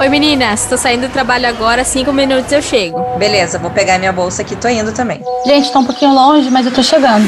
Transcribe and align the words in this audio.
Oi 0.00 0.08
meninas, 0.08 0.66
tô 0.66 0.78
saindo 0.78 1.08
do 1.08 1.12
trabalho 1.12 1.46
agora, 1.46 1.84
cinco 1.84 2.10
minutos 2.10 2.50
eu 2.50 2.62
chego. 2.62 3.18
Beleza, 3.18 3.58
vou 3.58 3.70
pegar 3.70 3.98
minha 3.98 4.10
bolsa 4.10 4.40
aqui, 4.40 4.56
tô 4.56 4.66
indo 4.66 4.94
também. 4.94 5.20
Gente, 5.44 5.70
tá 5.70 5.78
um 5.78 5.84
pouquinho 5.84 6.14
longe, 6.14 6.50
mas 6.50 6.64
eu 6.64 6.72
tô 6.72 6.82
chegando. 6.82 7.26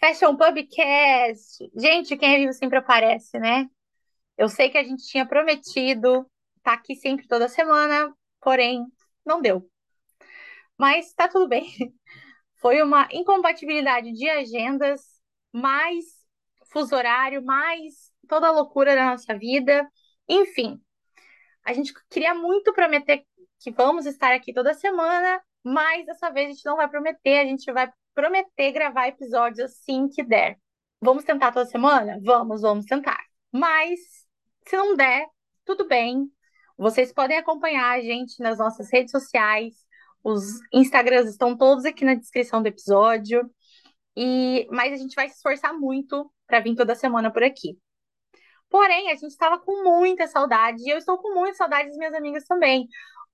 Fashion 0.00 0.34
Pubcast. 0.34 1.70
Gente, 1.76 2.16
quem 2.16 2.34
é 2.34 2.38
vivo 2.38 2.52
sempre 2.52 2.78
aparece, 2.78 3.38
né? 3.38 3.68
Eu 4.36 4.48
sei 4.48 4.70
que 4.70 4.78
a 4.78 4.82
gente 4.82 5.06
tinha 5.06 5.24
prometido 5.24 6.26
estar 6.56 6.72
tá 6.72 6.74
aqui 6.74 6.96
sempre 6.96 7.28
toda 7.28 7.48
semana, 7.48 8.12
porém, 8.40 8.84
não 9.24 9.40
deu. 9.40 9.64
Mas 10.76 11.12
tá 11.14 11.28
tudo 11.28 11.46
bem. 11.46 11.64
Foi 12.64 12.80
uma 12.80 13.06
incompatibilidade 13.12 14.10
de 14.12 14.26
agendas, 14.26 15.02
mais 15.52 16.06
fuso 16.72 16.96
horário, 16.96 17.44
mais 17.44 18.10
toda 18.26 18.48
a 18.48 18.52
loucura 18.52 18.94
da 18.94 19.10
nossa 19.10 19.36
vida. 19.38 19.86
Enfim, 20.26 20.80
a 21.62 21.74
gente 21.74 21.92
queria 22.08 22.34
muito 22.34 22.72
prometer 22.72 23.22
que 23.60 23.70
vamos 23.70 24.06
estar 24.06 24.32
aqui 24.32 24.50
toda 24.50 24.72
semana, 24.72 25.42
mas 25.62 26.06
dessa 26.06 26.30
vez 26.30 26.48
a 26.48 26.52
gente 26.52 26.64
não 26.64 26.76
vai 26.76 26.88
prometer, 26.88 27.40
a 27.40 27.44
gente 27.44 27.70
vai 27.70 27.92
prometer 28.14 28.72
gravar 28.72 29.08
episódios 29.08 29.60
assim 29.60 30.08
que 30.08 30.22
der. 30.22 30.58
Vamos 31.02 31.22
tentar 31.22 31.52
toda 31.52 31.66
semana? 31.66 32.18
Vamos, 32.24 32.62
vamos 32.62 32.86
tentar. 32.86 33.22
Mas 33.52 34.00
se 34.66 34.74
não 34.74 34.96
der, 34.96 35.26
tudo 35.66 35.86
bem. 35.86 36.32
Vocês 36.78 37.12
podem 37.12 37.36
acompanhar 37.36 37.90
a 37.90 38.00
gente 38.00 38.42
nas 38.42 38.58
nossas 38.58 38.90
redes 38.90 39.10
sociais. 39.10 39.83
Os 40.24 40.58
Instagrams 40.72 41.28
estão 41.28 41.54
todos 41.56 41.84
aqui 41.84 42.04
na 42.04 42.14
descrição 42.14 42.62
do 42.62 42.66
episódio. 42.66 43.48
E 44.16 44.66
mas 44.70 44.92
a 44.92 44.96
gente 44.96 45.14
vai 45.14 45.28
se 45.28 45.36
esforçar 45.36 45.78
muito 45.78 46.32
para 46.46 46.60
vir 46.60 46.74
toda 46.74 46.94
semana 46.94 47.30
por 47.30 47.42
aqui. 47.42 47.78
Porém, 48.70 49.10
a 49.10 49.14
gente 49.14 49.30
estava 49.30 49.58
com 49.58 49.84
muita 49.84 50.26
saudade, 50.26 50.82
e 50.82 50.90
eu 50.90 50.98
estou 50.98 51.18
com 51.18 51.32
muita 51.34 51.54
saudade 51.54 51.88
das 51.88 51.96
minhas 51.96 52.14
amigas 52.14 52.44
também. 52.44 52.88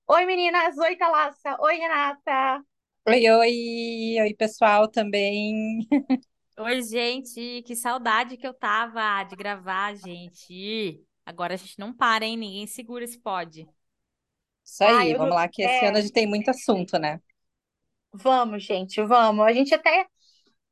Oi, 0.06 0.27
meninas! 0.27 0.77
Oi, 0.77 0.97
Thalassa! 0.97 1.56
Oi, 1.60 1.77
Renata! 1.77 2.62
Oi, 3.08 3.30
oi! 3.30 4.16
Oi, 4.20 4.34
pessoal 4.34 4.88
também! 4.88 5.86
Oi, 6.58 6.82
gente! 6.82 7.62
Que 7.62 7.75
saudade 7.75 8.36
que 8.36 8.47
eu 8.47 8.52
tava 8.52 9.22
de 9.25 9.36
gravar, 9.36 9.94
gente! 9.94 11.02
Agora 11.25 11.54
a 11.54 11.56
gente 11.56 11.78
não 11.78 11.92
para, 11.92 12.27
hein? 12.27 12.36
Ninguém 12.36 12.66
segura 12.66 13.04
esse 13.04 13.19
pod. 13.19 13.66
Isso 14.70 14.84
aí, 14.84 15.12
vamos 15.14 15.30
não... 15.30 15.36
lá, 15.36 15.48
que 15.48 15.62
esse 15.62 15.84
é... 15.84 15.88
ano 15.88 15.98
a 15.98 16.00
gente 16.00 16.12
tem 16.12 16.28
muito 16.28 16.48
assunto, 16.48 16.96
né? 16.96 17.20
Vamos, 18.12 18.62
gente, 18.62 19.02
vamos. 19.02 19.44
A 19.44 19.52
gente 19.52 19.74
até 19.74 20.06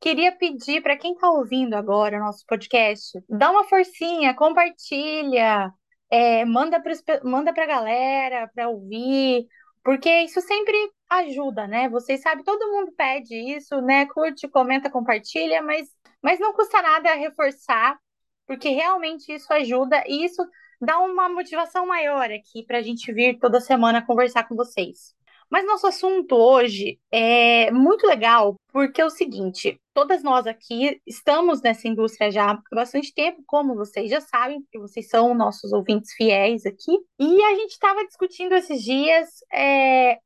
queria 0.00 0.30
pedir 0.30 0.82
para 0.82 0.96
quem 0.96 1.12
está 1.14 1.28
ouvindo 1.28 1.74
agora 1.74 2.16
o 2.16 2.20
nosso 2.20 2.44
podcast, 2.46 3.20
dá 3.28 3.50
uma 3.50 3.64
forcinha, 3.64 4.34
compartilha, 4.34 5.72
é, 6.08 6.44
manda 6.44 6.80
para 6.80 6.92
manda 7.24 7.50
a 7.50 7.66
galera 7.66 8.48
para 8.54 8.68
ouvir, 8.68 9.46
porque 9.82 10.08
isso 10.22 10.40
sempre 10.40 10.76
ajuda, 11.10 11.66
né? 11.66 11.88
Vocês 11.88 12.20
sabem, 12.20 12.44
todo 12.44 12.70
mundo 12.70 12.92
pede 12.96 13.34
isso, 13.34 13.80
né? 13.80 14.06
Curte, 14.06 14.46
comenta, 14.48 14.88
compartilha, 14.88 15.60
mas, 15.62 15.88
mas 16.22 16.38
não 16.38 16.52
custa 16.52 16.80
nada 16.80 17.14
reforçar, 17.14 17.98
porque 18.46 18.68
realmente 18.68 19.32
isso 19.32 19.52
ajuda 19.52 20.04
e 20.06 20.24
isso 20.24 20.42
dá 20.80 20.98
uma 20.98 21.28
motivação 21.28 21.86
maior 21.86 22.30
aqui 22.30 22.64
para 22.66 22.78
a 22.78 22.82
gente 22.82 23.12
vir 23.12 23.38
toda 23.38 23.60
semana 23.60 24.04
conversar 24.04 24.46
com 24.48 24.54
vocês. 24.54 25.16
Mas 25.50 25.66
nosso 25.66 25.86
assunto 25.86 26.34
hoje 26.34 27.00
é 27.10 27.70
muito 27.70 28.06
legal, 28.06 28.56
porque 28.70 29.00
é 29.00 29.04
o 29.04 29.10
seguinte: 29.10 29.80
todas 29.94 30.22
nós 30.22 30.46
aqui 30.46 31.00
estamos 31.06 31.62
nessa 31.62 31.88
indústria 31.88 32.30
já 32.30 32.50
há 32.50 32.62
bastante 32.72 33.14
tempo, 33.14 33.42
como 33.46 33.74
vocês 33.74 34.10
já 34.10 34.20
sabem, 34.20 34.60
porque 34.62 34.78
vocês 34.78 35.08
são 35.08 35.34
nossos 35.34 35.72
ouvintes 35.72 36.12
fiéis 36.14 36.66
aqui. 36.66 36.92
E 37.18 37.42
a 37.44 37.54
gente 37.54 37.70
estava 37.72 38.04
discutindo 38.06 38.54
esses 38.54 38.82
dias, 38.82 39.28
é, 39.52 40.18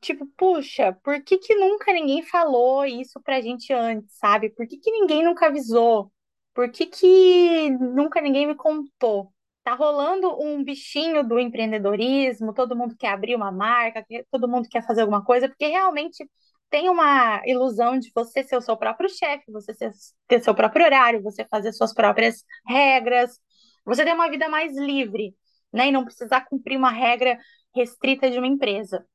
tipo, 0.00 0.26
puxa, 0.36 0.94
por 1.04 1.22
que, 1.22 1.38
que 1.38 1.54
nunca 1.54 1.92
ninguém 1.92 2.22
falou 2.22 2.84
isso 2.86 3.20
pra 3.22 3.40
gente 3.40 3.72
antes, 3.72 4.16
sabe? 4.16 4.50
Por 4.50 4.66
que, 4.66 4.78
que 4.78 4.90
ninguém 4.90 5.24
nunca 5.24 5.46
avisou? 5.46 6.10
Por 6.54 6.70
que, 6.70 6.86
que 6.86 7.70
nunca 7.70 8.20
ninguém 8.20 8.46
me 8.46 8.54
contou? 8.56 9.32
Tá 9.62 9.74
rolando 9.74 10.40
um 10.42 10.64
bichinho 10.64 11.26
do 11.26 11.38
empreendedorismo, 11.38 12.54
todo 12.54 12.76
mundo 12.76 12.96
quer 12.96 13.08
abrir 13.08 13.34
uma 13.34 13.52
marca, 13.52 14.04
todo 14.30 14.48
mundo 14.48 14.68
quer 14.68 14.86
fazer 14.86 15.02
alguma 15.02 15.22
coisa, 15.22 15.48
porque 15.48 15.66
realmente 15.66 16.26
tem 16.70 16.88
uma 16.88 17.42
ilusão 17.46 17.98
de 17.98 18.10
você 18.14 18.42
ser 18.42 18.56
o 18.56 18.60
seu 18.62 18.76
próprio 18.76 19.08
chefe, 19.08 19.50
você 19.50 19.74
ter 20.26 20.42
seu 20.42 20.54
próprio 20.54 20.84
horário, 20.84 21.22
você 21.22 21.44
fazer 21.44 21.72
suas 21.72 21.92
próprias 21.92 22.44
regras, 22.66 23.38
você 23.84 24.04
ter 24.04 24.12
uma 24.14 24.30
vida 24.30 24.48
mais 24.48 24.76
livre, 24.76 25.34
né? 25.72 25.88
E 25.88 25.92
não 25.92 26.04
precisar 26.04 26.42
cumprir 26.46 26.76
uma 26.76 26.90
regra 26.90 27.38
restrita 27.74 28.30
de 28.30 28.38
uma 28.38 28.46
empresa. 28.46 29.06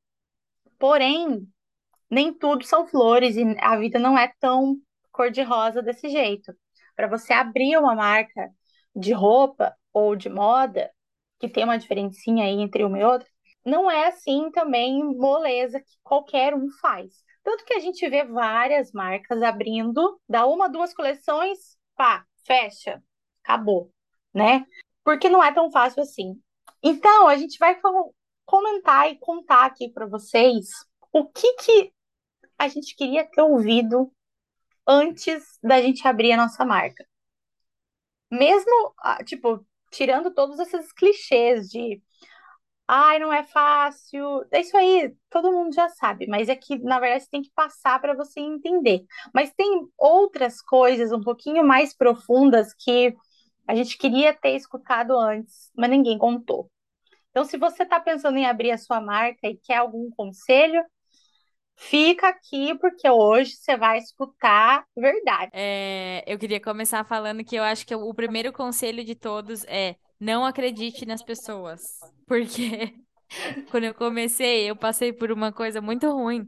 Porém, 0.78 1.46
nem 2.10 2.32
tudo 2.32 2.64
são 2.64 2.86
flores 2.86 3.36
e 3.36 3.56
a 3.60 3.76
vida 3.76 3.98
não 3.98 4.16
é 4.18 4.32
tão 4.40 4.76
cor-de-rosa 5.12 5.82
desse 5.82 6.08
jeito. 6.08 6.52
Para 6.96 7.08
você 7.08 7.32
abrir 7.32 7.76
uma 7.76 7.94
marca 7.94 8.50
de 8.94 9.12
roupa, 9.12 9.74
ou 9.94 10.16
de 10.16 10.28
moda, 10.28 10.90
que 11.38 11.48
tem 11.48 11.64
uma 11.64 11.78
diferencinha 11.78 12.44
aí 12.44 12.60
entre 12.60 12.84
uma 12.84 12.98
e 12.98 13.04
outra, 13.04 13.28
não 13.64 13.90
é 13.90 14.08
assim 14.08 14.50
também 14.50 15.02
moleza 15.02 15.80
que 15.80 15.96
qualquer 16.02 16.54
um 16.54 16.68
faz. 16.80 17.24
Tanto 17.42 17.64
que 17.64 17.74
a 17.74 17.80
gente 17.80 18.06
vê 18.08 18.24
várias 18.24 18.92
marcas 18.92 19.42
abrindo, 19.42 20.20
dá 20.28 20.46
uma, 20.46 20.68
duas 20.68 20.92
coleções, 20.92 21.78
pá, 21.96 22.26
fecha, 22.46 23.02
acabou, 23.42 23.90
né? 24.34 24.66
Porque 25.04 25.28
não 25.28 25.42
é 25.42 25.52
tão 25.52 25.70
fácil 25.70 26.02
assim. 26.02 26.40
Então, 26.82 27.28
a 27.28 27.36
gente 27.36 27.58
vai 27.58 27.78
comentar 28.44 29.10
e 29.10 29.18
contar 29.18 29.66
aqui 29.66 29.88
para 29.90 30.06
vocês 30.06 30.68
o 31.12 31.26
que 31.26 31.54
que 31.54 31.92
a 32.58 32.68
gente 32.68 32.94
queria 32.96 33.26
ter 33.26 33.42
ouvido 33.42 34.12
antes 34.86 35.58
da 35.62 35.80
gente 35.80 36.06
abrir 36.06 36.32
a 36.32 36.36
nossa 36.36 36.64
marca. 36.64 37.06
Mesmo, 38.30 38.94
ah, 38.98 39.22
tipo, 39.24 39.64
tirando 39.94 40.32
todos 40.32 40.58
esses 40.58 40.92
clichês 40.92 41.68
de 41.68 42.02
ai, 42.88 43.18
não 43.18 43.32
é 43.32 43.42
fácil. 43.44 44.44
É 44.52 44.60
isso 44.60 44.76
aí, 44.76 45.14
todo 45.30 45.52
mundo 45.52 45.74
já 45.74 45.88
sabe, 45.90 46.26
mas 46.26 46.48
é 46.48 46.56
que, 46.56 46.78
na 46.78 47.00
verdade, 47.00 47.24
você 47.24 47.30
tem 47.30 47.42
que 47.42 47.50
passar 47.54 48.00
para 48.00 48.14
você 48.14 48.40
entender. 48.40 49.04
Mas 49.34 49.52
tem 49.54 49.88
outras 49.98 50.60
coisas 50.62 51.12
um 51.12 51.20
pouquinho 51.22 51.64
mais 51.64 51.94
profundas 51.96 52.74
que 52.74 53.14
a 53.66 53.74
gente 53.74 53.96
queria 53.98 54.34
ter 54.34 54.56
escutado 54.56 55.18
antes, 55.18 55.70
mas 55.76 55.90
ninguém 55.90 56.18
contou. 56.18 56.70
Então, 57.30 57.44
se 57.44 57.58
você 57.58 57.82
está 57.84 58.00
pensando 58.00 58.38
em 58.38 58.46
abrir 58.46 58.70
a 58.72 58.78
sua 58.78 59.00
marca 59.00 59.48
e 59.48 59.56
quer 59.56 59.76
algum 59.78 60.10
conselho, 60.10 60.84
Fica 61.76 62.28
aqui 62.28 62.76
porque 62.78 63.08
hoje 63.10 63.52
você 63.52 63.76
vai 63.76 63.98
escutar 63.98 64.84
verdade. 64.96 65.50
É, 65.52 66.22
eu 66.26 66.38
queria 66.38 66.60
começar 66.60 67.04
falando 67.04 67.44
que 67.44 67.56
eu 67.56 67.62
acho 67.62 67.86
que 67.86 67.94
o 67.94 68.14
primeiro 68.14 68.52
conselho 68.52 69.04
de 69.04 69.14
todos 69.14 69.64
é 69.64 69.96
não 70.18 70.44
acredite 70.44 71.04
nas 71.04 71.22
pessoas. 71.22 71.82
Porque 72.26 72.94
quando 73.70 73.84
eu 73.84 73.94
comecei, 73.94 74.70
eu 74.70 74.76
passei 74.76 75.12
por 75.12 75.30
uma 75.30 75.52
coisa 75.52 75.80
muito 75.80 76.10
ruim 76.10 76.46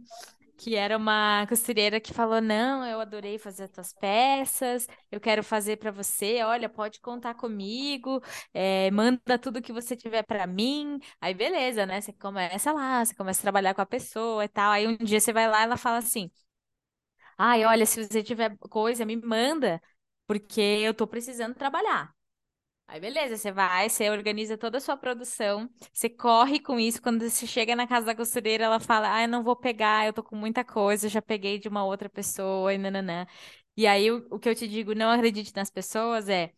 que 0.56 0.74
era 0.76 0.96
uma 0.96 1.46
costureira 1.48 2.00
que 2.00 2.12
falou: 2.14 2.40
Não, 2.40 2.84
eu 2.86 3.00
adorei 3.00 3.38
fazer 3.38 3.64
as 3.64 3.70
tuas 3.70 3.92
peças, 3.92 4.86
eu 5.10 5.20
quero 5.20 5.42
fazer 5.44 5.76
para 5.76 5.90
você. 5.90 6.42
Olha, 6.42 6.68
pode 6.68 7.00
contar 7.00 7.34
comigo, 7.34 8.22
é, 8.54 8.90
manda 8.90 9.38
tudo 9.38 9.62
que 9.62 9.72
você 9.72 9.96
tiver 9.96 10.22
para 10.24 10.46
mim. 10.46 10.98
Aí, 11.20 11.34
beleza, 11.34 11.86
né? 11.86 12.00
Você 12.00 12.12
começa 12.12 12.72
lá, 12.72 13.04
você 13.04 13.14
começa 13.14 13.40
a 13.40 13.42
trabalhar 13.42 13.74
com 13.74 13.82
a 13.82 13.86
pessoa 13.86 14.44
e 14.44 14.48
tal. 14.48 14.72
Aí, 14.72 14.86
um 14.86 14.96
dia 14.96 15.20
você 15.20 15.32
vai 15.32 15.48
lá 15.48 15.60
e 15.60 15.64
ela 15.64 15.76
fala 15.76 15.98
assim: 15.98 16.30
Ai, 17.38 17.64
olha, 17.64 17.86
se 17.86 18.02
você 18.04 18.22
tiver 18.22 18.56
coisa, 18.58 19.04
me 19.04 19.16
manda, 19.16 19.80
porque 20.26 20.60
eu 20.60 20.94
tô 20.94 21.06
precisando 21.06 21.54
trabalhar. 21.54 22.14
Aí 22.88 23.00
beleza, 23.00 23.36
você 23.36 23.50
vai, 23.50 23.88
você 23.90 24.08
organiza 24.10 24.56
toda 24.56 24.78
a 24.78 24.80
sua 24.80 24.96
produção, 24.96 25.68
você 25.92 26.08
corre 26.08 26.60
com 26.60 26.78
isso. 26.78 27.02
Quando 27.02 27.28
você 27.28 27.44
chega 27.46 27.74
na 27.74 27.86
casa 27.86 28.06
da 28.06 28.14
costureira, 28.14 28.64
ela 28.64 28.78
fala: 28.78 29.12
Ah, 29.16 29.22
eu 29.22 29.28
não 29.28 29.42
vou 29.42 29.56
pegar, 29.56 30.06
eu 30.06 30.12
tô 30.12 30.22
com 30.22 30.36
muita 30.36 30.64
coisa, 30.64 31.08
já 31.08 31.20
peguei 31.20 31.58
de 31.58 31.68
uma 31.68 31.84
outra 31.84 32.08
pessoa 32.08 32.72
e 32.72 32.78
nananã. 32.78 33.26
E 33.76 33.86
aí 33.86 34.10
o, 34.10 34.26
o 34.30 34.38
que 34.38 34.48
eu 34.48 34.54
te 34.54 34.68
digo, 34.68 34.94
não 34.94 35.10
acredite 35.10 35.52
nas 35.54 35.68
pessoas, 35.70 36.28
é 36.28 36.52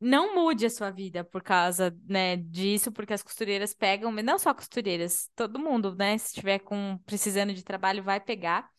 não 0.00 0.34
mude 0.34 0.66
a 0.66 0.70
sua 0.70 0.90
vida 0.90 1.22
por 1.24 1.42
causa, 1.42 1.94
né, 2.08 2.36
disso, 2.36 2.90
porque 2.92 3.12
as 3.14 3.22
costureiras 3.22 3.72
pegam, 3.74 4.10
não 4.12 4.38
só 4.38 4.52
costureiras, 4.54 5.30
todo 5.36 5.58
mundo, 5.58 5.94
né, 5.94 6.18
se 6.18 6.26
estiver 6.28 6.58
com 6.60 6.98
precisando 7.06 7.54
de 7.54 7.62
trabalho, 7.62 8.02
vai 8.02 8.20
pegar. 8.20 8.70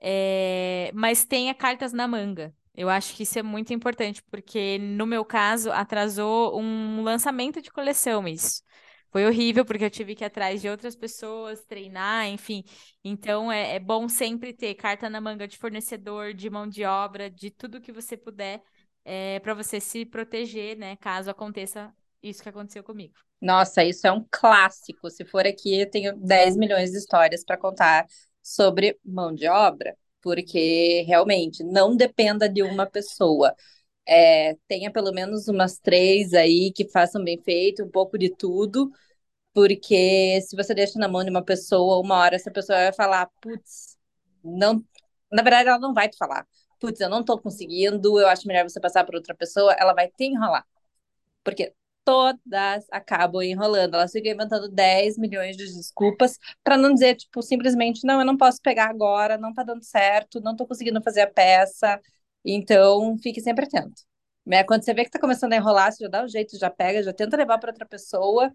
É, 0.00 0.90
mas 0.94 1.24
tenha 1.24 1.54
cartas 1.54 1.92
na 1.92 2.06
manga. 2.08 2.54
Eu 2.76 2.88
acho 2.88 3.14
que 3.14 3.22
isso 3.22 3.38
é 3.38 3.42
muito 3.42 3.72
importante, 3.72 4.22
porque 4.30 4.78
no 4.78 5.06
meu 5.06 5.24
caso 5.24 5.70
atrasou 5.72 6.60
um 6.60 7.02
lançamento 7.02 7.62
de 7.62 7.70
coleção 7.70 8.26
isso. 8.28 8.62
foi 9.10 9.24
horrível, 9.26 9.64
porque 9.64 9.84
eu 9.84 9.90
tive 9.90 10.14
que 10.14 10.22
ir 10.24 10.26
atrás 10.26 10.60
de 10.60 10.68
outras 10.68 10.94
pessoas, 10.94 11.64
treinar, 11.64 12.26
enfim. 12.28 12.62
Então, 13.02 13.50
é, 13.50 13.76
é 13.76 13.80
bom 13.80 14.08
sempre 14.08 14.52
ter 14.52 14.74
carta 14.74 15.08
na 15.08 15.20
manga 15.20 15.48
de 15.48 15.56
fornecedor, 15.56 16.34
de 16.34 16.50
mão 16.50 16.68
de 16.68 16.84
obra, 16.84 17.30
de 17.30 17.50
tudo 17.50 17.80
que 17.80 17.92
você 17.92 18.16
puder, 18.16 18.62
é, 19.04 19.40
para 19.40 19.54
você 19.54 19.80
se 19.80 20.04
proteger, 20.04 20.76
né? 20.76 20.96
Caso 20.96 21.30
aconteça 21.30 21.92
isso 22.22 22.42
que 22.42 22.48
aconteceu 22.48 22.84
comigo. 22.84 23.14
Nossa, 23.40 23.84
isso 23.84 24.06
é 24.06 24.12
um 24.12 24.24
clássico. 24.30 25.10
Se 25.10 25.24
for 25.24 25.46
aqui, 25.46 25.80
eu 25.80 25.90
tenho 25.90 26.14
10 26.16 26.56
milhões 26.56 26.90
de 26.90 26.98
histórias 26.98 27.44
para 27.44 27.56
contar 27.56 28.06
sobre 28.42 28.98
mão 29.04 29.34
de 29.34 29.48
obra, 29.48 29.96
porque 30.26 31.02
realmente 31.06 31.62
não 31.62 31.96
dependa 31.96 32.48
de 32.48 32.60
uma 32.60 32.84
pessoa. 32.84 33.54
É, 34.06 34.56
tenha 34.66 34.90
pelo 34.92 35.12
menos 35.12 35.46
umas 35.46 35.78
três 35.78 36.34
aí 36.34 36.72
que 36.72 36.88
façam 36.90 37.22
bem 37.22 37.40
feito, 37.44 37.84
um 37.84 37.90
pouco 37.90 38.18
de 38.18 38.28
tudo, 38.34 38.90
porque 39.54 40.40
se 40.42 40.56
você 40.56 40.74
deixa 40.74 40.98
na 40.98 41.08
mão 41.08 41.24
de 41.24 41.30
uma 41.30 41.44
pessoa, 41.44 42.00
uma 42.00 42.18
hora 42.18 42.36
essa 42.36 42.50
pessoa 42.50 42.78
vai 42.78 42.92
falar, 42.94 43.30
putz, 43.40 43.96
não. 44.44 44.84
Na 45.32 45.42
verdade, 45.42 45.68
ela 45.68 45.78
não 45.78 45.94
vai 45.94 46.08
te 46.08 46.16
falar, 46.18 46.46
putz, 46.80 47.00
eu 47.00 47.10
não 47.10 47.24
tô 47.24 47.38
conseguindo, 47.38 48.20
eu 48.20 48.28
acho 48.28 48.48
melhor 48.48 48.64
você 48.68 48.80
passar 48.80 49.04
para 49.04 49.16
outra 49.18 49.34
pessoa, 49.36 49.74
ela 49.78 49.94
vai 49.94 50.08
te 50.08 50.24
enrolar. 50.24 50.66
Porque 51.44 51.74
todas 52.06 52.86
acabam 52.92 53.42
enrolando. 53.42 53.94
Elas 53.94 54.12
ficam 54.12 54.32
inventando 54.32 54.68
10 54.70 55.18
milhões 55.18 55.56
de 55.56 55.64
desculpas 55.66 56.38
para 56.62 56.76
não 56.76 56.94
dizer, 56.94 57.16
tipo, 57.16 57.42
simplesmente, 57.42 58.06
não, 58.06 58.20
eu 58.20 58.26
não 58.26 58.36
posso 58.36 58.62
pegar 58.62 58.88
agora, 58.88 59.36
não 59.36 59.52
tá 59.52 59.64
dando 59.64 59.82
certo, 59.84 60.40
não 60.40 60.54
tô 60.54 60.66
conseguindo 60.66 61.02
fazer 61.02 61.22
a 61.22 61.26
peça. 61.30 62.00
Então, 62.44 63.18
fique 63.18 63.40
sempre 63.40 63.64
atento. 63.66 64.02
Né? 64.46 64.62
Quando 64.62 64.84
você 64.84 64.94
vê 64.94 65.04
que 65.04 65.10
tá 65.10 65.18
começando 65.18 65.52
a 65.54 65.56
enrolar, 65.56 65.92
você 65.92 66.04
já 66.04 66.10
dá 66.10 66.24
um 66.24 66.28
jeito, 66.28 66.56
já 66.58 66.70
pega, 66.70 67.02
já 67.02 67.12
tenta 67.12 67.36
levar 67.36 67.58
para 67.58 67.70
outra 67.72 67.86
pessoa, 67.86 68.52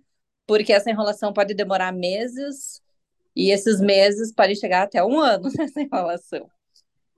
porque 0.47 0.71
essa 0.71 0.89
enrolação 0.89 1.33
pode 1.33 1.53
demorar 1.53 1.91
meses, 1.91 2.81
e 3.35 3.51
esses 3.51 3.81
meses 3.81 4.33
podem 4.33 4.55
chegar 4.55 4.83
até 4.83 5.03
um 5.03 5.19
ano 5.19 5.49
nessa 5.57 5.81
enrolação. 5.81 6.49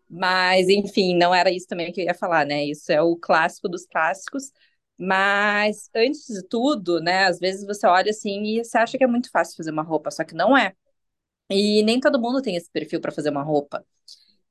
Mas, 0.10 0.70
enfim, 0.70 1.16
não 1.16 1.34
era 1.34 1.52
isso 1.52 1.68
também 1.68 1.92
que 1.92 2.02
eu 2.02 2.06
ia 2.06 2.14
falar, 2.14 2.46
né? 2.46 2.64
Isso 2.66 2.92
é 2.92 3.02
o 3.02 3.16
clássico 3.16 3.68
dos 3.68 3.86
clássicos. 3.86 4.52
Mas, 4.98 5.90
antes 5.96 6.28
de 6.28 6.44
tudo, 6.48 7.02
né, 7.02 7.26
às 7.26 7.40
vezes 7.40 7.66
você 7.66 7.86
olha 7.88 8.12
assim 8.12 8.44
e 8.60 8.64
você 8.64 8.78
acha 8.78 8.98
que 8.98 9.04
é 9.04 9.08
muito 9.08 9.30
fácil 9.32 9.56
fazer 9.58 9.72
uma 9.72 9.84
roupa, 9.84 10.12
só 10.12 10.24
que 10.24 10.36
não 10.36 10.56
é. 10.58 10.74
E 11.50 11.84
nem 11.84 12.00
todo 12.00 12.20
mundo 12.22 12.42
tem 12.42 12.56
esse 12.56 12.70
perfil 12.72 13.02
para 13.02 13.12
fazer 13.12 13.30
uma 13.30 13.44
roupa, 13.44 13.86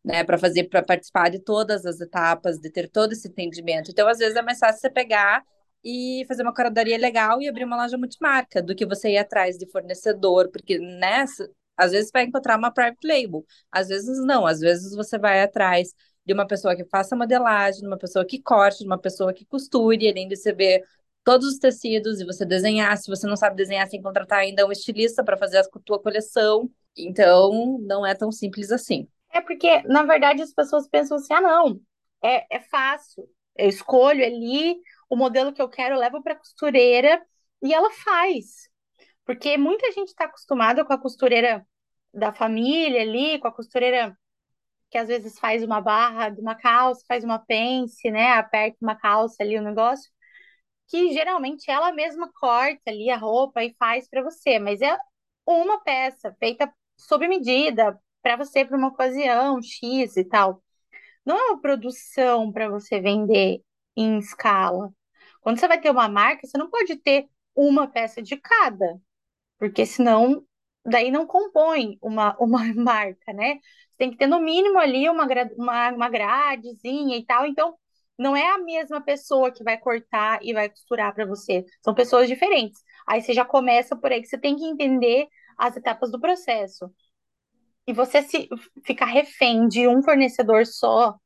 né, 0.04 0.24
para 0.24 0.38
fazer, 0.38 0.64
para 0.66 0.82
participar 0.82 1.30
de 1.30 1.38
todas 1.40 1.86
as 1.86 2.00
etapas, 2.00 2.58
de 2.60 2.70
ter 2.70 2.88
todo 2.90 3.12
esse 3.12 3.28
entendimento. 3.28 3.90
Então, 3.90 4.08
às 4.08 4.18
vezes 4.18 4.36
é 4.36 4.42
mais 4.42 4.58
fácil 4.58 4.80
você 4.80 4.90
pegar 4.90 5.44
e 5.84 6.24
fazer 6.28 6.42
uma 6.42 6.54
curadoria 6.54 6.98
legal 6.98 7.40
e 7.42 7.48
abrir 7.48 7.64
uma 7.64 7.76
loja 7.76 7.98
multimarca 7.98 8.62
do 8.62 8.74
que 8.74 8.86
você 8.86 9.10
ir 9.12 9.18
atrás 9.18 9.58
de 9.58 9.66
fornecedor, 9.70 10.50
porque 10.50 10.78
nessa, 10.78 11.48
às 11.76 11.90
vezes 11.92 12.10
vai 12.12 12.24
encontrar 12.24 12.58
uma 12.58 12.72
private 12.72 13.06
label, 13.06 13.44
às 13.70 13.88
vezes 13.88 14.18
não, 14.24 14.46
às 14.46 14.60
vezes 14.60 14.94
você 14.94 15.18
vai 15.18 15.42
atrás 15.42 15.94
de 16.24 16.32
uma 16.32 16.46
pessoa 16.46 16.76
que 16.76 16.84
faça 16.84 17.16
modelagem, 17.16 17.80
de 17.80 17.86
uma 17.86 17.98
pessoa 17.98 18.24
que 18.24 18.40
corte, 18.40 18.80
de 18.80 18.86
uma 18.86 18.98
pessoa 18.98 19.32
que 19.32 19.44
costure, 19.44 20.08
além 20.08 20.28
de 20.28 20.36
você 20.36 20.52
ver 20.52 20.82
todos 21.24 21.46
os 21.46 21.58
tecidos 21.58 22.20
e 22.20 22.24
você 22.24 22.44
desenhar. 22.44 22.96
Se 22.96 23.08
você 23.08 23.26
não 23.26 23.36
sabe 23.36 23.56
desenhar, 23.56 23.88
sem 23.88 24.00
contratar 24.00 24.40
ainda 24.40 24.66
um 24.66 24.72
estilista 24.72 25.24
para 25.24 25.36
fazer 25.36 25.58
a 25.58 25.64
tua 25.84 26.00
coleção. 26.00 26.70
Então, 26.96 27.78
não 27.80 28.04
é 28.04 28.14
tão 28.14 28.30
simples 28.30 28.70
assim. 28.70 29.08
É 29.30 29.40
porque, 29.40 29.82
na 29.82 30.02
verdade, 30.04 30.42
as 30.42 30.52
pessoas 30.52 30.88
pensam 30.88 31.16
assim: 31.16 31.32
ah, 31.32 31.40
não, 31.40 31.80
é, 32.22 32.56
é 32.56 32.60
fácil. 32.60 33.28
Eu 33.56 33.68
escolho 33.68 34.24
ali 34.24 34.76
o 35.08 35.16
modelo 35.16 35.52
que 35.52 35.60
eu 35.60 35.68
quero, 35.68 35.94
eu 35.94 36.00
levo 36.00 36.22
para 36.22 36.34
a 36.34 36.38
costureira 36.38 37.20
e 37.62 37.72
ela 37.72 37.90
faz. 37.90 38.70
Porque 39.24 39.56
muita 39.56 39.90
gente 39.92 40.08
está 40.08 40.24
acostumada 40.24 40.84
com 40.84 40.92
a 40.92 40.98
costureira 41.00 41.66
da 42.12 42.32
família 42.32 43.02
ali, 43.02 43.38
com 43.38 43.48
a 43.48 43.52
costureira 43.52 44.16
que 44.92 44.98
às 44.98 45.08
vezes 45.08 45.38
faz 45.38 45.64
uma 45.64 45.80
barra 45.80 46.28
de 46.28 46.40
uma 46.40 46.54
calça, 46.54 47.04
faz 47.08 47.24
uma 47.24 47.38
pence, 47.38 48.10
né? 48.10 48.32
Aperta 48.34 48.76
uma 48.82 48.94
calça 48.94 49.42
ali 49.42 49.58
o 49.58 49.62
negócio, 49.62 50.10
que 50.88 51.12
geralmente 51.12 51.70
ela 51.70 51.92
mesma 51.92 52.30
corta 52.34 52.82
ali 52.90 53.10
a 53.10 53.16
roupa 53.16 53.64
e 53.64 53.74
faz 53.78 54.08
para 54.08 54.22
você, 54.22 54.58
mas 54.58 54.82
é 54.82 54.96
uma 55.46 55.80
peça 55.82 56.34
feita 56.38 56.72
sob 56.98 57.26
medida 57.28 57.98
para 58.22 58.36
você 58.36 58.64
para 58.64 58.76
uma 58.76 58.88
ocasião 58.88 59.60
X 59.62 60.16
e 60.16 60.24
tal. 60.24 60.62
Não 61.24 61.36
é 61.38 61.50
uma 61.52 61.60
produção 61.60 62.52
para 62.52 62.68
você 62.68 63.00
vender 63.00 63.62
em 63.96 64.18
escala. 64.18 64.90
Quando 65.40 65.58
você 65.58 65.68
vai 65.68 65.80
ter 65.80 65.90
uma 65.90 66.08
marca, 66.08 66.46
você 66.46 66.58
não 66.58 66.70
pode 66.70 66.96
ter 66.96 67.28
uma 67.54 67.88
peça 67.88 68.22
de 68.22 68.36
cada, 68.36 69.00
porque 69.58 69.86
senão 69.86 70.44
daí 70.84 71.10
não 71.10 71.26
compõe 71.26 71.98
uma, 72.00 72.36
uma 72.40 72.72
marca, 72.74 73.32
né? 73.32 73.58
Tem 73.96 74.10
que 74.10 74.16
ter 74.16 74.26
no 74.26 74.40
mínimo 74.40 74.78
ali 74.78 75.08
uma, 75.08 75.26
uma, 75.56 75.90
uma 75.90 76.08
gradezinha 76.08 77.16
e 77.16 77.24
tal. 77.24 77.46
Então, 77.46 77.76
não 78.18 78.36
é 78.36 78.46
a 78.50 78.58
mesma 78.58 79.00
pessoa 79.00 79.50
que 79.50 79.64
vai 79.64 79.78
cortar 79.78 80.40
e 80.42 80.52
vai 80.52 80.68
costurar 80.68 81.14
para 81.14 81.26
você. 81.26 81.64
São 81.82 81.94
pessoas 81.94 82.28
diferentes. 82.28 82.80
Aí 83.06 83.20
você 83.22 83.32
já 83.32 83.44
começa 83.44 83.96
por 83.96 84.12
aí 84.12 84.20
que 84.20 84.28
você 84.28 84.38
tem 84.38 84.56
que 84.56 84.64
entender 84.64 85.26
as 85.56 85.76
etapas 85.76 86.10
do 86.10 86.20
processo. 86.20 86.90
E 87.86 87.92
você 87.92 88.22
se 88.22 88.48
ficar 88.84 89.06
refém 89.06 89.66
de 89.66 89.88
um 89.88 90.02
fornecedor 90.02 90.66
só 90.66 91.16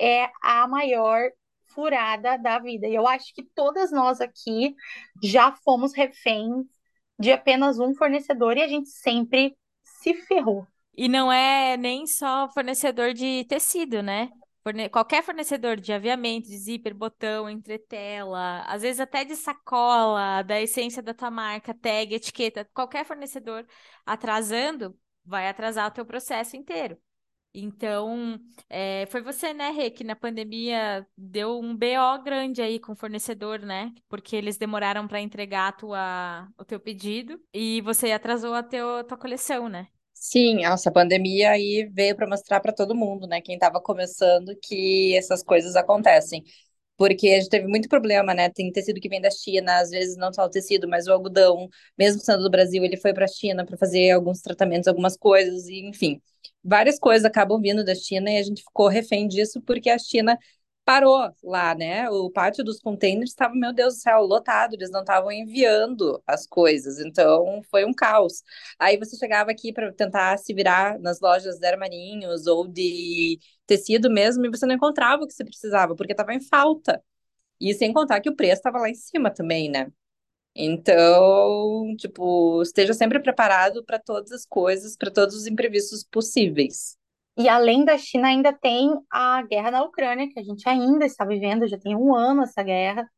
é 0.00 0.28
a 0.42 0.66
maior 0.66 1.30
furada 1.68 2.36
da 2.38 2.58
vida. 2.58 2.86
E 2.88 2.94
eu 2.94 3.06
acho 3.06 3.32
que 3.34 3.44
todas 3.54 3.92
nós 3.92 4.20
aqui 4.20 4.74
já 5.22 5.52
fomos 5.64 5.94
reféns 5.94 6.66
de 7.18 7.32
apenas 7.32 7.78
um 7.78 7.94
fornecedor 7.94 8.56
e 8.56 8.62
a 8.62 8.68
gente 8.68 8.88
sempre 8.88 9.56
se 9.82 10.14
ferrou. 10.14 10.66
E 10.96 11.08
não 11.08 11.32
é 11.32 11.76
nem 11.76 12.06
só 12.06 12.48
fornecedor 12.52 13.14
de 13.14 13.44
tecido, 13.44 14.02
né? 14.02 14.30
Forne... 14.62 14.88
Qualquer 14.88 15.22
fornecedor 15.22 15.76
de 15.76 15.92
aviamento, 15.92 16.48
de 16.48 16.58
zíper, 16.58 16.94
botão, 16.94 17.48
entretela, 17.48 18.62
às 18.62 18.82
vezes 18.82 19.00
até 19.00 19.24
de 19.24 19.36
sacola, 19.36 20.42
da 20.42 20.60
essência 20.60 21.02
da 21.02 21.14
tua 21.14 21.30
marca, 21.30 21.74
tag, 21.74 22.14
etiqueta, 22.14 22.68
qualquer 22.74 23.04
fornecedor 23.04 23.66
atrasando, 24.04 24.98
vai 25.24 25.48
atrasar 25.48 25.88
o 25.88 25.92
teu 25.92 26.04
processo 26.04 26.56
inteiro. 26.56 26.98
Então, 27.54 28.38
é, 28.68 29.06
foi 29.06 29.20
você, 29.22 29.52
né, 29.54 29.70
Rê, 29.70 29.90
que 29.90 30.04
na 30.04 30.14
pandemia 30.14 31.06
deu 31.16 31.58
um 31.58 31.74
BO 31.76 32.22
grande 32.22 32.62
aí 32.62 32.78
com 32.78 32.92
o 32.92 32.96
fornecedor, 32.96 33.60
né? 33.60 33.92
Porque 34.08 34.36
eles 34.36 34.56
demoraram 34.58 35.08
para 35.08 35.20
entregar 35.20 35.68
a 35.68 35.72
tua, 35.72 36.48
o 36.58 36.64
teu 36.64 36.78
pedido 36.78 37.40
e 37.52 37.80
você 37.82 38.12
atrasou 38.12 38.54
a 38.54 38.62
teu, 38.62 39.02
tua 39.04 39.16
coleção, 39.18 39.68
né? 39.68 39.88
Sim, 40.14 40.62
nossa, 40.64 40.88
a 40.90 40.92
pandemia 40.92 41.50
aí 41.52 41.88
veio 41.92 42.14
para 42.16 42.26
mostrar 42.28 42.60
para 42.60 42.72
todo 42.72 42.94
mundo, 42.94 43.26
né? 43.26 43.40
Quem 43.40 43.54
estava 43.54 43.80
começando 43.80 44.54
que 44.60 45.16
essas 45.16 45.42
coisas 45.42 45.76
acontecem 45.76 46.42
porque 46.96 47.30
a 47.30 47.40
gente 47.40 47.50
teve 47.50 47.66
muito 47.68 47.88
problema, 47.88 48.34
né? 48.34 48.50
Tem 48.50 48.70
tecido 48.72 49.00
que 49.00 49.08
vem 49.08 49.22
da 49.22 49.30
China, 49.32 49.80
às 49.80 49.90
vezes 49.90 50.18
não 50.18 50.32
só 50.34 50.44
o 50.44 50.50
tecido, 50.50 50.88
mas 50.88 51.08
o 51.08 51.12
algodão, 51.14 51.68
mesmo 51.98 52.20
sendo 52.22 52.44
do 52.44 52.50
Brasil, 52.50 52.84
ele 52.84 52.98
foi 52.98 53.14
para 53.14 53.24
a 53.24 53.28
China 53.28 53.66
para 53.66 53.78
fazer 53.78 54.12
alguns 54.12 54.42
tratamentos, 54.42 54.88
algumas 54.88 55.16
coisas, 55.16 55.66
e 55.68 55.80
enfim, 55.88 56.22
várias 56.68 56.98
coisas 56.98 57.24
acabam 57.24 57.60
vindo 57.60 57.84
da 57.84 57.94
China 57.94 58.30
e 58.30 58.38
a 58.38 58.42
gente 58.42 58.62
ficou 58.62 58.88
refém 58.88 59.26
disso 59.28 59.60
porque 59.62 59.90
a 59.90 59.98
China 59.98 60.38
parou 60.84 61.18
lá, 61.42 61.74
né? 61.74 62.08
O 62.10 62.30
pátio 62.30 62.64
dos 62.64 62.80
containers 62.80 63.30
estava, 63.30 63.54
meu 63.54 63.72
Deus 63.74 63.94
do 63.96 64.00
céu, 64.00 64.22
lotado, 64.22 64.74
eles 64.74 64.90
não 64.90 65.00
estavam 65.00 65.30
enviando 65.30 66.22
as 66.26 66.46
coisas, 66.46 66.98
então 66.98 67.60
foi 67.70 67.84
um 67.84 67.92
caos. 67.92 68.42
Aí 68.78 68.96
você 68.96 69.16
chegava 69.16 69.50
aqui 69.50 69.70
para 69.72 69.92
tentar 69.92 70.38
se 70.38 70.54
virar 70.54 70.98
nas 70.98 71.20
lojas 71.20 71.58
de 71.58 71.66
armarinhos 71.66 72.46
ou 72.46 72.66
de 72.66 73.38
tecido 73.66 74.10
mesmo 74.10 74.46
e 74.46 74.50
você 74.50 74.64
não 74.66 74.74
encontrava 74.74 75.24
o 75.24 75.26
que 75.26 75.34
você 75.34 75.44
precisava, 75.44 75.94
porque 75.94 76.12
estava 76.12 76.32
em 76.34 76.40
falta. 76.40 77.02
E 77.60 77.74
sem 77.74 77.92
contar 77.92 78.20
que 78.20 78.30
o 78.30 78.36
preço 78.36 78.54
estava 78.56 78.78
lá 78.78 78.90
em 78.90 78.94
cima 78.94 79.30
também, 79.30 79.70
né? 79.70 79.92
Então, 80.60 81.94
tipo, 81.96 82.60
esteja 82.62 82.92
sempre 82.92 83.20
preparado 83.20 83.84
para 83.84 83.96
todas 83.96 84.32
as 84.32 84.44
coisas, 84.44 84.96
para 84.96 85.08
todos 85.08 85.36
os 85.36 85.46
imprevistos 85.46 86.02
possíveis. 86.02 86.96
E 87.38 87.48
além 87.48 87.84
da 87.84 87.96
China, 87.96 88.26
ainda 88.26 88.52
tem 88.52 88.90
a 89.08 89.40
guerra 89.42 89.70
na 89.70 89.84
Ucrânia, 89.84 90.28
que 90.28 90.40
a 90.40 90.42
gente 90.42 90.68
ainda 90.68 91.06
está 91.06 91.24
vivendo, 91.24 91.68
já 91.68 91.78
tem 91.78 91.94
um 91.94 92.12
ano 92.12 92.42
essa 92.42 92.60
guerra, 92.60 93.08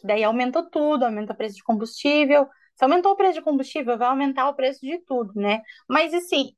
que 0.00 0.08
daí 0.08 0.24
aumentou 0.24 0.68
tudo, 0.68 1.04
aumenta 1.04 1.32
o 1.32 1.36
preço 1.36 1.54
de 1.54 1.62
combustível. 1.62 2.48
Se 2.74 2.84
aumentou 2.84 3.12
o 3.12 3.16
preço 3.16 3.34
de 3.34 3.42
combustível, 3.42 3.96
vai 3.96 4.08
aumentar 4.08 4.48
o 4.48 4.54
preço 4.54 4.80
de 4.80 4.98
tudo, 5.04 5.32
né? 5.36 5.62
Mas 5.88 6.12
assim, 6.12 6.50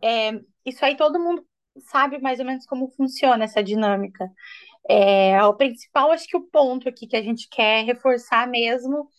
é, 0.00 0.30
isso 0.64 0.84
aí 0.84 0.96
todo 0.96 1.18
mundo 1.18 1.44
sabe 1.90 2.20
mais 2.20 2.38
ou 2.38 2.46
menos 2.46 2.64
como 2.66 2.88
funciona 2.92 3.42
essa 3.42 3.64
dinâmica. 3.64 4.30
É, 4.88 5.42
o 5.44 5.54
principal, 5.54 6.12
acho 6.12 6.28
que 6.28 6.36
o 6.36 6.46
ponto 6.46 6.88
aqui 6.88 7.08
que 7.08 7.16
a 7.16 7.22
gente 7.22 7.48
quer 7.50 7.84
reforçar 7.84 8.46
mesmo 8.46 9.10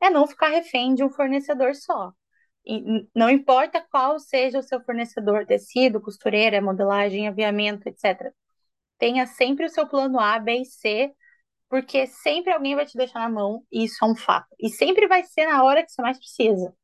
é 0.00 0.10
não 0.10 0.26
ficar 0.26 0.48
refém 0.48 0.94
de 0.94 1.04
um 1.04 1.10
fornecedor 1.10 1.74
só 1.74 2.12
não 3.14 3.28
importa 3.28 3.84
qual 3.90 4.18
seja 4.18 4.58
o 4.58 4.62
seu 4.62 4.80
fornecedor, 4.80 5.46
tecido, 5.46 6.00
costureira, 6.00 6.62
modelagem, 6.62 7.28
aviamento, 7.28 7.88
etc. 7.88 8.32
Tenha 8.98 9.26
sempre 9.26 9.66
o 9.66 9.70
seu 9.70 9.86
plano 9.88 10.18
A, 10.20 10.38
B 10.38 10.62
e 10.62 10.64
C, 10.64 11.12
porque 11.68 12.06
sempre 12.06 12.52
alguém 12.52 12.74
vai 12.76 12.86
te 12.86 12.96
deixar 12.96 13.20
na 13.20 13.28
mão, 13.28 13.64
e 13.72 13.84
isso 13.84 14.04
é 14.04 14.08
um 14.08 14.16
fato. 14.16 14.48
E 14.60 14.70
sempre 14.70 15.08
vai 15.08 15.24
ser 15.24 15.46
na 15.46 15.64
hora 15.64 15.82
que 15.84 15.90
você 15.92 16.02
mais 16.02 16.18
precisa. 16.18 16.74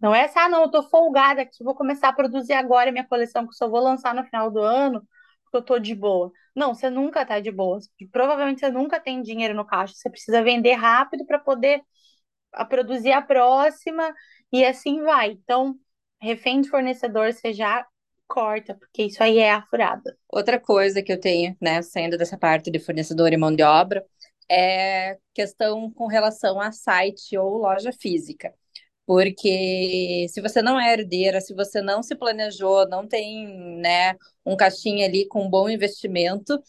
Não 0.00 0.14
é 0.14 0.24
assim, 0.24 0.38
ah, 0.40 0.48
não, 0.48 0.62
eu 0.62 0.70
tô 0.70 0.82
folgada 0.84 1.42
aqui, 1.42 1.64
vou 1.64 1.74
começar 1.74 2.08
a 2.10 2.12
produzir 2.12 2.54
agora 2.54 2.92
minha 2.92 3.06
coleção, 3.06 3.46
que 3.46 3.54
só 3.54 3.68
vou 3.68 3.80
lançar 3.80 4.14
no 4.14 4.24
final 4.24 4.50
do 4.50 4.60
ano, 4.60 5.02
porque 5.44 5.58
eu 5.58 5.62
tô 5.62 5.78
de 5.78 5.94
boa. 5.94 6.32
Não, 6.56 6.74
você 6.74 6.90
nunca 6.90 7.26
tá 7.26 7.40
de 7.40 7.50
boa. 7.52 7.78
Provavelmente 8.12 8.60
você 8.60 8.70
nunca 8.70 9.00
tem 9.00 9.22
dinheiro 9.22 9.54
no 9.54 9.66
caixa. 9.66 9.94
Você 9.94 10.10
precisa 10.10 10.42
vender 10.42 10.74
rápido 10.74 11.26
para 11.26 11.38
poder 11.38 11.82
a 12.52 12.64
produzir 12.64 13.12
a 13.12 13.22
próxima 13.22 14.14
e 14.52 14.64
assim 14.64 15.02
vai. 15.02 15.32
Então, 15.32 15.74
refém 16.20 16.60
de 16.60 16.68
fornecedor, 16.68 17.32
você 17.32 17.52
já 17.52 17.86
corta, 18.26 18.74
porque 18.74 19.04
isso 19.04 19.22
aí 19.22 19.38
é 19.38 19.52
a 19.52 19.62
furada. 19.62 20.16
Outra 20.28 20.60
coisa 20.60 21.02
que 21.02 21.12
eu 21.12 21.18
tenho, 21.18 21.56
né, 21.60 21.82
saindo 21.82 22.16
dessa 22.16 22.38
parte 22.38 22.70
de 22.70 22.78
fornecedor 22.78 23.32
e 23.32 23.36
mão 23.36 23.54
de 23.54 23.62
obra, 23.62 24.04
é 24.48 25.18
questão 25.34 25.90
com 25.90 26.06
relação 26.06 26.60
a 26.60 26.72
site 26.72 27.36
ou 27.36 27.58
loja 27.58 27.92
física. 27.92 28.54
Porque 29.06 30.26
se 30.28 30.40
você 30.40 30.62
não 30.62 30.78
é 30.78 30.92
herdeira, 30.92 31.40
se 31.40 31.52
você 31.54 31.82
não 31.82 32.02
se 32.02 32.14
planejou, 32.14 32.88
não 32.88 33.06
tem, 33.08 33.48
né, 33.78 34.14
um 34.46 34.56
caixinha 34.56 35.06
ali 35.06 35.26
com 35.26 35.44
um 35.44 35.50
bom 35.50 35.68
investimento, 35.68 36.62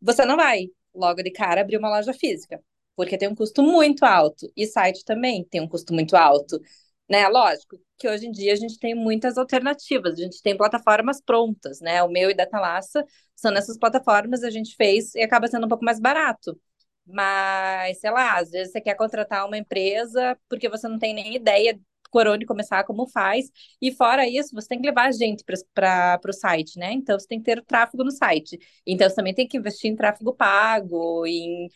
você 0.00 0.24
não 0.26 0.36
vai 0.36 0.68
logo 0.94 1.22
de 1.22 1.30
cara 1.30 1.62
abrir 1.62 1.78
uma 1.78 1.88
loja 1.88 2.12
física, 2.12 2.60
porque 2.96 3.18
tem 3.18 3.28
um 3.28 3.34
custo 3.34 3.62
muito 3.62 4.04
alto 4.04 4.50
e 4.56 4.66
site 4.66 5.04
também 5.04 5.44
tem 5.44 5.60
um 5.60 5.68
custo 5.68 5.92
muito 5.94 6.16
alto, 6.16 6.60
né? 7.08 7.28
Lógico 7.28 7.78
que 7.98 8.08
hoje 8.08 8.26
em 8.26 8.32
dia 8.32 8.52
a 8.52 8.56
gente 8.56 8.78
tem 8.78 8.94
muitas 8.94 9.38
alternativas, 9.38 10.14
a 10.14 10.22
gente 10.22 10.42
tem 10.42 10.56
plataformas 10.56 11.20
prontas, 11.20 11.80
né? 11.80 12.02
O 12.02 12.08
meu 12.08 12.30
e 12.30 12.34
da 12.34 12.46
Talassa 12.46 13.04
são 13.34 13.50
nessas 13.52 13.78
plataformas, 13.78 14.42
a 14.42 14.50
gente 14.50 14.74
fez 14.76 15.14
e 15.14 15.22
acaba 15.22 15.46
sendo 15.48 15.66
um 15.66 15.68
pouco 15.68 15.84
mais 15.84 16.00
barato. 16.00 16.58
Mas, 17.06 18.00
sei 18.00 18.10
lá, 18.10 18.38
às 18.38 18.50
vezes 18.50 18.72
você 18.72 18.80
quer 18.80 18.96
contratar 18.96 19.46
uma 19.46 19.56
empresa 19.58 20.36
porque 20.48 20.68
você 20.68 20.88
não 20.88 20.98
tem 20.98 21.14
nem 21.14 21.34
ideia 21.36 21.78
por 22.10 22.26
onde 22.26 22.46
começar, 22.46 22.82
como 22.84 23.06
faz. 23.08 23.46
E 23.80 23.92
fora 23.92 24.26
isso, 24.28 24.54
você 24.54 24.68
tem 24.68 24.80
que 24.80 24.86
levar 24.88 25.12
gente 25.12 25.44
para 25.74 26.20
o 26.26 26.32
site, 26.32 26.78
né? 26.78 26.92
Então 26.92 27.18
você 27.18 27.26
tem 27.28 27.38
que 27.38 27.44
ter 27.44 27.58
o 27.58 27.64
tráfego 27.64 28.02
no 28.04 28.10
site. 28.10 28.58
Então 28.86 29.08
você 29.08 29.14
também 29.16 29.34
tem 29.34 29.46
que 29.46 29.56
investir 29.56 29.90
em 29.90 29.96
tráfego 29.96 30.34
pago, 30.34 31.26
em, 31.26 31.68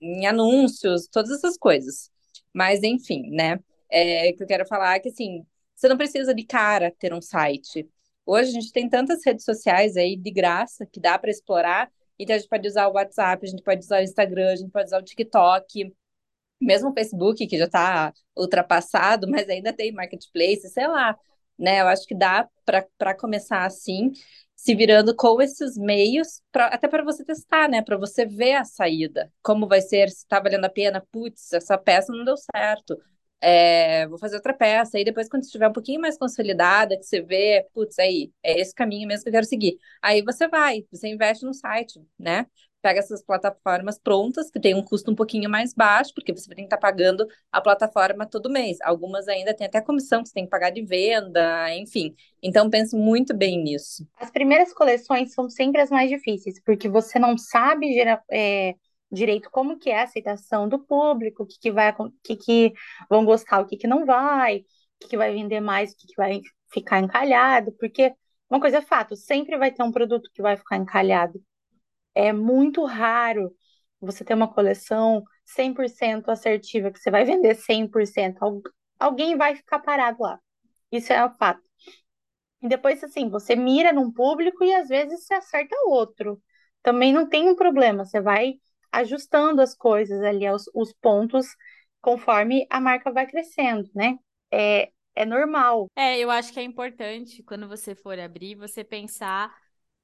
em 0.00 0.26
anúncios, 0.26 1.08
todas 1.08 1.30
essas 1.30 1.56
coisas. 1.56 2.10
Mas, 2.52 2.82
enfim, 2.82 3.30
né? 3.30 3.58
É, 3.90 4.32
que 4.32 4.42
eu 4.42 4.46
quero 4.46 4.66
falar 4.66 4.96
é 4.96 5.00
que 5.00 5.08
assim, 5.08 5.44
você 5.74 5.88
não 5.88 5.96
precisa 5.96 6.34
de 6.34 6.44
cara 6.44 6.92
ter 6.98 7.14
um 7.14 7.22
site. 7.22 7.88
Hoje 8.24 8.50
a 8.50 8.52
gente 8.52 8.72
tem 8.72 8.88
tantas 8.88 9.24
redes 9.24 9.44
sociais 9.44 9.96
aí 9.96 10.16
de 10.16 10.30
graça 10.30 10.86
que 10.86 11.00
dá 11.00 11.18
para 11.18 11.30
explorar 11.30 11.90
então 12.18 12.34
a 12.34 12.38
gente 12.38 12.48
pode 12.48 12.66
usar 12.68 12.88
o 12.88 12.92
WhatsApp, 12.92 13.44
a 13.44 13.48
gente 13.48 13.62
pode 13.62 13.80
usar 13.84 14.00
o 14.00 14.04
Instagram, 14.04 14.52
a 14.52 14.56
gente 14.56 14.70
pode 14.70 14.86
usar 14.86 14.98
o 14.98 15.04
TikTok, 15.04 15.94
mesmo 16.60 16.90
o 16.90 16.94
Facebook, 16.94 17.46
que 17.46 17.58
já 17.58 17.66
está 17.66 18.12
ultrapassado, 18.36 19.28
mas 19.28 19.48
ainda 19.48 19.72
tem 19.72 19.92
marketplace, 19.92 20.68
sei 20.70 20.88
lá. 20.88 21.16
Né? 21.58 21.80
Eu 21.80 21.88
acho 21.88 22.06
que 22.06 22.14
dá 22.14 22.48
para 22.64 23.14
começar 23.14 23.64
assim, 23.64 24.12
se 24.56 24.74
virando 24.74 25.14
com 25.14 25.40
esses 25.40 25.76
meios, 25.76 26.40
pra, 26.50 26.66
até 26.68 26.88
para 26.88 27.04
você 27.04 27.24
testar, 27.24 27.68
né? 27.68 27.82
Para 27.82 27.96
você 27.96 28.26
ver 28.26 28.54
a 28.54 28.64
saída, 28.64 29.32
como 29.42 29.68
vai 29.68 29.80
ser, 29.80 30.08
se 30.10 30.18
está 30.18 30.40
valendo 30.40 30.64
a 30.64 30.70
pena, 30.70 31.04
putz, 31.12 31.52
essa 31.52 31.78
peça 31.78 32.12
não 32.12 32.24
deu 32.24 32.36
certo 32.36 32.96
é, 33.40 34.06
vou 34.08 34.18
fazer 34.18 34.36
outra 34.36 34.54
peça. 34.54 34.98
E 34.98 35.04
depois, 35.04 35.28
quando 35.28 35.42
estiver 35.44 35.68
um 35.68 35.72
pouquinho 35.72 36.00
mais 36.00 36.18
consolidada, 36.18 36.96
que 36.96 37.04
você 37.04 37.20
vê, 37.20 37.66
putz, 37.72 37.98
aí, 37.98 38.32
é 38.42 38.60
esse 38.60 38.74
caminho 38.74 39.06
mesmo 39.06 39.24
que 39.24 39.28
eu 39.28 39.32
quero 39.32 39.46
seguir. 39.46 39.78
Aí 40.02 40.22
você 40.22 40.48
vai, 40.48 40.84
você 40.90 41.08
investe 41.08 41.44
no 41.44 41.54
site, 41.54 42.00
né? 42.18 42.46
Pega 42.82 43.00
essas 43.00 43.22
plataformas 43.22 43.98
prontas, 43.98 44.50
que 44.50 44.60
tem 44.60 44.74
um 44.74 44.82
custo 44.82 45.10
um 45.10 45.14
pouquinho 45.14 45.50
mais 45.50 45.74
baixo, 45.74 46.12
porque 46.14 46.32
você 46.32 46.48
tem 46.48 46.58
que 46.58 46.74
estar 46.74 46.78
pagando 46.78 47.26
a 47.50 47.60
plataforma 47.60 48.26
todo 48.26 48.50
mês. 48.50 48.78
Algumas 48.82 49.26
ainda 49.28 49.54
tem 49.54 49.66
até 49.66 49.80
comissão 49.80 50.22
que 50.22 50.28
você 50.28 50.34
tem 50.34 50.44
que 50.44 50.50
pagar 50.50 50.70
de 50.70 50.82
venda, 50.82 51.74
enfim. 51.74 52.14
Então, 52.42 52.70
pense 52.70 52.94
muito 52.96 53.34
bem 53.34 53.62
nisso. 53.62 54.06
As 54.18 54.30
primeiras 54.30 54.72
coleções 54.72 55.32
são 55.32 55.48
sempre 55.48 55.80
as 55.80 55.90
mais 55.90 56.08
difíceis, 56.08 56.60
porque 56.62 56.88
você 56.88 57.18
não 57.18 57.36
sabe 57.36 57.92
gerar, 57.92 58.22
é 58.30 58.74
direito 59.10 59.50
como 59.50 59.78
que 59.78 59.90
é 59.90 60.00
a 60.00 60.04
aceitação 60.04 60.68
do 60.68 60.78
público, 60.78 61.42
o 61.42 61.46
que, 61.46 61.58
que 61.58 61.72
vai, 61.72 61.90
o 61.92 62.12
que, 62.22 62.36
que 62.36 62.72
vão 63.08 63.24
gostar, 63.24 63.60
o 63.60 63.66
que, 63.66 63.76
que 63.76 63.86
não 63.86 64.04
vai, 64.04 64.58
o 64.58 64.64
que, 65.00 65.08
que 65.08 65.16
vai 65.16 65.32
vender 65.32 65.60
mais, 65.60 65.92
o 65.92 65.96
que, 65.96 66.06
que 66.08 66.16
vai 66.16 66.40
ficar 66.72 67.00
encalhado, 67.00 67.72
porque 67.72 68.12
uma 68.50 68.60
coisa 68.60 68.78
é 68.78 68.82
fato, 68.82 69.16
sempre 69.16 69.56
vai 69.58 69.72
ter 69.72 69.82
um 69.82 69.92
produto 69.92 70.30
que 70.32 70.42
vai 70.42 70.56
ficar 70.56 70.76
encalhado. 70.76 71.40
É 72.16 72.32
muito 72.32 72.84
raro 72.84 73.54
você 74.00 74.24
ter 74.24 74.34
uma 74.34 74.52
coleção 74.52 75.22
100% 75.44 76.30
assertiva, 76.30 76.90
que 76.90 76.98
você 76.98 77.10
vai 77.10 77.24
vender 77.24 77.54
100%. 77.54 78.40
Alguém 78.98 79.36
vai 79.36 79.54
ficar 79.54 79.80
parado 79.80 80.22
lá. 80.22 80.40
Isso 80.90 81.12
é 81.12 81.24
um 81.24 81.36
fato. 81.36 81.62
E 82.62 82.68
depois, 82.68 83.04
assim, 83.04 83.28
você 83.28 83.54
mira 83.54 83.92
num 83.92 84.10
público 84.10 84.64
e 84.64 84.74
às 84.74 84.88
vezes 84.88 85.24
você 85.26 85.34
acerta 85.34 85.76
outro. 85.86 86.40
Também 86.82 87.12
não 87.12 87.28
tem 87.28 87.48
um 87.48 87.54
problema. 87.54 88.04
Você 88.04 88.20
vai 88.20 88.54
ajustando 88.90 89.60
as 89.60 89.74
coisas 89.74 90.22
ali, 90.22 90.48
os, 90.48 90.64
os 90.74 90.92
pontos, 90.94 91.46
conforme 92.00 92.66
a 92.70 92.80
marca 92.80 93.12
vai 93.12 93.26
crescendo, 93.26 93.90
né? 93.94 94.16
É, 94.50 94.90
é 95.14 95.24
normal. 95.26 95.88
É, 95.94 96.18
eu 96.18 96.30
acho 96.30 96.52
que 96.52 96.60
é 96.60 96.62
importante, 96.62 97.42
quando 97.42 97.68
você 97.68 97.94
for 97.94 98.18
abrir, 98.18 98.54
você 98.54 98.82
pensar 98.82 99.54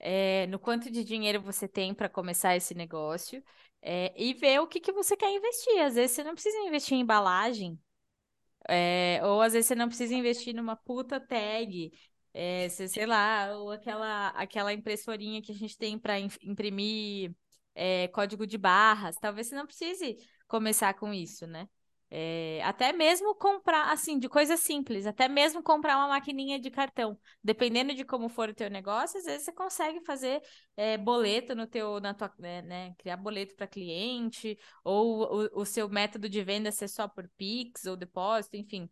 é, 0.02 0.46
no 0.48 0.58
quanto 0.58 0.90
de 0.90 1.04
dinheiro 1.04 1.40
você 1.40 1.68
tem 1.68 1.94
para 1.94 2.08
começar 2.08 2.56
esse 2.56 2.74
negócio 2.74 3.42
é, 3.80 4.12
e 4.20 4.34
ver 4.34 4.60
o 4.60 4.66
que, 4.66 4.80
que 4.80 4.92
você 4.92 5.16
quer 5.16 5.30
investir. 5.30 5.80
Às 5.80 5.94
vezes 5.94 6.16
você 6.16 6.24
não 6.24 6.34
precisa 6.34 6.58
investir 6.58 6.96
em 6.98 7.00
embalagem, 7.00 7.78
é, 8.68 9.20
ou 9.24 9.40
às 9.40 9.52
vezes 9.52 9.66
você 9.68 9.74
não 9.74 9.88
precisa 9.88 10.14
investir 10.14 10.54
numa 10.54 10.76
puta 10.76 11.20
tag, 11.20 11.92
é, 12.34 12.68
sei 12.68 13.06
lá, 13.06 13.56
ou 13.56 13.70
aquela, 13.70 14.28
aquela 14.28 14.72
impressorinha 14.72 15.42
que 15.42 15.52
a 15.52 15.54
gente 15.54 15.76
tem 15.78 15.98
para 15.98 16.18
imprimir 16.18 17.32
é, 17.74 18.08
código 18.08 18.46
de 18.46 18.58
barras. 18.58 19.16
Talvez 19.20 19.48
você 19.48 19.54
não 19.54 19.66
precise 19.66 20.16
começar 20.48 20.94
com 20.94 21.12
isso, 21.12 21.46
né? 21.46 21.68
É, 22.14 22.60
até 22.64 22.92
mesmo 22.92 23.34
comprar, 23.34 23.90
assim, 23.90 24.18
de 24.18 24.28
coisas 24.28 24.60
simples, 24.60 25.06
até 25.06 25.28
mesmo 25.28 25.62
comprar 25.62 25.96
uma 25.96 26.08
maquininha 26.08 26.60
de 26.60 26.70
cartão. 26.70 27.18
Dependendo 27.42 27.94
de 27.94 28.04
como 28.04 28.28
for 28.28 28.50
o 28.50 28.54
teu 28.54 28.68
negócio, 28.68 29.18
às 29.18 29.24
vezes 29.24 29.46
você 29.46 29.52
consegue 29.52 30.04
fazer 30.04 30.42
é, 30.76 30.98
boleto 30.98 31.54
no 31.54 31.66
teu, 31.66 32.00
na 32.00 32.12
tua, 32.12 32.30
né, 32.38 32.60
né 32.60 32.94
criar 32.98 33.16
boleto 33.16 33.56
para 33.56 33.66
cliente, 33.66 34.58
ou 34.84 35.22
o, 35.56 35.62
o, 35.62 35.64
seu 35.64 35.88
método 35.88 36.28
de 36.28 36.44
venda 36.44 36.70
ser 36.70 36.88
só 36.88 37.08
por 37.08 37.26
Pix 37.38 37.86
ou 37.86 37.96
depósito, 37.96 38.58
enfim. 38.58 38.90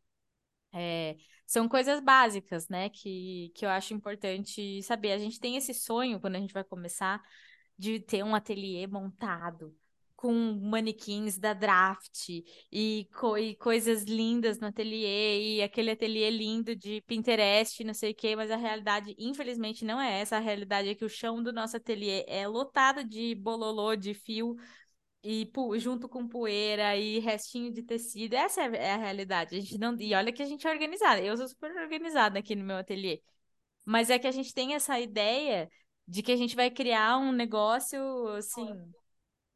É, 0.72 1.16
são 1.46 1.68
coisas 1.68 2.00
básicas, 2.00 2.68
né, 2.70 2.88
que, 2.88 3.52
que 3.54 3.66
eu 3.66 3.70
acho 3.70 3.92
importante 3.92 4.82
saber. 4.82 5.12
A 5.12 5.18
gente 5.18 5.38
tem 5.38 5.56
esse 5.56 5.74
sonho 5.74 6.20
quando 6.20 6.36
a 6.36 6.40
gente 6.40 6.54
vai 6.54 6.64
começar 6.64 7.20
de 7.76 8.00
ter 8.00 8.22
um 8.24 8.34
ateliê 8.34 8.86
montado 8.86 9.76
com 10.20 10.34
manequins 10.60 11.38
da 11.38 11.54
Draft 11.54 12.28
e, 12.70 13.08
co 13.18 13.38
e, 13.38 13.56
coisas 13.56 14.02
lindas 14.02 14.60
no 14.60 14.66
ateliê 14.66 15.56
e 15.56 15.62
aquele 15.62 15.92
ateliê 15.92 16.28
lindo 16.28 16.76
de 16.76 17.00
Pinterest, 17.06 17.82
não 17.82 17.94
sei 17.94 18.10
o 18.10 18.14
quê, 18.14 18.36
mas 18.36 18.50
a 18.50 18.56
realidade, 18.56 19.14
infelizmente, 19.18 19.82
não 19.82 19.98
é 19.98 20.20
essa. 20.20 20.36
A 20.36 20.38
realidade 20.40 20.90
é 20.90 20.94
que 20.94 21.06
o 21.06 21.08
chão 21.08 21.42
do 21.42 21.54
nosso 21.54 21.78
ateliê 21.78 22.26
é 22.28 22.46
lotado 22.46 23.02
de 23.02 23.34
bololô, 23.34 23.96
de 23.96 24.12
fio 24.12 24.56
e 25.24 25.50
junto 25.78 26.06
com 26.06 26.28
poeira 26.28 26.94
e 26.98 27.18
restinho 27.18 27.72
de 27.72 27.82
tecido. 27.82 28.34
Essa 28.34 28.64
é, 28.64 28.92
a 28.92 28.98
realidade. 28.98 29.56
A 29.56 29.60
gente 29.60 29.78
não 29.78 29.96
e 29.98 30.14
olha 30.14 30.32
que 30.32 30.42
a 30.42 30.46
gente 30.46 30.66
é 30.66 30.70
organizada. 30.70 31.22
Eu 31.22 31.34
sou 31.34 31.48
super 31.48 31.74
organizada 31.76 32.38
aqui 32.38 32.54
no 32.54 32.64
meu 32.64 32.76
ateliê. 32.76 33.22
Mas 33.86 34.10
é 34.10 34.18
que 34.18 34.26
a 34.26 34.32
gente 34.32 34.52
tem 34.52 34.74
essa 34.74 35.00
ideia 35.00 35.66
de 36.06 36.22
que 36.22 36.32
a 36.32 36.36
gente 36.36 36.54
vai 36.54 36.70
criar 36.70 37.16
um 37.16 37.32
negócio 37.32 38.28
assim. 38.36 38.68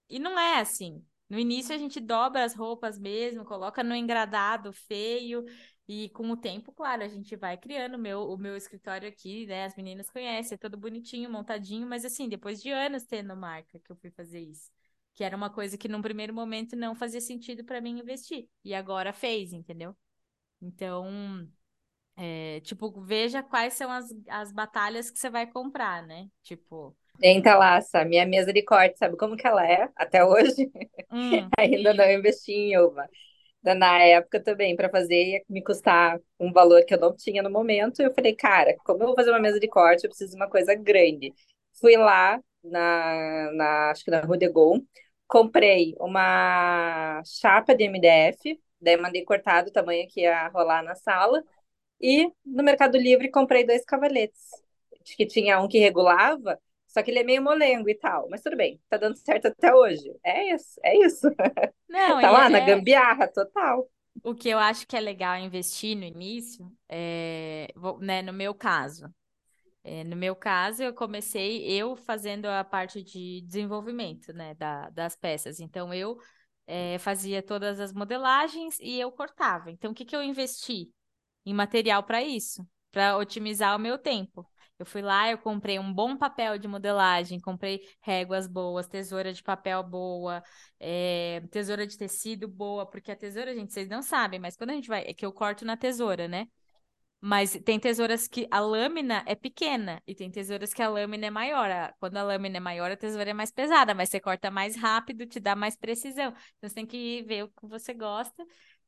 E 0.08 0.18
não 0.18 0.38
é 0.38 0.61
assim. 0.61 1.04
No 1.28 1.38
início 1.38 1.75
a 1.75 1.78
gente 1.78 2.00
dobra 2.00 2.44
as 2.44 2.54
roupas 2.54 2.99
mesmo, 2.99 3.44
coloca 3.44 3.82
no 3.82 3.94
engradado 3.94 4.73
feio. 4.73 5.44
E 5.87 6.08
com 6.11 6.30
o 6.30 6.37
tempo, 6.37 6.73
claro, 6.73 7.02
a 7.04 7.08
gente 7.08 7.37
vai 7.37 7.58
criando 7.58 7.94
o 7.96 7.99
meu, 7.99 8.23
o 8.30 8.38
meu 8.38 8.56
escritório 8.56 9.08
aqui, 9.08 9.46
né? 9.46 9.64
As 9.66 9.76
meninas 9.76 10.11
conhecem, 10.11 10.54
é 10.54 10.58
todo 10.58 10.78
bonitinho, 10.78 11.30
montadinho, 11.30 11.87
mas 11.87 12.04
assim, 12.04 12.28
depois 12.28 12.62
de 12.62 12.70
anos 12.70 13.04
tendo 13.04 13.37
marca 13.37 13.78
que 13.78 13.92
eu 13.92 13.96
fui 13.96 14.11
fazer 14.11 14.40
isso. 14.40 14.70
Que 15.14 15.23
era 15.25 15.37
uma 15.37 15.50
coisa 15.50 15.76
que 15.78 15.88
num 15.88 16.00
primeiro 16.02 16.32
momento 16.34 16.75
não 16.75 16.94
fazia 16.94 17.20
sentido 17.20 17.64
para 17.64 17.80
mim 17.80 17.99
investir. 18.00 18.49
E 18.64 18.75
agora 18.75 19.12
fez, 19.12 19.52
entendeu? 19.52 19.94
Então, 20.62 21.49
é, 22.16 22.61
tipo, 22.61 22.90
veja 23.02 23.42
quais 23.42 23.75
são 23.75 23.90
as, 23.90 24.06
as 24.28 24.52
batalhas 24.52 25.11
que 25.11 25.18
você 25.18 25.30
vai 25.30 25.46
comprar, 25.46 26.02
né? 26.06 26.28
Tipo. 26.42 26.96
Tenta 27.21 27.56
lá, 27.56 27.76
essa 27.76 28.04
minha 28.04 28.26
mesa 28.26 28.52
de 28.52 28.62
corte, 28.62 28.99
sabe 28.99 29.16
como 29.16 29.37
que 29.37 29.47
ela 29.47 29.66
é 29.66 29.88
até 29.97 30.25
hoje? 30.25 30.71
Hum. 31.11 31.49
Ainda 31.59 31.94
não 31.94 32.11
investi 32.11 32.52
em 32.52 32.78
uva. 32.78 33.09
Na 33.62 33.99
época 33.99 34.42
também, 34.42 34.76
para 34.76 34.90
fazer, 34.90 35.25
ia 35.25 35.42
me 35.49 35.62
custar 35.62 36.21
um 36.38 36.52
valor 36.52 36.85
que 36.85 36.94
eu 36.94 37.00
não 37.00 37.16
tinha 37.16 37.42
no 37.42 37.50
momento. 37.50 38.00
Eu 38.02 38.12
falei, 38.12 38.35
cara, 38.35 38.76
como 38.85 39.02
eu 39.02 39.06
vou 39.06 39.16
fazer 39.16 39.30
uma 39.30 39.40
mesa 39.40 39.59
de 39.59 39.68
corte, 39.68 40.04
eu 40.04 40.11
preciso 40.11 40.33
de 40.33 40.37
uma 40.37 40.50
coisa 40.50 40.75
grande. 40.75 41.33
Fui 41.80 41.97
lá 41.97 42.38
na, 42.62 43.52
na 43.52 43.90
acho 43.90 44.04
que 44.04 44.11
na 44.11 44.21
Rue 44.21 44.38
de 44.38 44.49
Gaulle, 44.49 44.85
comprei 45.26 45.94
uma 45.99 47.23
chapa 47.25 47.75
de 47.75 47.85
MDF, 47.85 48.61
daí 48.80 48.97
mandei 48.97 49.25
cortado 49.25 49.71
o 49.71 49.73
tamanho 49.73 50.06
que 50.09 50.23
ia 50.23 50.49
rolar 50.49 50.83
na 50.83 50.94
sala, 50.94 51.42
e 52.00 52.30
no 52.44 52.62
Mercado 52.62 52.99
Livre 52.99 53.30
comprei 53.30 53.64
dois 53.66 53.85
cavaletes. 53.85 54.50
Que 55.16 55.26
tinha 55.26 55.61
um 55.61 55.68
que 55.68 55.78
regulava, 55.78 56.59
só 56.95 57.03
que 57.03 57.11
ele 57.13 57.21
é 57.21 57.25
meio 57.25 57.43
molengo 57.43 57.91
e 57.91 57.97
tal. 57.97 58.29
Mas 58.31 58.43
tudo 58.43 58.57
bem, 58.57 58.81
tá 58.91 58.97
dando 58.99 59.17
certo 59.19 59.49
até 59.49 59.75
hoje. 59.75 60.13
É 60.25 60.55
isso, 60.55 60.81
é 60.85 60.97
isso. 61.07 61.29
Não, 61.89 62.21
Tá 62.21 62.31
lá 62.31 62.49
na 62.51 62.61
é, 62.61 62.61
gambiarra 62.61 63.29
total. 63.29 63.89
o 64.23 64.35
que 64.35 64.49
eu 64.49 64.59
acho 64.59 64.87
que 64.87 64.97
é 64.97 65.01
legal 65.01 65.37
investir 65.39 65.97
no 65.97 66.05
início, 66.05 66.71
é, 66.89 67.69
né, 68.01 68.23
no 68.23 68.33
meu 68.33 68.55
caso. 68.55 69.13
É, 69.85 70.05
no 70.05 70.17
meu 70.17 70.37
caso, 70.37 70.83
eu 70.83 70.95
comecei 70.95 71.65
eu 71.71 71.97
fazendo 71.97 72.47
a 72.47 72.65
parte 72.65 73.03
de 73.03 73.43
desenvolvimento, 73.43 74.33
né, 74.33 74.55
da- 74.55 74.91
das 74.91 75.17
peças. 75.17 75.61
Então, 75.61 75.95
eu 75.95 76.19
é, 76.67 76.99
fazia 76.99 77.43
todas 77.43 77.81
as 77.81 77.93
modelagens 77.93 78.79
e 78.81 79.01
eu 79.01 79.13
cortava. 79.13 79.71
Então, 79.71 79.93
o 79.93 79.95
que 79.95 80.05
que 80.05 80.17
eu 80.17 80.23
investi? 80.23 80.93
Em 81.47 81.55
material 81.55 82.03
para 82.05 82.23
isso, 82.25 82.67
para 82.95 83.17
otimizar 83.19 83.77
o 83.77 83.79
meu 83.79 83.99
tempo. 83.99 84.49
Eu 84.79 84.87
fui 84.87 85.03
lá, 85.03 85.31
eu 85.31 85.39
comprei 85.39 85.79
um 85.79 85.93
bom 85.93 86.17
papel 86.17 86.59
de 86.59 86.69
modelagem, 86.69 87.41
comprei 87.41 87.81
réguas 88.01 88.47
boas, 88.47 88.87
tesoura 88.87 89.33
de 89.33 89.43
papel 89.43 89.83
boa, 89.83 90.43
é, 90.81 91.43
tesoura 91.51 91.87
de 91.87 91.97
tecido 91.99 92.49
boa, 92.49 92.87
porque 92.87 93.11
a 93.11 93.17
tesoura, 93.17 93.55
gente, 93.55 93.73
vocês 93.73 93.89
não 93.89 94.03
sabem, 94.03 94.39
mas 94.41 94.57
quando 94.57 94.71
a 94.71 94.75
gente 94.75 94.89
vai, 94.89 95.05
é 95.07 95.15
que 95.15 95.27
eu 95.27 95.33
corto 95.33 95.65
na 95.65 95.77
tesoura, 95.77 96.29
né? 96.29 96.47
Mas 97.21 97.59
tem 97.65 97.81
tesouras 97.81 98.29
que 98.29 98.47
a 98.51 98.61
lâmina 98.61 99.25
é 99.27 99.35
pequena 99.35 100.03
e 100.07 100.15
tem 100.15 100.31
tesouras 100.31 100.75
que 100.75 100.83
a 100.83 100.89
lâmina 100.89 101.27
é 101.27 101.31
maior. 101.31 101.95
Quando 101.99 102.19
a 102.19 102.23
lâmina 102.23 102.59
é 102.59 102.61
maior, 102.61 102.91
a 102.91 102.97
tesoura 102.97 103.31
é 103.31 103.33
mais 103.33 103.51
pesada, 103.51 103.95
mas 103.95 104.11
você 104.11 104.21
corta 104.21 104.51
mais 104.51 104.77
rápido, 104.77 105.27
te 105.27 105.41
dá 105.41 105.57
mais 105.57 105.77
precisão. 105.77 106.35
Então 106.59 106.69
você 106.69 106.75
tem 106.75 106.87
que 106.87 107.23
ver 107.25 107.45
o 107.45 107.49
que 107.49 107.67
você 107.67 107.95
gosta. 107.95 108.45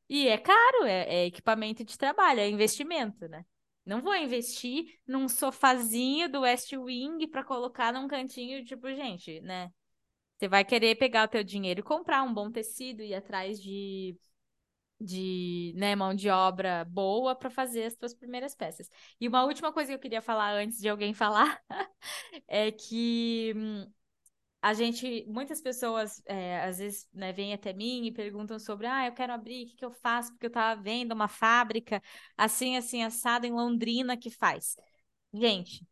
E 0.08 0.28
é 0.28 0.38
caro, 0.38 0.84
é, 0.84 1.22
é 1.22 1.26
equipamento 1.26 1.84
de 1.84 1.96
trabalho, 1.98 2.40
é 2.40 2.48
investimento, 2.48 3.26
né? 3.28 3.44
Não 3.86 4.02
vou 4.02 4.14
investir 4.16 4.84
num 5.06 5.28
sofazinho 5.28 6.28
do 6.30 6.40
West 6.42 6.72
Wing 6.72 7.26
para 7.28 7.44
colocar 7.44 7.92
num 7.92 8.08
cantinho, 8.08 8.64
tipo, 8.64 8.88
gente, 8.94 9.40
né? 9.42 9.70
Você 10.38 10.48
vai 10.48 10.64
querer 10.64 10.96
pegar 10.96 11.24
o 11.26 11.28
teu 11.28 11.44
dinheiro 11.44 11.80
e 11.80 11.82
comprar 11.82 12.22
um 12.24 12.34
bom 12.34 12.50
tecido 12.50 13.02
e 13.02 13.14
atrás 13.14 13.60
de 13.62 14.16
de, 15.00 15.74
né, 15.76 15.94
mão 15.96 16.14
de 16.14 16.28
obra 16.30 16.84
boa 16.84 17.34
para 17.36 17.50
fazer 17.50 17.84
as 17.84 17.96
tuas 17.96 18.14
primeiras 18.14 18.54
peças. 18.54 18.88
E 19.20 19.28
uma 19.28 19.44
última 19.44 19.72
coisa 19.72 19.90
que 19.90 19.94
eu 19.94 19.98
queria 20.00 20.22
falar 20.22 20.52
antes 20.54 20.78
de 20.80 20.88
alguém 20.88 21.12
falar 21.14 21.60
é 22.48 22.72
que 22.72 23.52
hum, 23.56 23.92
a 24.66 24.74
gente, 24.74 25.24
muitas 25.28 25.60
pessoas, 25.60 26.20
é, 26.26 26.60
às 26.62 26.78
vezes, 26.78 27.08
né, 27.14 27.32
vêm 27.32 27.54
até 27.54 27.72
mim 27.72 28.04
e 28.04 28.10
perguntam 28.10 28.58
sobre, 28.58 28.88
ah, 28.88 29.06
eu 29.06 29.12
quero 29.12 29.32
abrir, 29.32 29.62
o 29.64 29.68
que 29.68 29.76
que 29.76 29.84
eu 29.84 29.92
faço? 29.92 30.32
Porque 30.32 30.46
eu 30.46 30.48
estava 30.48 30.82
vendo 30.82 31.12
uma 31.12 31.28
fábrica 31.28 32.02
assim, 32.36 32.76
assim, 32.76 33.04
assada 33.04 33.46
em 33.46 33.52
Londrina 33.52 34.16
que 34.16 34.28
faz. 34.28 34.74
Gente, 35.32 35.86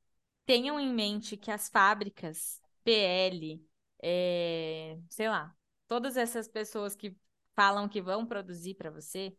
tenham 0.44 0.80
em 0.80 0.92
mente 0.92 1.36
que 1.36 1.52
as 1.52 1.68
fábricas, 1.68 2.60
PL, 2.82 3.64
é, 4.02 4.98
sei 5.08 5.28
lá, 5.28 5.54
todas 5.86 6.16
essas 6.16 6.48
pessoas 6.48 6.96
que 6.96 7.14
falam 7.54 7.88
que 7.88 8.02
vão 8.02 8.26
produzir 8.26 8.74
para 8.74 8.90
você, 8.90 9.32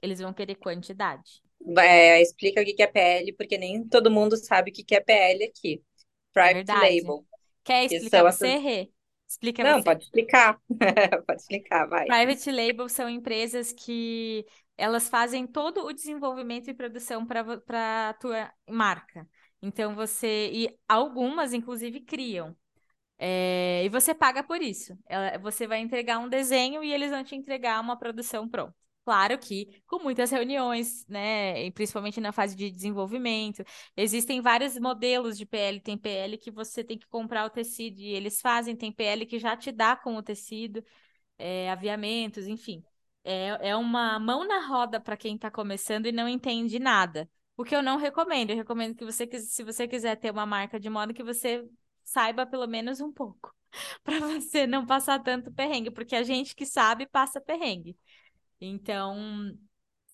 eles 0.00 0.20
vão 0.20 0.32
querer 0.32 0.54
quantidade. 0.54 1.42
É, 1.76 2.22
explica 2.22 2.62
o 2.62 2.64
que 2.64 2.80
é 2.80 2.86
PL, 2.86 3.32
porque 3.32 3.58
nem 3.58 3.88
todo 3.88 4.08
mundo 4.08 4.36
sabe 4.36 4.70
o 4.70 4.72
que 4.72 4.94
é 4.94 5.00
PL 5.00 5.46
aqui. 5.46 5.82
Private 6.32 6.54
verdade. 6.54 7.00
Label. 7.00 7.27
Quer 7.68 7.84
Que 7.86 7.98
explicar 7.98 8.22
são 8.22 8.24
você, 8.24 8.56
essas... 8.56 8.56
Rê? 8.58 8.92
Explica 9.28 9.64
Não, 9.64 9.82
você. 9.82 9.84
pode 9.84 10.04
explicar. 10.04 10.60
Pode 11.26 11.40
explicar, 11.42 11.86
vai. 11.88 12.06
Private 12.06 12.50
Label 12.50 12.88
são 12.88 13.08
empresas 13.08 13.72
que 13.72 14.46
elas 14.76 15.08
fazem 15.08 15.46
todo 15.46 15.84
o 15.84 15.92
desenvolvimento 15.92 16.68
e 16.70 16.74
produção 16.74 17.26
para 17.26 17.58
para 17.60 18.08
a 18.10 18.14
tua 18.14 18.52
marca. 18.68 19.28
Então 19.60 19.94
você 19.94 20.50
e 20.52 20.78
algumas 20.88 21.52
inclusive 21.52 22.00
criam. 22.00 22.56
É, 23.18 23.84
e 23.84 23.90
você 23.90 24.14
paga 24.14 24.42
por 24.44 24.62
isso. 24.62 24.98
Ela- 25.06 25.38
você 25.38 25.66
vai 25.66 25.80
entregar 25.80 26.18
um 26.20 26.28
desenho 26.28 26.84
e 26.84 26.92
eles 26.92 27.10
vão 27.10 27.24
te 27.24 27.36
entregar 27.36 27.80
uma 27.80 27.98
produção 27.98 28.48
pronta. 28.48 28.76
Claro 29.08 29.38
que 29.38 29.80
com 29.86 30.00
muitas 30.00 30.30
reuniões, 30.30 31.06
né? 31.08 31.70
Principalmente 31.70 32.20
na 32.20 32.30
fase 32.30 32.54
de 32.54 32.70
desenvolvimento. 32.70 33.64
Existem 33.96 34.42
vários 34.42 34.78
modelos 34.78 35.38
de 35.38 35.46
PL. 35.46 35.80
Tem 35.80 35.96
PL 35.96 36.36
que 36.36 36.50
você 36.50 36.84
tem 36.84 36.98
que 36.98 37.06
comprar 37.06 37.46
o 37.46 37.50
tecido 37.50 37.98
e 38.00 38.12
eles 38.12 38.38
fazem, 38.42 38.76
tem 38.76 38.92
PL 38.92 39.24
que 39.24 39.38
já 39.38 39.56
te 39.56 39.72
dá 39.72 39.96
com 39.96 40.14
o 40.14 40.22
tecido, 40.22 40.84
é, 41.38 41.70
aviamentos, 41.70 42.46
enfim. 42.46 42.84
É, 43.24 43.70
é 43.70 43.76
uma 43.76 44.18
mão 44.18 44.46
na 44.46 44.66
roda 44.66 45.00
para 45.00 45.16
quem 45.16 45.36
está 45.36 45.50
começando 45.50 46.04
e 46.06 46.12
não 46.12 46.28
entende 46.28 46.78
nada. 46.78 47.30
O 47.56 47.64
que 47.64 47.74
eu 47.74 47.82
não 47.82 47.96
recomendo. 47.96 48.50
Eu 48.50 48.56
recomendo 48.56 48.94
que 48.94 49.04
você, 49.06 49.26
se 49.40 49.64
você 49.64 49.88
quiser 49.88 50.16
ter 50.16 50.30
uma 50.30 50.44
marca 50.46 50.78
de 50.78 50.90
moda, 50.90 51.14
que 51.14 51.22
você 51.24 51.66
saiba 52.04 52.44
pelo 52.46 52.66
menos 52.66 53.00
um 53.00 53.10
pouco, 53.12 53.54
para 54.04 54.18
você 54.20 54.66
não 54.66 54.84
passar 54.86 55.18
tanto 55.22 55.50
perrengue, 55.52 55.90
porque 55.90 56.14
a 56.14 56.22
gente 56.22 56.54
que 56.54 56.66
sabe 56.66 57.06
passa 57.06 57.40
perrengue. 57.40 57.96
Então, 58.60 59.56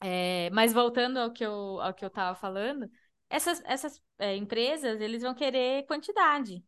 é, 0.00 0.50
mas 0.50 0.72
voltando 0.72 1.18
ao 1.18 1.32
que 1.32 1.44
eu, 1.44 1.80
ao 1.80 1.94
que 1.94 2.04
eu 2.04 2.08
estava 2.08 2.34
falando, 2.34 2.90
essas, 3.30 3.62
essas 3.64 4.02
é, 4.18 4.36
empresas, 4.36 5.00
eles 5.00 5.22
vão 5.22 5.34
querer 5.34 5.84
quantidade. 5.86 6.64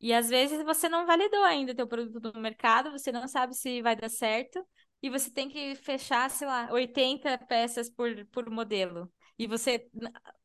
E 0.00 0.12
às 0.14 0.28
vezes 0.30 0.62
você 0.64 0.88
não 0.88 1.06
validou 1.06 1.42
ainda 1.44 1.72
o 1.72 1.74
teu 1.74 1.86
produto 1.86 2.32
no 2.34 2.40
mercado, 2.40 2.90
você 2.90 3.12
não 3.12 3.28
sabe 3.28 3.54
se 3.54 3.82
vai 3.82 3.94
dar 3.96 4.08
certo, 4.08 4.64
e 5.02 5.10
você 5.10 5.30
tem 5.30 5.48
que 5.48 5.74
fechar, 5.76 6.28
sei 6.30 6.46
lá, 6.46 6.68
80 6.72 7.38
peças 7.38 7.90
por, 7.90 8.24
por 8.26 8.50
modelo. 8.50 9.12
E 9.38 9.46
você, 9.46 9.88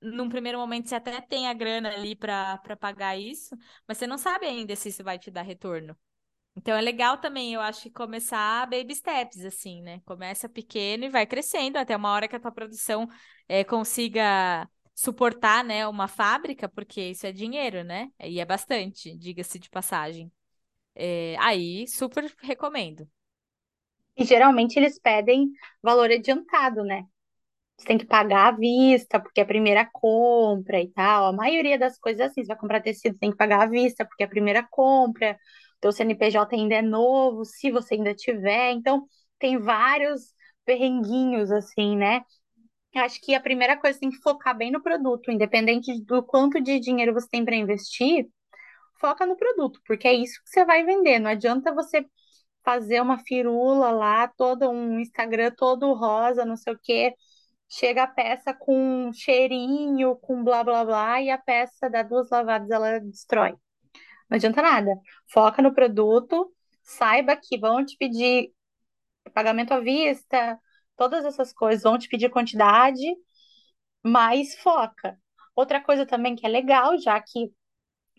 num 0.02 0.30
primeiro 0.30 0.58
momento, 0.58 0.88
você 0.90 0.96
até 0.96 1.20
tem 1.22 1.48
a 1.48 1.54
grana 1.54 1.90
ali 1.94 2.16
para 2.16 2.58
pagar 2.80 3.18
isso, 3.18 3.56
mas 3.88 3.98
você 3.98 4.08
não 4.08 4.18
sabe 4.18 4.46
ainda 4.46 4.76
se 4.76 4.90
isso 4.90 5.04
vai 5.04 5.20
te 5.20 5.30
dar 5.32 5.42
retorno. 5.42 5.98
Então 6.58 6.76
é 6.76 6.82
legal 6.82 7.18
também, 7.18 7.54
eu 7.54 7.62
acho 7.62 7.82
que 7.84 7.90
começar 7.92 8.66
baby 8.70 8.96
steps, 8.96 9.44
assim, 9.44 9.82
né? 9.82 10.00
Começa 10.06 10.48
pequeno 10.48 11.04
e 11.06 11.10
vai 11.10 11.26
crescendo 11.28 11.78
até 11.78 11.96
uma 11.96 12.12
hora 12.12 12.28
que 12.28 12.36
a 12.36 12.40
tua 12.40 12.52
produção 12.52 13.08
eh, 13.48 13.64
consiga 13.64 14.70
suportar, 14.96 15.64
né, 15.66 15.86
uma 15.88 16.08
fábrica, 16.08 16.70
porque 16.70 17.02
isso 17.10 17.28
é 17.28 17.32
dinheiro, 17.34 17.84
né? 17.84 18.10
E 18.22 18.40
é 18.40 18.46
bastante, 18.46 19.16
diga-se 19.18 19.60
de 19.60 19.70
passagem. 19.70 20.32
Eh, 20.96 21.36
aí, 21.40 21.88
super 21.88 22.26
recomendo. 22.42 23.10
E 24.18 24.24
geralmente 24.24 24.78
eles 24.78 25.00
pedem 25.00 25.52
valor 25.82 26.10
adiantado, 26.12 26.84
né? 26.84 27.04
Você 27.78 27.88
tem 27.88 27.98
que 28.00 28.06
pagar 28.08 28.48
à 28.50 28.52
vista, 28.58 29.20
porque 29.20 29.42
é 29.42 29.44
a 29.44 29.48
primeira 29.48 29.86
compra 29.92 30.82
e 30.82 30.90
tal. 30.92 31.28
A 31.28 31.34
maioria 31.34 31.80
das 31.80 31.98
coisas 32.00 32.22
é 32.22 32.26
assim, 32.26 32.44
você 32.44 32.48
vai 32.50 32.58
comprar 32.58 32.82
tecido, 32.82 33.18
tem 33.20 33.32
que 33.32 33.38
pagar 33.38 33.64
à 33.64 33.68
vista, 33.68 34.06
porque 34.06 34.24
é 34.24 34.28
a 34.28 34.30
primeira 34.30 34.64
compra. 34.70 35.38
Teu 35.80 35.92
CNPJ 35.92 36.56
ainda 36.56 36.76
é 36.76 36.82
novo, 36.82 37.46
se 37.46 37.72
você 37.72 37.96
ainda 37.96 38.14
tiver. 38.14 38.72
Então, 38.72 39.06
tem 39.40 39.58
vários 39.58 40.34
perrenguinhos, 40.66 41.52
assim, 41.52 41.96
né? 41.98 42.24
Acho 42.96 43.20
que 43.22 43.36
a 43.36 43.42
primeira 43.42 43.78
coisa 43.78 44.00
tem 44.00 44.10
que 44.10 44.18
focar 44.22 44.58
bem 44.58 44.72
no 44.72 44.82
produto, 44.82 45.30
independente 45.32 46.02
do 46.06 46.24
quanto 46.24 46.62
de 46.62 46.80
dinheiro 46.80 47.14
você 47.14 47.28
tem 47.30 47.44
para 47.44 47.56
investir, 47.56 48.28
foca 49.00 49.26
no 49.26 49.36
produto, 49.38 49.82
porque 49.86 50.08
é 50.08 50.14
isso 50.14 50.42
que 50.44 50.50
você 50.50 50.66
vai 50.66 50.84
vender. 50.86 51.20
Não 51.20 51.30
adianta 51.32 51.74
você 51.74 52.06
fazer 52.64 53.02
uma 53.02 53.20
firula 53.20 53.92
lá, 53.92 54.28
todo 54.28 54.70
um 54.70 55.00
Instagram 55.00 55.52
todo 55.58 55.94
rosa, 55.94 56.46
não 56.46 56.58
sei 56.58 56.74
o 56.74 56.80
quê. 56.82 57.14
Chega 57.70 58.04
a 58.04 58.08
peça 58.08 58.54
com 58.54 59.12
cheirinho, 59.14 60.16
com 60.18 60.44
blá 60.44 60.64
blá 60.64 60.86
blá, 60.86 61.22
e 61.22 61.30
a 61.32 61.38
peça 61.38 61.90
dá 61.90 62.04
duas 62.04 62.30
lavadas, 62.30 62.70
ela 62.72 63.00
destrói. 63.00 63.56
Não 64.30 64.36
adianta 64.38 64.62
nada. 64.62 64.92
Foca 65.32 65.62
no 65.62 65.74
produto, 65.74 66.52
saiba 66.84 67.36
que 67.36 67.58
vão 67.58 67.86
te 67.86 67.98
pedir 67.98 68.52
pagamento 69.34 69.74
à 69.74 69.80
vista, 69.80 70.60
todas 70.98 71.26
essas 71.26 71.54
coisas, 71.54 71.84
vão 71.84 71.98
te 71.98 72.08
pedir 72.10 72.30
quantidade, 72.30 73.04
mas 74.04 74.56
foca. 74.56 75.18
Outra 75.56 75.82
coisa 75.82 76.06
também 76.06 76.36
que 76.36 76.46
é 76.46 76.50
legal, 76.50 76.98
já 77.00 77.20
que 77.22 77.52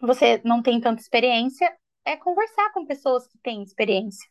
você 0.01 0.41
não 0.45 0.63
tem 0.63 0.81
tanta 0.81 1.03
experiência, 1.03 1.75
é 2.05 2.17
conversar 2.17 2.73
com 2.73 2.87
pessoas 2.87 3.27
que 3.29 3.39
têm 3.39 3.63
experiência. 3.63 4.29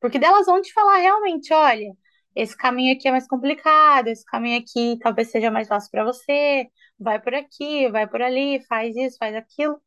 Porque 0.00 0.18
delas 0.18 0.46
vão 0.46 0.62
te 0.62 0.72
falar 0.72 0.98
realmente, 0.98 1.52
olha, 1.52 1.92
esse 2.36 2.56
caminho 2.56 2.96
aqui 2.96 3.08
é 3.08 3.10
mais 3.12 3.26
complicado, 3.28 4.08
esse 4.08 4.24
caminho 4.24 4.60
aqui 4.60 4.98
talvez 5.00 5.30
seja 5.30 5.50
mais 5.50 5.68
fácil 5.68 5.90
para 5.90 6.04
você, 6.04 6.68
vai 6.98 7.20
por 7.20 7.34
aqui, 7.34 7.88
vai 7.90 8.06
por 8.08 8.22
ali, 8.22 8.64
faz 8.66 8.96
isso, 8.96 9.16
faz 9.18 9.34
aquilo, 9.36 9.80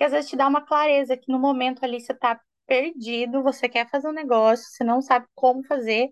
que 0.00 0.04
às 0.04 0.12
vezes 0.12 0.30
te 0.30 0.36
dá 0.36 0.48
uma 0.48 0.62
clareza 0.66 1.16
que 1.18 1.30
no 1.32 1.38
momento 1.40 1.84
ali 1.84 2.00
você 2.00 2.14
tá 2.14 2.40
perdido, 2.66 3.44
você 3.44 3.68
quer 3.70 3.88
fazer 3.90 4.08
um 4.08 4.12
negócio, 4.14 4.66
você 4.66 4.84
não 4.84 5.02
sabe 5.02 5.28
como 5.36 5.64
fazer, 5.66 6.10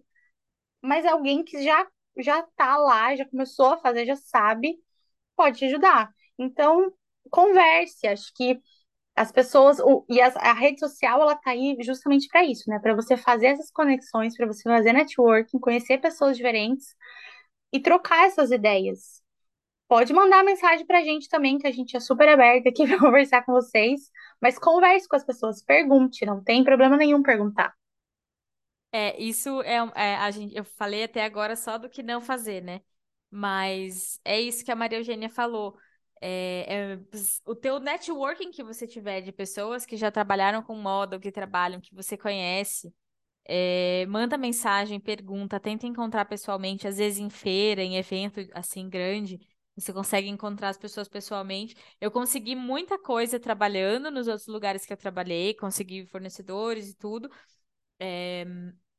mas 0.82 1.06
alguém 1.06 1.44
que 1.44 1.62
já 1.62 1.86
já 2.20 2.42
tá 2.56 2.76
lá, 2.78 3.14
já 3.16 3.24
começou 3.28 3.66
a 3.74 3.78
fazer, 3.78 4.04
já 4.06 4.16
sabe, 4.16 4.76
pode 5.36 5.58
te 5.58 5.66
ajudar. 5.66 6.10
Então, 6.38 6.92
converse, 7.30 8.06
acho 8.08 8.32
que 8.34 8.60
As 9.16 9.32
pessoas, 9.32 9.80
o, 9.80 10.04
e 10.08 10.20
as- 10.22 10.36
a, 10.36 10.52
rede 10.54 10.80
social, 10.80 11.22
ela 11.22 11.36
tá 11.36 11.50
aí 11.52 11.76
justamente 11.82 12.28
para 12.28 12.44
isso, 12.44 12.70
né? 12.70 12.78
Para 12.80 12.94
você 12.96 13.16
fazer 13.16 13.48
essas 13.48 13.70
conexões, 13.70 14.36
para 14.36 14.46
você 14.46 14.62
fazer 14.64 14.92
networking, 14.94 15.58
conhecer 15.60 15.98
pessoas 16.00 16.36
diferentes 16.36 16.96
e 17.72 17.80
trocar 17.80 18.26
essas 18.26 18.50
ideias. 18.52 19.22
Pode 19.88 20.12
mandar 20.12 20.44
mensagem 20.44 20.86
pra 20.86 21.02
gente 21.02 21.28
também, 21.28 21.58
que 21.58 21.66
a 21.66 21.72
gente 21.72 21.96
é 21.96 22.00
super 22.00 22.28
aberta 22.28 22.68
aqui 22.68 22.86
para 22.86 22.98
conversar 22.98 23.42
com 23.44 23.52
vocês, 23.52 24.10
mas 24.40 24.58
converse 24.58 25.08
com 25.08 25.16
as 25.16 25.24
pessoas, 25.24 25.62
pergunte, 25.62 26.26
não 26.26 26.42
tem 26.44 26.62
problema 26.62 26.96
nenhum 26.96 27.22
perguntar. 27.22 27.74
É, 28.92 29.20
isso 29.20 29.62
é, 29.62 29.76
é, 29.94 30.16
a 30.16 30.30
gente, 30.30 30.56
eu 30.56 30.64
falei 30.64 31.04
até 31.04 31.24
agora 31.24 31.56
só 31.56 31.78
do 31.78 31.88
que 31.88 32.02
não 32.02 32.20
fazer, 32.20 32.62
né? 32.62 32.80
Mas 33.30 34.20
é 34.24 34.40
isso 34.40 34.64
que 34.64 34.72
a 34.72 34.76
Maria 34.76 34.98
Eugênia 34.98 35.28
falou. 35.28 35.76
É, 36.20 36.94
é, 36.94 37.00
o 37.44 37.54
teu 37.54 37.78
networking 37.78 38.50
que 38.50 38.64
você 38.64 38.86
tiver 38.86 39.20
de 39.20 39.30
pessoas 39.32 39.86
que 39.86 39.96
já 39.96 40.10
trabalharam 40.10 40.62
com 40.62 40.74
moda, 40.74 41.16
ou 41.16 41.20
que 41.20 41.30
trabalham, 41.30 41.80
que 41.80 41.94
você 41.94 42.16
conhece, 42.16 42.92
é, 43.46 44.06
manda 44.06 44.38
mensagem, 44.38 45.00
pergunta, 45.00 45.60
tenta 45.60 45.86
encontrar 45.86 46.24
pessoalmente, 46.26 46.88
às 46.88 46.98
vezes 46.98 47.18
em 47.18 47.30
feira, 47.30 47.82
em 47.82 47.96
evento 47.96 48.40
assim 48.54 48.88
grande, 48.88 49.40
você 49.80 49.92
consegue 49.92 50.28
encontrar 50.28 50.70
as 50.70 50.78
pessoas 50.78 51.08
pessoalmente. 51.08 51.76
Eu 52.00 52.10
consegui 52.10 52.54
muita 52.54 52.98
coisa 52.98 53.38
trabalhando 53.38 54.10
nos 54.10 54.28
outros 54.28 54.46
lugares 54.48 54.84
que 54.86 54.92
eu 54.92 54.96
trabalhei, 54.96 55.54
consegui 55.54 56.06
fornecedores 56.06 56.90
e 56.90 56.94
tudo. 56.96 57.30
É, 58.00 58.44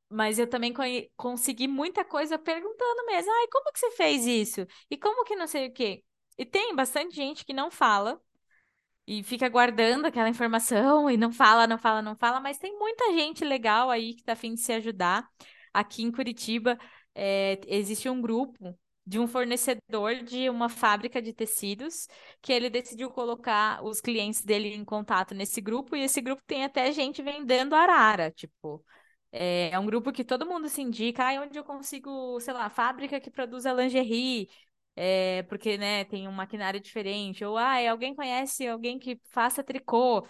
mas 0.09 0.39
eu 0.39 0.47
também 0.47 0.73
consegui 1.15 1.67
muita 1.67 2.03
coisa 2.03 2.37
perguntando 2.39 3.05
mesmo. 3.05 3.31
Ai, 3.31 3.47
como 3.51 3.71
que 3.71 3.79
você 3.79 3.91
fez 3.91 4.25
isso? 4.25 4.65
E 4.89 4.97
como 4.97 5.23
que 5.25 5.35
não 5.35 5.47
sei 5.47 5.67
o 5.67 5.73
quê? 5.73 6.03
E 6.37 6.45
tem 6.45 6.75
bastante 6.75 7.15
gente 7.15 7.45
que 7.45 7.53
não 7.53 7.69
fala 7.69 8.21
e 9.07 9.23
fica 9.23 9.49
guardando 9.49 10.05
aquela 10.05 10.29
informação 10.29 11.09
e 11.09 11.17
não 11.17 11.31
fala, 11.31 11.67
não 11.67 11.77
fala, 11.77 12.01
não 12.01 12.15
fala, 12.15 12.39
mas 12.39 12.57
tem 12.59 12.77
muita 12.77 13.11
gente 13.13 13.43
legal 13.43 13.89
aí 13.89 14.13
que 14.13 14.23
tá 14.23 14.33
afim 14.33 14.53
de 14.53 14.61
se 14.61 14.71
ajudar. 14.73 15.27
Aqui 15.73 16.03
em 16.03 16.11
Curitiba, 16.11 16.77
é, 17.15 17.59
existe 17.67 18.09
um 18.09 18.21
grupo 18.21 18.77
de 19.09 19.17
um 19.19 19.27
fornecedor 19.27 20.17
de 20.23 20.49
uma 20.51 20.69
fábrica 20.69 21.19
de 21.19 21.33
tecidos 21.33 22.07
que 22.41 22.53
ele 22.53 22.69
decidiu 22.69 23.09
colocar 23.09 23.83
os 23.83 23.99
clientes 23.99 24.43
dele 24.43 24.69
em 24.75 24.85
contato 24.85 25.33
nesse 25.33 25.59
grupo 25.59 25.95
e 25.95 26.01
esse 26.03 26.21
grupo 26.21 26.43
tem 26.45 26.63
até 26.63 26.91
gente 26.91 27.23
vendendo 27.23 27.73
arara, 27.73 28.29
tipo, 28.31 28.85
é, 29.31 29.71
é 29.71 29.79
um 29.79 29.85
grupo 29.87 30.11
que 30.11 30.23
todo 30.23 30.45
mundo 30.45 30.69
se 30.69 30.81
indica, 30.83 31.23
ah, 31.27 31.41
onde 31.41 31.57
eu 31.57 31.63
consigo, 31.63 32.39
sei 32.39 32.53
lá, 32.53 32.69
fábrica 32.69 33.19
que 33.19 33.31
produz 33.31 33.65
a 33.65 33.73
lingerie, 33.73 34.47
é, 34.95 35.41
porque, 35.43 35.75
né, 35.77 36.05
tem 36.05 36.27
um 36.27 36.31
maquinário 36.31 36.79
diferente, 36.79 37.43
ou, 37.43 37.57
ah, 37.57 37.77
alguém 37.89 38.13
conhece 38.13 38.67
alguém 38.67 38.99
que 38.99 39.19
faça 39.31 39.63
tricô, 39.63 40.23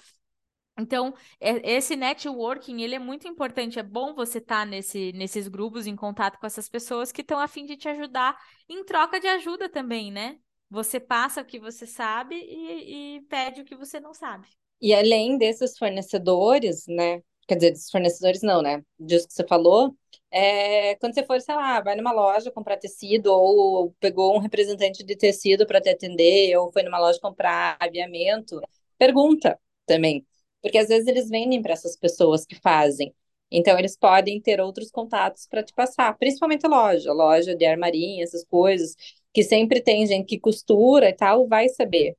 então, 0.80 1.14
é, 1.40 1.76
esse 1.76 1.96
networking, 1.96 2.82
ele 2.82 2.96
é 2.96 3.00
muito 3.00 3.28
importante. 3.28 3.80
É 3.80 3.84
bom 3.84 4.14
você 4.14 4.38
estar 4.38 4.60
tá 4.62 4.66
nesse, 4.66 5.12
nesses 5.14 5.48
grupos, 5.48 5.88
em 5.88 5.96
contato 5.96 6.40
com 6.40 6.48
essas 6.48 6.70
pessoas 6.70 7.12
que 7.12 7.22
estão 7.22 7.40
a 7.40 7.48
fim 7.48 7.66
de 7.66 7.78
te 7.78 7.88
ajudar, 7.90 8.38
em 8.68 8.84
troca 8.84 9.20
de 9.20 9.28
ajuda 9.28 9.70
também, 9.70 10.12
né? 10.12 10.38
Você 10.70 11.00
passa 11.00 11.42
o 11.42 11.46
que 11.46 11.60
você 11.60 11.86
sabe 11.86 12.36
e, 12.36 13.18
e 13.18 13.22
pede 13.22 13.62
o 13.62 13.66
que 13.66 13.76
você 13.76 14.00
não 14.00 14.14
sabe. 14.14 14.48
E 14.82 14.94
além 14.94 15.38
desses 15.38 15.78
fornecedores, 15.78 16.86
né? 16.88 17.22
Quer 17.48 17.56
dizer, 17.56 17.72
dos 17.72 17.90
fornecedores 17.90 18.42
não, 18.42 18.62
né? 18.62 18.84
Disso 19.00 19.28
que 19.28 19.34
você 19.34 19.46
falou, 19.48 19.96
é, 20.32 20.96
quando 20.96 21.16
você 21.16 21.26
for, 21.26 21.42
sei 21.42 21.56
lá, 21.56 21.82
vai 21.82 21.96
numa 21.96 22.12
loja 22.12 22.52
comprar 22.52 22.78
tecido, 22.78 23.28
ou 23.34 23.92
pegou 24.00 24.36
um 24.36 24.40
representante 24.40 25.04
de 25.04 25.16
tecido 25.16 25.66
para 25.66 25.82
te 25.82 25.90
atender, 25.90 26.56
ou 26.58 26.72
foi 26.72 26.84
numa 26.84 27.00
loja 27.00 27.20
comprar 27.20 27.76
aviamento, 27.80 28.62
pergunta 28.98 29.60
também 29.86 30.26
porque 30.62 30.78
às 30.78 30.88
vezes 30.88 31.08
eles 31.08 31.30
vendem 31.30 31.62
para 31.62 31.74
essas 31.74 31.96
pessoas 31.96 32.46
que 32.46 32.56
fazem. 32.56 33.14
Então, 33.52 33.78
eles 33.80 33.98
podem 33.98 34.40
ter 34.42 34.62
outros 34.62 34.92
contatos 34.92 35.48
para 35.48 35.64
te 35.64 35.74
passar, 35.74 36.16
principalmente 36.18 36.66
a 36.66 36.70
loja, 36.70 37.12
loja 37.12 37.56
de 37.56 37.66
armarinha, 37.66 38.24
essas 38.24 38.44
coisas, 38.46 38.96
que 39.34 39.44
sempre 39.44 39.82
tem 39.82 40.06
gente 40.06 40.28
que 40.28 40.40
costura 40.40 41.10
e 41.10 41.14
tal, 41.14 41.48
vai 41.48 41.68
saber. 41.70 42.16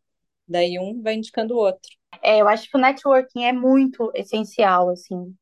Daí 0.48 0.78
um 0.78 1.00
vai 1.00 1.14
indicando 1.14 1.54
o 1.54 1.58
outro. 1.58 1.88
É, 2.22 2.40
eu 2.40 2.48
acho 2.48 2.68
que 2.68 2.76
o 2.76 2.80
networking 2.80 3.44
é 3.44 3.52
muito 3.52 4.10
essencial, 4.14 4.90
assim, 4.90 5.32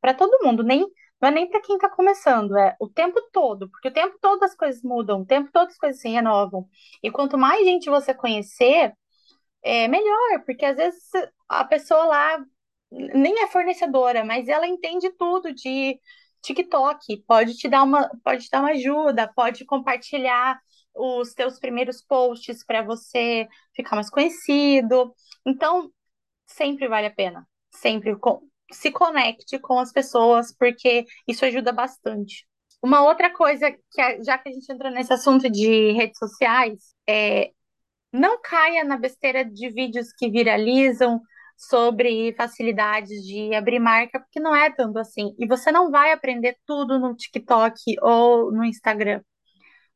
para 0.00 0.12
todo 0.14 0.44
mundo, 0.44 0.62
nem 0.62 0.86
não 1.20 1.28
é 1.28 1.32
nem 1.32 1.48
para 1.48 1.60
quem 1.60 1.76
está 1.76 1.88
começando, 1.88 2.56
é 2.56 2.74
o 2.80 2.88
tempo 2.88 3.20
todo, 3.30 3.68
porque 3.68 3.88
o 3.88 3.92
tempo 3.92 4.16
todo 4.20 4.42
as 4.42 4.54
coisas 4.54 4.82
mudam, 4.82 5.20
o 5.20 5.26
tempo 5.26 5.50
todo 5.52 5.68
as 5.68 5.76
coisas 5.76 6.00
se 6.00 6.08
renovam. 6.08 6.66
E 7.02 7.10
quanto 7.10 7.36
mais 7.36 7.62
gente 7.64 7.90
você 7.90 8.14
conhecer, 8.14 8.94
é 9.62 9.88
melhor, 9.88 10.44
porque 10.44 10.64
às 10.64 10.76
vezes 10.76 11.02
a 11.48 11.64
pessoa 11.64 12.04
lá 12.04 12.44
nem 12.90 13.42
é 13.42 13.48
fornecedora, 13.48 14.24
mas 14.24 14.48
ela 14.48 14.66
entende 14.66 15.10
tudo 15.10 15.52
de 15.54 15.98
TikTok, 16.42 17.24
pode 17.26 17.56
te 17.56 17.68
dar 17.68 17.82
uma, 17.82 18.10
pode 18.24 18.44
te 18.44 18.50
dar 18.50 18.60
uma 18.60 18.70
ajuda, 18.70 19.32
pode 19.34 19.64
compartilhar 19.64 20.58
os 20.94 21.34
teus 21.34 21.58
primeiros 21.58 22.02
posts 22.02 22.64
para 22.64 22.82
você 22.82 23.48
ficar 23.74 23.96
mais 23.96 24.10
conhecido. 24.10 25.14
Então, 25.46 25.90
sempre 26.46 26.88
vale 26.88 27.06
a 27.06 27.14
pena. 27.14 27.46
Sempre 27.70 28.16
se 28.72 28.90
conecte 28.90 29.58
com 29.58 29.78
as 29.78 29.92
pessoas, 29.92 30.54
porque 30.56 31.06
isso 31.26 31.44
ajuda 31.44 31.72
bastante. 31.72 32.46
Uma 32.82 33.02
outra 33.02 33.32
coisa 33.32 33.70
que 33.70 34.22
já 34.24 34.38
que 34.38 34.48
a 34.48 34.52
gente 34.52 34.72
entrou 34.72 34.90
nesse 34.90 35.12
assunto 35.12 35.50
de 35.50 35.92
redes 35.92 36.18
sociais, 36.18 36.94
é 37.06 37.52
não 38.12 38.40
caia 38.42 38.84
na 38.84 38.96
besteira 38.96 39.44
de 39.44 39.70
vídeos 39.70 40.12
que 40.12 40.30
viralizam 40.30 41.20
sobre 41.56 42.34
facilidades 42.34 43.22
de 43.22 43.54
abrir 43.54 43.78
marca, 43.78 44.18
porque 44.18 44.40
não 44.40 44.54
é 44.54 44.70
tanto 44.70 44.98
assim. 44.98 45.34
E 45.38 45.46
você 45.46 45.70
não 45.70 45.90
vai 45.90 46.12
aprender 46.12 46.56
tudo 46.66 46.98
no 46.98 47.14
TikTok 47.14 47.76
ou 48.00 48.50
no 48.50 48.64
Instagram. 48.64 49.20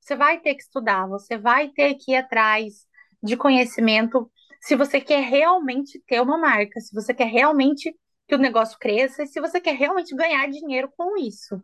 Você 0.01 0.17
vai 0.17 0.41
ter 0.41 0.55
que 0.55 0.63
estudar, 0.63 1.07
você 1.09 1.39
vai 1.39 1.71
ter 1.71 1.95
que 1.95 2.13
ir 2.13 2.17
atrás 2.17 2.87
de 3.23 3.37
conhecimento 3.37 4.31
se 4.61 4.77
você 4.77 5.01
quer 5.01 5.23
realmente 5.23 6.03
ter 6.07 6.21
uma 6.21 6.39
marca, 6.39 6.81
se 6.81 6.95
você 6.95 7.15
quer 7.15 7.27
realmente 7.27 7.95
que 8.27 8.35
o 8.35 8.39
negócio 8.39 8.79
cresça 8.79 9.23
e 9.23 9.27
se 9.27 9.41
você 9.41 9.61
quer 9.61 9.75
realmente 9.77 10.15
ganhar 10.17 10.49
dinheiro 10.49 10.91
com 10.97 11.17
isso. 11.19 11.61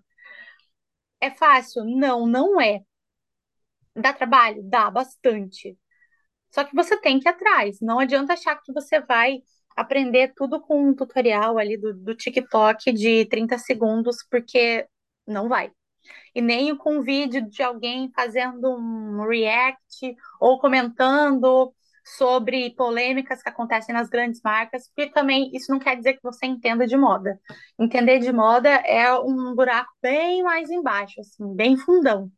É 1.20 1.30
fácil? 1.30 1.84
Não, 1.84 2.26
não 2.26 2.60
é. 2.60 2.80
Dá 3.94 4.12
trabalho? 4.12 4.62
Dá 4.64 4.90
bastante. 4.90 5.78
Só 6.50 6.64
que 6.64 6.74
você 6.74 6.96
tem 7.00 7.20
que 7.20 7.28
ir 7.28 7.30
atrás. 7.30 7.78
Não 7.80 7.98
adianta 7.98 8.32
achar 8.32 8.56
que 8.56 8.72
você 8.72 9.00
vai 9.00 9.40
aprender 9.76 10.32
tudo 10.34 10.60
com 10.60 10.88
um 10.88 10.94
tutorial 10.94 11.58
ali 11.58 11.76
do, 11.76 11.94
do 11.94 12.14
TikTok 12.14 12.92
de 12.92 13.24
30 13.26 13.56
segundos, 13.58 14.16
porque 14.30 14.86
não 15.26 15.48
vai. 15.48 15.70
E 16.34 16.40
nem 16.40 16.74
com 16.76 16.98
um 16.98 17.02
vídeo 17.02 17.48
de 17.48 17.62
alguém 17.62 18.10
fazendo 18.14 18.70
um 18.76 19.26
react 19.28 20.14
ou 20.40 20.58
comentando 20.58 21.72
sobre 22.04 22.74
polêmicas 22.74 23.42
que 23.42 23.48
acontecem 23.48 23.94
nas 23.94 24.08
grandes 24.08 24.40
marcas, 24.42 24.88
porque 24.88 25.12
também 25.12 25.50
isso 25.54 25.70
não 25.70 25.78
quer 25.78 25.96
dizer 25.96 26.14
que 26.14 26.22
você 26.22 26.46
entenda 26.46 26.86
de 26.86 26.96
moda. 26.96 27.38
Entender 27.78 28.18
de 28.18 28.32
moda 28.32 28.68
é 28.68 29.12
um 29.18 29.54
buraco 29.54 29.90
bem 30.02 30.42
mais 30.42 30.70
embaixo, 30.70 31.20
assim, 31.20 31.54
bem 31.54 31.76
fundão. 31.76 32.30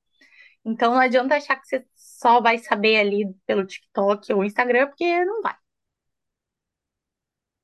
Então 0.64 0.92
não 0.92 1.00
adianta 1.00 1.36
achar 1.36 1.56
que 1.56 1.66
você 1.66 1.84
só 2.22 2.40
vai 2.40 2.58
saber 2.58 2.98
ali 2.98 3.34
pelo 3.46 3.66
TikTok 3.66 4.32
ou 4.32 4.44
Instagram, 4.44 4.88
porque 4.88 5.24
não 5.24 5.42
vai. 5.42 5.54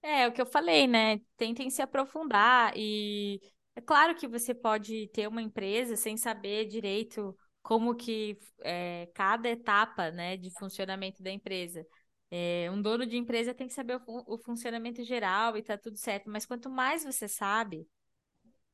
É, 0.02 0.26
o 0.28 0.32
que 0.32 0.40
eu 0.40 0.46
falei, 0.46 0.86
né? 0.86 1.20
Tentem 1.36 1.70
se 1.70 1.82
aprofundar 1.82 2.72
e 2.76 3.40
é 3.76 3.80
claro 3.80 4.14
que 4.14 4.28
você 4.28 4.54
pode 4.54 5.08
ter 5.08 5.26
uma 5.28 5.42
empresa 5.42 5.96
sem 5.96 6.16
saber 6.16 6.66
direito 6.66 7.36
como 7.62 7.94
que 7.94 8.38
é, 8.62 9.08
cada 9.14 9.48
etapa, 9.48 10.10
né, 10.10 10.36
de 10.36 10.50
funcionamento 10.52 11.22
da 11.22 11.30
empresa. 11.30 11.84
É, 12.30 12.70
um 12.70 12.80
dono 12.80 13.06
de 13.06 13.16
empresa 13.16 13.54
tem 13.54 13.66
que 13.66 13.74
saber 13.74 14.00
o, 14.06 14.34
o 14.34 14.38
funcionamento 14.38 15.02
geral 15.04 15.56
e 15.56 15.62
tá 15.62 15.76
tudo 15.76 15.96
certo, 15.98 16.30
mas 16.30 16.46
quanto 16.46 16.70
mais 16.70 17.04
você 17.04 17.26
sabe, 17.28 17.86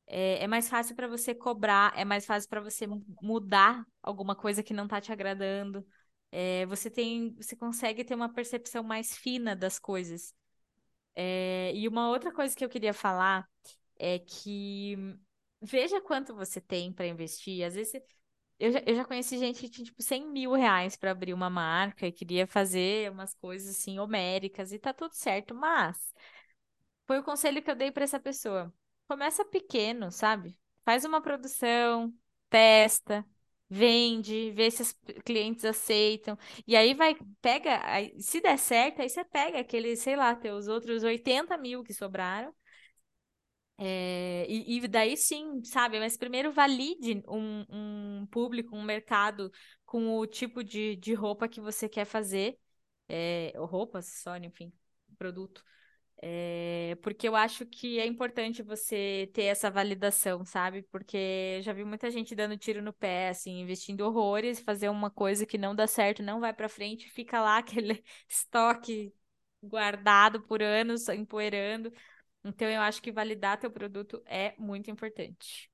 é, 0.07 0.43
é 0.43 0.47
mais 0.47 0.69
fácil 0.69 0.95
para 0.95 1.07
você 1.07 1.33
cobrar, 1.35 1.93
é 1.97 2.05
mais 2.05 2.25
fácil 2.25 2.49
para 2.49 2.61
você 2.61 2.85
mudar 3.21 3.85
alguma 4.01 4.35
coisa 4.35 4.63
que 4.63 4.73
não 4.73 4.85
está 4.85 5.01
te 5.01 5.11
agradando. 5.11 5.85
É, 6.31 6.65
você 6.65 6.89
tem, 6.89 7.33
você 7.35 7.55
consegue 7.55 8.03
ter 8.03 8.15
uma 8.15 8.31
percepção 8.33 8.83
mais 8.83 9.15
fina 9.17 9.55
das 9.55 9.79
coisas. 9.79 10.33
É, 11.15 11.71
e 11.75 11.87
uma 11.87 12.09
outra 12.09 12.31
coisa 12.33 12.55
que 12.55 12.63
eu 12.65 12.69
queria 12.69 12.93
falar 12.93 13.47
é 13.97 14.19
que 14.19 14.97
veja 15.61 16.01
quanto 16.01 16.35
você 16.35 16.61
tem 16.61 16.91
para 16.93 17.07
investir. 17.07 17.65
Às 17.65 17.75
vezes 17.75 18.01
eu 18.59 18.71
já, 18.71 18.83
eu 18.85 18.95
já 18.95 19.05
conheci 19.05 19.37
gente 19.37 19.61
que 19.61 19.69
tinha 19.69 19.85
tipo 19.85 20.01
100 20.03 20.27
mil 20.29 20.53
reais 20.53 20.95
para 20.97 21.11
abrir 21.11 21.33
uma 21.33 21.49
marca 21.49 22.07
e 22.07 22.11
queria 22.11 22.47
fazer 22.47 23.11
umas 23.11 23.33
coisas 23.35 23.77
assim 23.77 23.99
homéricas 23.99 24.71
e 24.73 24.79
tá 24.79 24.93
tudo 24.93 25.13
certo, 25.13 25.55
mas 25.55 26.13
foi 27.07 27.19
o 27.19 27.23
conselho 27.23 27.61
que 27.63 27.71
eu 27.71 27.75
dei 27.75 27.91
para 27.91 28.03
essa 28.03 28.19
pessoa. 28.19 28.73
Começa 29.07 29.45
pequeno, 29.45 30.11
sabe? 30.11 30.57
Faz 30.83 31.05
uma 31.05 31.21
produção, 31.21 32.13
testa, 32.49 33.25
vende, 33.69 34.51
vê 34.51 34.69
se 34.71 34.81
os 34.81 34.91
clientes 35.23 35.63
aceitam. 35.65 36.37
E 36.67 36.75
aí 36.75 36.93
vai, 36.93 37.15
pega, 37.41 37.81
se 38.19 38.41
der 38.41 38.57
certo, 38.57 39.01
aí 39.01 39.09
você 39.09 39.23
pega 39.23 39.59
aqueles, 39.59 39.99
sei 39.99 40.15
lá, 40.15 40.35
teus 40.35 40.67
outros 40.67 41.03
80 41.03 41.57
mil 41.57 41.83
que 41.83 41.93
sobraram. 41.93 42.53
É, 43.77 44.45
e, 44.49 44.77
e, 44.77 44.87
daí 44.87 45.17
sim, 45.17 45.61
sabe? 45.65 45.99
Mas 45.99 46.15
primeiro 46.17 46.51
valide 46.51 47.21
um, 47.27 47.65
um 48.21 48.25
público, 48.27 48.75
um 48.75 48.83
mercado 48.83 49.51
com 49.85 50.17
o 50.17 50.25
tipo 50.25 50.63
de, 50.63 50.95
de 50.95 51.13
roupa 51.13 51.47
que 51.47 51.59
você 51.59 51.89
quer 51.89 52.05
fazer, 52.05 52.57
é, 53.09 53.51
ou 53.57 53.65
roupa, 53.65 53.99
acessório, 53.99 54.45
enfim, 54.47 54.71
produto. 55.17 55.63
É, 56.21 56.97
porque 57.03 57.27
eu 57.27 57.35
acho 57.35 57.65
que 57.65 57.99
é 57.99 58.05
importante 58.07 58.63
você 58.63 59.29
ter 59.33 59.43
essa 59.43 59.69
validação, 59.69 60.45
sabe? 60.45 60.81
Porque 60.83 61.61
já 61.61 61.73
vi 61.73 61.83
muita 61.83 62.09
gente 62.09 62.33
dando 62.35 62.57
tiro 62.57 62.81
no 62.81 62.93
pé, 62.93 63.29
assim, 63.29 63.59
investindo 63.61 64.01
horrores, 64.01 64.59
fazer 64.59 64.89
uma 64.89 65.11
coisa 65.11 65.45
que 65.45 65.57
não 65.57 65.75
dá 65.75 65.85
certo, 65.87 66.23
não 66.23 66.39
vai 66.39 66.53
para 66.53 66.69
frente, 66.69 67.09
fica 67.09 67.39
lá 67.41 67.57
aquele 67.59 68.03
estoque 68.27 69.13
guardado 69.61 70.41
por 70.43 70.61
anos, 70.63 71.07
empoeirando. 71.09 71.91
Então 72.43 72.69
eu 72.69 72.81
acho 72.81 73.01
que 73.01 73.11
validar 73.11 73.59
teu 73.59 73.71
produto 73.71 74.21
é 74.25 74.55
muito 74.57 74.89
importante. 74.91 75.69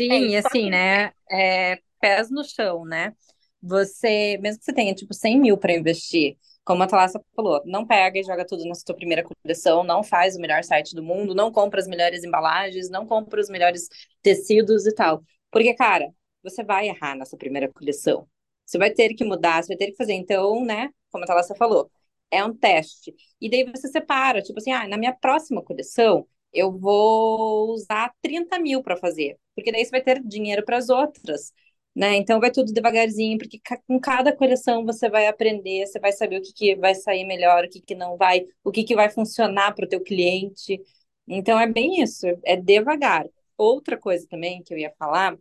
Sim, 0.00 0.10
É, 0.10 0.30
e 0.30 0.36
só 0.40 0.48
assim, 0.48 0.70
né? 0.70 1.12
É, 1.30 1.76
pés 2.00 2.30
no 2.30 2.42
chão, 2.44 2.84
né? 2.84 3.14
Você, 3.62 4.38
mesmo 4.40 4.58
que 4.58 4.64
você 4.64 4.72
tenha, 4.72 4.94
tipo, 4.94 5.14
100 5.14 5.38
mil 5.38 5.56
para 5.56 5.72
investir, 5.74 6.36
como 6.64 6.82
a 6.82 6.86
Thalassa 6.86 7.20
falou, 7.34 7.62
não 7.66 7.86
pega 7.86 8.18
e 8.18 8.22
joga 8.24 8.46
tudo 8.46 8.64
na 8.66 8.74
sua 8.74 8.94
primeira 8.94 9.24
coleção, 9.24 9.82
não 9.82 10.02
faz 10.02 10.36
o 10.36 10.40
melhor 10.40 10.62
site 10.64 10.94
do 10.94 11.02
mundo, 11.02 11.34
não 11.34 11.50
compra 11.52 11.80
as 11.80 11.88
melhores 11.88 12.24
embalagens, 12.24 12.88
não 12.88 13.06
compra 13.06 13.40
os 13.40 13.48
melhores 13.48 13.88
tecidos 14.22 14.86
e 14.86 14.94
tal. 14.94 15.22
Porque, 15.50 15.74
cara, 15.74 16.08
você 16.42 16.62
vai 16.64 16.88
errar 16.88 17.16
nessa 17.16 17.36
primeira 17.36 17.68
coleção. 17.72 18.28
Você 18.64 18.78
vai 18.78 18.90
ter 18.90 19.14
que 19.14 19.24
mudar, 19.24 19.62
você 19.62 19.68
vai 19.68 19.76
ter 19.76 19.90
que 19.90 19.96
fazer. 19.96 20.14
Então, 20.14 20.64
né? 20.64 20.90
Como 21.10 21.24
a 21.24 21.26
Thalassa 21.26 21.54
falou, 21.54 21.90
é 22.30 22.44
um 22.44 22.54
teste. 22.54 23.14
E 23.40 23.50
daí 23.50 23.64
você 23.64 23.88
separa, 23.88 24.40
tipo 24.42 24.58
assim, 24.58 24.72
ah, 24.72 24.88
na 24.88 24.96
minha 24.96 25.12
próxima 25.14 25.62
coleção, 25.62 26.26
eu 26.52 26.70
vou 26.78 27.70
usar 27.72 28.12
30 28.22 28.58
mil 28.58 28.82
para 28.82 28.96
fazer, 28.96 29.38
porque 29.54 29.72
daí 29.72 29.84
você 29.84 29.90
vai 29.90 30.02
ter 30.02 30.22
dinheiro 30.22 30.64
para 30.64 30.76
as 30.78 30.88
outras, 30.88 31.52
né? 31.94 32.16
Então 32.16 32.40
vai 32.40 32.50
tudo 32.50 32.72
devagarzinho, 32.72 33.38
porque 33.38 33.60
com 33.86 34.00
cada 34.00 34.34
coleção 34.34 34.84
você 34.84 35.08
vai 35.10 35.26
aprender, 35.28 35.86
você 35.86 35.98
vai 36.00 36.12
saber 36.12 36.38
o 36.38 36.42
que, 36.42 36.52
que 36.52 36.76
vai 36.76 36.94
sair 36.94 37.24
melhor, 37.24 37.64
o 37.64 37.68
que, 37.70 37.80
que 37.80 37.94
não 37.94 38.16
vai, 38.16 38.46
o 38.64 38.70
que, 38.72 38.84
que 38.84 38.94
vai 38.94 39.10
funcionar 39.10 39.74
para 39.74 39.84
o 39.84 39.88
teu 39.88 40.00
cliente. 40.02 40.80
Então 41.28 41.58
é 41.60 41.66
bem 41.66 42.02
isso, 42.02 42.26
é 42.44 42.56
devagar. 42.56 43.26
Outra 43.56 43.96
coisa 43.98 44.26
também 44.28 44.62
que 44.62 44.72
eu 44.74 44.78
ia 44.78 44.92
falar 44.98 45.36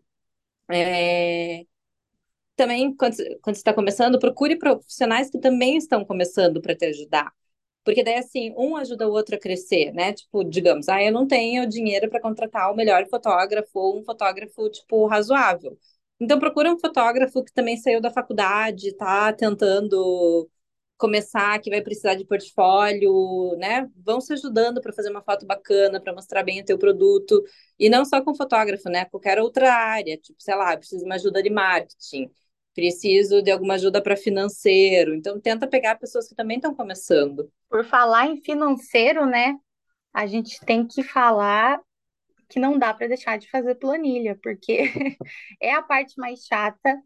é 0.71 1.65
também, 2.55 2.95
quando, 2.95 3.15
quando 3.41 3.55
você 3.55 3.59
está 3.61 3.73
começando, 3.73 4.19
procure 4.19 4.57
profissionais 4.57 5.29
que 5.29 5.39
também 5.39 5.77
estão 5.77 6.05
começando 6.05 6.61
para 6.61 6.75
te 6.75 6.85
ajudar. 6.85 7.31
Porque 7.83 8.03
daí, 8.03 8.15
assim, 8.17 8.53
um 8.57 8.75
ajuda 8.77 9.07
o 9.07 9.11
outro 9.11 9.35
a 9.35 9.39
crescer, 9.39 9.91
né? 9.93 10.13
Tipo, 10.13 10.43
digamos, 10.43 10.87
ah, 10.89 11.01
eu 11.03 11.11
não 11.11 11.25
tenho 11.27 11.67
dinheiro 11.67 12.09
para 12.09 12.21
contratar 12.21 12.71
o 12.71 12.75
melhor 12.75 13.07
fotógrafo 13.09 13.71
ou 13.79 13.99
um 13.99 14.03
fotógrafo, 14.03 14.69
tipo, 14.69 15.07
razoável. 15.07 15.77
Então, 16.21 16.39
procura 16.39 16.71
um 16.71 16.79
fotógrafo 16.79 17.43
que 17.43 17.51
também 17.51 17.77
saiu 17.77 17.99
da 17.99 18.11
faculdade, 18.11 18.95
tá 18.95 19.33
tentando 19.33 20.49
começar, 20.97 21.59
que 21.59 21.71
vai 21.71 21.81
precisar 21.81 22.13
de 22.13 22.23
portfólio, 22.25 23.57
né? 23.57 23.89
Vão 23.97 24.21
se 24.21 24.31
ajudando 24.33 24.79
para 24.79 24.93
fazer 24.93 25.09
uma 25.09 25.23
foto 25.23 25.47
bacana, 25.47 25.99
para 25.99 26.13
mostrar 26.13 26.43
bem 26.43 26.61
o 26.61 26.65
teu 26.65 26.77
produto. 26.77 27.43
E 27.79 27.89
não 27.89 28.05
só 28.05 28.21
com 28.23 28.35
fotógrafo, 28.35 28.87
né? 28.87 29.05
Qualquer 29.05 29.39
outra 29.39 29.73
área, 29.73 30.15
tipo, 30.17 30.39
sei 30.39 30.55
lá, 30.55 30.77
preciso 30.77 30.99
de 30.99 31.05
uma 31.05 31.15
ajuda 31.15 31.41
de 31.41 31.49
marketing 31.49 32.31
preciso 32.73 33.41
de 33.41 33.51
alguma 33.51 33.75
ajuda 33.75 34.01
para 34.01 34.15
financeiro. 34.15 35.13
Então, 35.13 35.39
tenta 35.39 35.67
pegar 35.67 35.95
pessoas 35.95 36.27
que 36.27 36.35
também 36.35 36.57
estão 36.57 36.73
começando. 36.73 37.51
por 37.69 37.83
falar 37.85 38.27
em 38.27 38.41
financeiro, 38.41 39.25
né? 39.25 39.55
A 40.13 40.25
gente 40.25 40.59
tem 40.65 40.85
que 40.85 41.03
falar 41.03 41.79
que 42.51 42.59
não 42.59 42.77
dá 42.77 42.93
para 42.93 43.07
deixar 43.07 43.37
de 43.37 43.49
fazer 43.49 43.75
planilha, 43.75 44.37
porque 44.43 44.83
é 45.61 45.73
a 45.73 45.81
parte 45.81 46.13
mais 46.19 46.45
chata, 46.45 47.01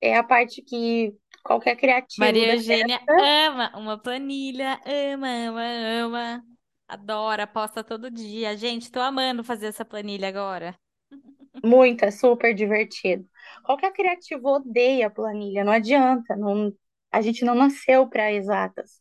é 0.00 0.16
a 0.16 0.22
parte 0.22 0.62
que 0.62 1.14
qualquer 1.44 1.76
criativo 1.76 2.20
Maria 2.26 2.54
Eugênia 2.54 3.00
ama 3.08 3.72
uma 3.76 3.98
planilha, 3.98 4.80
ama, 4.84 5.28
ama, 5.28 5.62
ama. 6.04 6.44
Adora, 6.88 7.46
posta 7.46 7.84
todo 7.84 8.10
dia. 8.10 8.56
Gente, 8.56 8.90
tô 8.90 9.00
amando 9.00 9.44
fazer 9.44 9.66
essa 9.66 9.84
planilha 9.84 10.28
agora. 10.28 10.74
Muito, 11.64 12.04
é 12.04 12.10
super 12.10 12.54
divertido. 12.54 13.28
Qualquer 13.64 13.92
criativo 13.92 14.48
odeia 14.48 15.10
planilha, 15.10 15.64
não 15.64 15.72
adianta, 15.72 16.34
não, 16.36 16.72
a 17.12 17.20
gente 17.20 17.44
não 17.44 17.54
nasceu 17.54 18.08
para 18.08 18.32
exatas. 18.32 19.00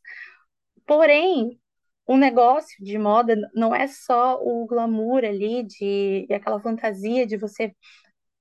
Porém, 0.86 1.60
o 2.08 2.18
negócio 2.18 2.84
de 2.84 2.98
moda 2.98 3.36
não 3.54 3.76
é 3.76 3.88
só 3.88 4.40
o 4.42 4.66
glamour 4.66 5.24
ali 5.26 5.64
de 5.64 6.28
aquela 6.32 6.60
fantasia 6.62 7.28
de 7.28 7.38
você 7.38 7.74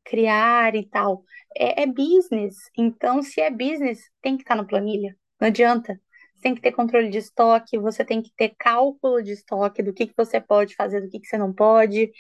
criar 0.05 0.75
e 0.75 0.87
tal. 0.89 1.25
É, 1.57 1.83
é 1.83 1.87
business. 1.87 2.57
Então, 2.77 3.23
se 3.23 3.41
é 3.41 3.51
business, 3.51 4.01
tem 4.23 4.37
que 4.37 4.43
estar 4.43 4.55
na 4.57 4.65
planilha. 4.65 5.17
Não 5.41 5.49
adianta. 5.49 6.01
Você 6.37 6.43
tem 6.43 6.55
que 6.55 6.61
ter 6.61 6.73
controle 6.73 7.11
de 7.11 7.19
estoque, 7.19 7.79
você 7.79 8.05
tem 8.05 8.23
que 8.23 8.31
ter 8.37 8.55
cálculo 8.59 9.23
de 9.23 9.33
estoque 9.33 9.83
do 9.83 9.93
que 9.93 10.07
que 10.07 10.15
você 10.17 10.41
pode 10.41 10.75
fazer, 10.75 11.01
do 11.01 11.09
que 11.09 11.19
que 11.21 11.27
você 11.27 11.39
não 11.39 11.53
pode, 11.53 12.13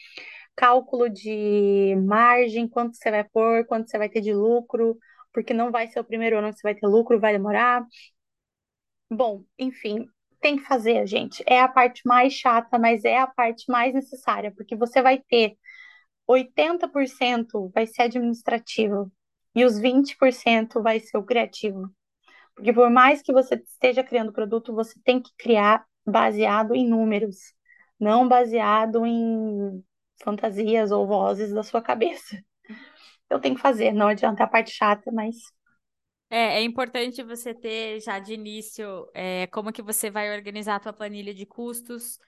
cálculo 0.56 1.08
de 1.10 1.94
margem, 2.06 2.68
quanto 2.68 2.96
você 2.96 3.10
vai 3.10 3.24
pôr, 3.24 3.66
quanto 3.66 3.90
você 3.90 3.98
vai 3.98 4.08
ter 4.08 4.20
de 4.22 4.32
lucro, 4.34 4.98
porque 5.32 5.54
não 5.54 5.70
vai 5.70 5.86
ser 5.88 6.00
o 6.00 6.04
primeiro 6.04 6.38
ano 6.38 6.50
que 6.52 6.56
você 6.58 6.62
vai 6.62 6.74
ter 6.74 6.86
lucro, 6.86 7.20
vai 7.20 7.32
demorar. 7.32 7.84
Bom, 9.10 9.44
enfim, 9.58 10.08
tem 10.40 10.56
que 10.56 10.64
fazer, 10.64 11.06
gente. 11.06 11.42
É 11.46 11.60
a 11.60 11.68
parte 11.68 12.02
mais 12.06 12.32
chata, 12.32 12.78
mas 12.78 13.04
é 13.04 13.18
a 13.18 13.26
parte 13.26 13.70
mais 13.70 13.94
necessária, 13.94 14.52
porque 14.56 14.76
você 14.76 15.02
vai 15.02 15.18
ter 15.28 15.56
80% 16.26 17.70
vai 17.74 17.86
ser 17.86 18.02
administrativo 18.02 19.12
e 19.54 19.64
os 19.64 19.78
20% 19.78 20.82
vai 20.82 21.00
ser 21.00 21.16
o 21.18 21.24
criativo. 21.24 21.90
Porque 22.54 22.72
por 22.72 22.90
mais 22.90 23.22
que 23.22 23.32
você 23.32 23.56
esteja 23.56 24.02
criando 24.02 24.32
produto, 24.32 24.74
você 24.74 24.98
tem 25.04 25.20
que 25.20 25.30
criar 25.38 25.84
baseado 26.06 26.74
em 26.74 26.88
números, 26.88 27.36
não 28.00 28.28
baseado 28.28 29.06
em 29.06 29.84
fantasias 30.22 30.90
ou 30.90 31.06
vozes 31.06 31.52
da 31.52 31.62
sua 31.62 31.82
cabeça. 31.82 32.40
Eu 33.30 33.40
tenho 33.40 33.56
que 33.56 33.60
fazer, 33.60 33.92
não 33.92 34.08
adianta 34.08 34.44
a 34.44 34.48
parte 34.48 34.70
chata, 34.70 35.10
mas 35.12 35.36
É, 36.28 36.58
é 36.58 36.62
importante 36.62 37.22
você 37.22 37.54
ter 37.54 38.00
já 38.00 38.18
de 38.18 38.34
início 38.34 39.08
é, 39.14 39.46
como 39.48 39.72
que 39.72 39.80
você 39.82 40.10
vai 40.10 40.34
organizar 40.36 40.76
a 40.76 40.80
tua 40.80 40.92
planilha 40.92 41.32
de 41.32 41.46
custos. 41.46 42.18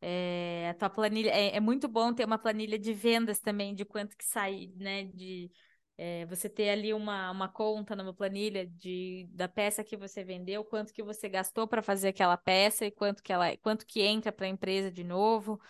É, 0.00 0.68
a 0.70 0.74
tua 0.74 0.88
planilha 0.90 1.30
é, 1.30 1.56
é 1.56 1.60
muito 1.60 1.88
bom 1.88 2.14
ter 2.14 2.24
uma 2.24 2.38
planilha 2.38 2.78
de 2.78 2.92
vendas 2.92 3.40
também, 3.40 3.74
de 3.74 3.84
quanto 3.84 4.16
que 4.16 4.24
sai, 4.24 4.70
né? 4.76 5.04
De 5.06 5.50
é, 5.96 6.24
você 6.26 6.48
ter 6.48 6.70
ali 6.70 6.94
uma, 6.94 7.30
uma 7.32 7.48
conta 7.48 7.96
numa 7.96 8.14
planilha 8.14 8.64
de, 8.64 9.26
da 9.32 9.48
peça 9.48 9.82
que 9.82 9.96
você 9.96 10.22
vendeu, 10.22 10.64
quanto 10.64 10.92
que 10.92 11.02
você 11.02 11.28
gastou 11.28 11.66
para 11.66 11.82
fazer 11.82 12.08
aquela 12.08 12.36
peça 12.36 12.86
e 12.86 12.92
quanto 12.92 13.20
que 13.22 13.32
ela, 13.32 13.56
quanto 13.56 13.84
que 13.86 14.00
entra 14.02 14.30
para 14.30 14.46
a 14.46 14.48
empresa 14.48 14.90
de 14.92 15.02
novo. 15.02 15.60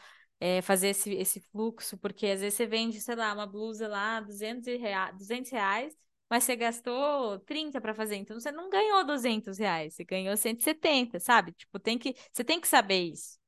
fazer 0.63 0.89
esse, 0.91 1.13
esse 1.15 1.41
fluxo, 1.41 1.99
porque 1.99 2.27
às 2.27 2.41
vezes 2.41 2.55
você 2.57 2.67
vende, 2.67 3.01
sei 3.01 3.17
lá, 3.17 3.33
uma 3.35 3.47
blusa 3.47 3.89
lá, 3.89 4.21
200 4.21 4.67
reais, 4.79 5.17
200 5.17 5.51
reais, 5.51 5.95
mas 6.31 6.45
você 6.45 6.57
gastou 6.57 7.39
30 7.41 7.81
para 7.81 7.95
fazer, 7.95 8.17
então 8.17 8.39
você 8.39 8.53
não 8.53 8.71
ganhou 8.71 9.05
200 9.05 9.59
reais, 9.59 9.95
você 9.95 10.05
ganhou 10.05 10.37
170, 10.37 11.21
sabe? 11.21 11.53
Tipo, 11.53 11.79
tem 11.79 11.99
que, 11.99 12.15
você 12.33 12.45
tem 12.45 12.61
que 12.61 12.69
saber 12.69 13.03
isso. 13.13 13.39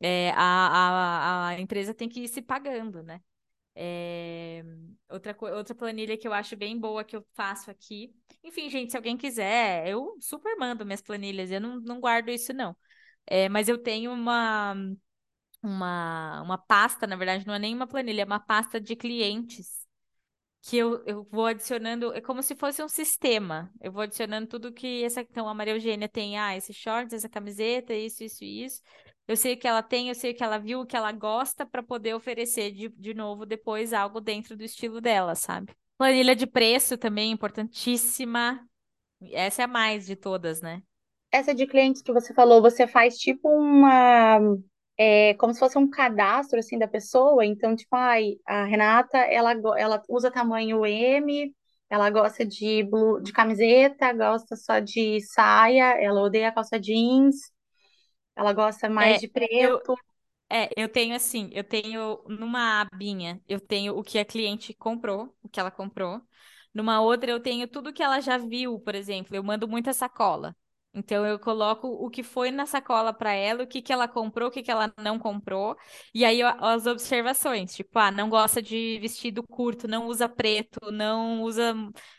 É, 0.00 0.30
a, 0.32 1.46
a, 1.46 1.48
a 1.50 1.60
empresa 1.60 1.94
tem 1.94 2.08
que 2.08 2.20
ir 2.24 2.28
se 2.28 2.42
pagando, 2.42 3.02
né? 3.02 3.20
É, 3.76 4.64
outra, 5.10 5.36
outra 5.56 5.74
planilha 5.74 6.18
que 6.18 6.28
eu 6.28 6.32
acho 6.34 6.56
bem 6.56 6.78
boa 6.78 7.04
que 7.04 7.16
eu 7.16 7.26
faço 7.34 7.70
aqui. 7.70 8.14
Enfim, 8.44 8.70
gente, 8.70 8.90
se 8.92 8.96
alguém 8.98 9.16
quiser, 9.16 9.88
eu 9.88 10.16
super 10.20 10.56
mando 10.58 10.84
minhas 10.86 11.02
planilhas, 11.02 11.50
eu 11.50 11.60
não, 11.60 11.80
não 11.80 12.00
guardo 12.00 12.30
isso, 12.30 12.52
não. 12.54 12.76
É, 13.26 13.48
mas 13.48 13.68
eu 13.68 13.78
tenho 13.78 14.12
uma, 14.12 14.74
uma, 15.62 16.42
uma 16.42 16.58
pasta, 16.58 17.06
na 17.06 17.16
verdade, 17.16 17.46
não 17.46 17.54
é 17.54 17.58
nem 17.58 17.74
uma 17.74 17.86
planilha, 17.86 18.22
é 18.22 18.24
uma 18.24 18.40
pasta 18.40 18.80
de 18.80 18.96
clientes 18.96 19.83
que 20.66 20.78
eu, 20.78 21.04
eu 21.04 21.26
vou 21.30 21.46
adicionando, 21.46 22.12
é 22.14 22.20
como 22.20 22.42
se 22.42 22.54
fosse 22.54 22.82
um 22.82 22.88
sistema. 22.88 23.70
Eu 23.80 23.92
vou 23.92 24.02
adicionando 24.02 24.46
tudo 24.46 24.72
que 24.72 25.04
essa, 25.04 25.20
então 25.20 25.46
a 25.46 25.54
Maria 25.54 25.74
Eugênia 25.74 26.08
tem, 26.08 26.38
ah, 26.38 26.56
esse 26.56 26.72
shorts, 26.72 27.12
essa 27.12 27.28
camiseta, 27.28 27.92
isso, 27.92 28.24
isso, 28.24 28.42
isso. 28.44 28.82
Eu 29.28 29.36
sei 29.36 29.54
o 29.54 29.58
que 29.58 29.68
ela 29.68 29.82
tem, 29.82 30.08
eu 30.08 30.14
sei 30.14 30.32
o 30.32 30.34
que 30.34 30.42
ela 30.42 30.58
viu, 30.58 30.80
o 30.80 30.86
que 30.86 30.96
ela 30.96 31.12
gosta 31.12 31.66
para 31.66 31.82
poder 31.82 32.14
oferecer 32.14 32.72
de, 32.72 32.88
de 32.88 33.12
novo 33.12 33.44
depois 33.44 33.92
algo 33.92 34.20
dentro 34.20 34.56
do 34.56 34.64
estilo 34.64 35.00
dela, 35.00 35.34
sabe? 35.34 35.74
Planilha 35.98 36.34
de 36.34 36.46
preço 36.46 36.96
também 36.96 37.30
importantíssima. 37.30 38.66
Essa 39.32 39.62
é 39.62 39.64
a 39.64 39.68
mais 39.68 40.06
de 40.06 40.16
todas, 40.16 40.60
né? 40.62 40.82
essa 41.34 41.52
de 41.52 41.66
clientes 41.66 42.00
que 42.00 42.12
você 42.12 42.32
falou, 42.32 42.62
você 42.62 42.86
faz 42.86 43.18
tipo 43.18 43.48
uma 43.48 44.38
é 44.98 45.34
como 45.34 45.52
se 45.54 45.60
fosse 45.60 45.78
um 45.78 45.88
cadastro 45.90 46.58
assim 46.58 46.78
da 46.78 46.88
pessoa. 46.88 47.44
Então, 47.44 47.74
tipo, 47.76 47.94
ai, 47.96 48.36
a 48.46 48.64
Renata, 48.64 49.18
ela, 49.18 49.52
ela 49.78 50.02
usa 50.08 50.30
tamanho 50.30 50.84
M, 50.86 51.54
ela 51.90 52.10
gosta 52.10 52.44
de, 52.46 52.82
blu- 52.84 53.20
de 53.22 53.32
camiseta, 53.32 54.12
gosta 54.12 54.56
só 54.56 54.78
de 54.80 55.20
saia, 55.22 56.00
ela 56.02 56.22
odeia 56.22 56.52
calça 56.52 56.78
jeans, 56.80 57.36
ela 58.36 58.52
gosta 58.52 58.88
mais 58.88 59.18
É, 59.18 59.20
de 59.20 59.28
eu, 59.58 59.80
preto. 59.80 59.96
é, 60.50 60.70
eu 60.76 60.88
tenho 60.90 61.14
assim, 61.16 61.50
eu 61.52 61.64
tenho 61.64 62.22
numa 62.28 62.82
abinha, 62.82 63.42
eu 63.48 63.60
tenho 63.60 63.96
o 63.98 64.02
que 64.02 64.18
a 64.18 64.24
cliente 64.24 64.74
comprou, 64.74 65.36
o 65.42 65.48
que 65.48 65.60
ela 65.60 65.70
comprou. 65.70 66.22
Numa 66.74 67.00
outra, 67.00 67.30
eu 67.30 67.40
tenho 67.42 67.68
tudo 67.68 67.92
que 67.92 68.02
ela 68.02 68.20
já 68.20 68.38
viu, 68.38 68.80
por 68.80 68.94
exemplo. 68.94 69.36
Eu 69.36 69.42
mando 69.44 69.68
muita 69.68 69.92
sacola. 69.94 70.56
Então, 70.94 71.26
eu 71.26 71.38
coloco 71.40 71.88
o 71.88 72.08
que 72.08 72.22
foi 72.22 72.52
na 72.52 72.66
sacola 72.66 73.12
para 73.12 73.32
ela, 73.32 73.64
o 73.64 73.66
que 73.66 73.82
que 73.82 73.92
ela 73.92 74.06
comprou, 74.06 74.48
o 74.48 74.50
que 74.50 74.62
que 74.62 74.70
ela 74.70 74.92
não 74.96 75.18
comprou. 75.18 75.76
E 76.14 76.24
aí, 76.24 76.40
as 76.42 76.86
observações. 76.86 77.74
Tipo, 77.74 77.98
ah, 77.98 78.10
não 78.12 78.30
gosta 78.30 78.62
de 78.62 78.98
vestido 79.00 79.42
curto, 79.42 79.88
não 79.88 80.06
usa 80.06 80.28
preto, 80.28 80.92
não 80.92 81.42
usa 81.42 81.74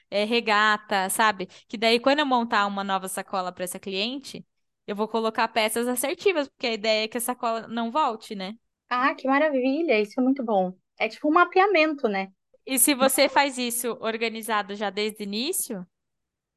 é, 0.10 0.26
regata, 0.26 1.10
sabe? 1.10 1.48
Que 1.68 1.78
daí, 1.78 2.00
quando 2.00 2.20
eu 2.20 2.26
montar 2.26 2.66
uma 2.66 2.84
nova 2.84 3.08
sacola 3.08 3.52
para 3.52 3.64
essa 3.64 3.80
cliente, 3.80 4.46
eu 4.86 4.96
vou 4.96 5.08
colocar 5.08 5.48
peças 5.48 5.88
assertivas, 5.88 6.50
porque 6.50 6.68
a 6.68 6.74
ideia 6.74 7.06
é 7.06 7.08
que 7.08 7.18
a 7.18 7.22
sacola 7.22 7.68
não 7.68 7.92
volte, 7.92 8.36
né? 8.36 8.56
Ah, 8.90 9.16
que 9.16 9.28
maravilha, 9.28 10.00
isso 10.00 10.20
é 10.20 10.24
muito 10.24 10.44
bom. 10.44 10.74
É 11.00 11.08
tipo 11.08 11.30
um 11.30 11.34
mapeamento, 11.34 12.08
né? 12.08 12.30
E 12.66 12.78
se 12.80 12.94
você 12.94 13.30
faz 13.30 13.58
isso 13.58 13.98
organizado 14.02 14.76
já 14.76 14.90
desde 14.90 15.22
o 15.22 15.24
início, 15.24 15.86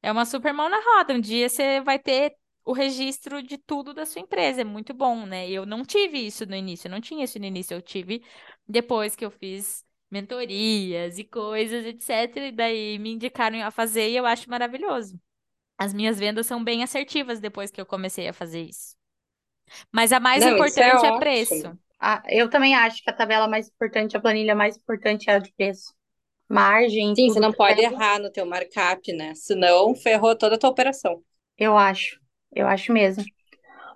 é 0.02 0.12
uma 0.12 0.24
super 0.26 0.52
mão 0.52 0.68
na 0.68 0.78
roda. 0.80 1.14
Um 1.14 1.20
dia 1.20 1.48
você 1.48 1.80
vai 1.80 1.98
ter 1.98 2.34
o 2.64 2.72
registro 2.72 3.42
de 3.42 3.58
tudo 3.58 3.94
da 3.94 4.06
sua 4.06 4.20
empresa. 4.22 4.60
É 4.62 4.64
muito 4.64 4.94
bom, 4.94 5.26
né? 5.26 5.48
Eu 5.50 5.66
não 5.66 5.84
tive 5.84 6.18
isso 6.26 6.46
no 6.46 6.54
início, 6.54 6.88
eu 6.88 6.90
não 6.92 7.00
tinha 7.00 7.24
isso 7.24 7.38
no 7.38 7.44
início, 7.46 7.74
eu 7.74 7.82
tive 7.82 8.22
depois 8.68 9.16
que 9.16 9.24
eu 9.24 9.30
fiz 9.30 9.84
mentorias 10.10 11.18
e 11.18 11.24
coisas, 11.24 11.84
etc. 11.84 12.48
E 12.48 12.52
daí 12.52 12.98
me 12.98 13.12
indicaram 13.12 13.62
a 13.64 13.70
fazer 13.70 14.10
e 14.10 14.16
eu 14.16 14.26
acho 14.26 14.48
maravilhoso. 14.50 15.20
As 15.78 15.94
minhas 15.94 16.18
vendas 16.18 16.46
são 16.46 16.62
bem 16.64 16.82
assertivas 16.84 17.40
depois 17.40 17.70
que 17.70 17.80
eu 17.80 17.86
comecei 17.86 18.28
a 18.28 18.32
fazer 18.34 18.62
isso. 18.64 18.96
Mas 19.92 20.12
a 20.12 20.20
mais 20.20 20.44
Não, 20.44 20.64
é 20.76 20.94
importante 20.94 21.04
é 21.06 21.12
ótimo. 21.12 21.12
preço. 21.12 21.78
Ah, 22.00 22.22
eu 22.28 22.48
também 22.48 22.74
acho 22.74 23.02
que 23.02 23.10
a 23.10 23.12
tabela 23.12 23.48
mais 23.48 23.68
importante, 23.68 24.16
a 24.16 24.20
planilha 24.20 24.54
mais 24.54 24.76
importante 24.76 25.28
é 25.30 25.34
a 25.34 25.38
de 25.38 25.52
preço. 25.52 25.92
Margem, 26.48 27.14
Sim, 27.14 27.28
você 27.28 27.40
não 27.40 27.52
pode 27.52 27.80
errar 27.80 28.18
no 28.18 28.30
teu 28.30 28.46
markup, 28.46 29.12
né? 29.12 29.34
Senão 29.34 29.94
ferrou 29.94 30.36
toda 30.36 30.54
a 30.56 30.58
tua 30.58 30.70
operação. 30.70 31.22
eu 31.56 31.76
acho. 31.76 32.20
Eu 32.52 32.66
acho 32.66 32.92
mesmo. 32.92 33.24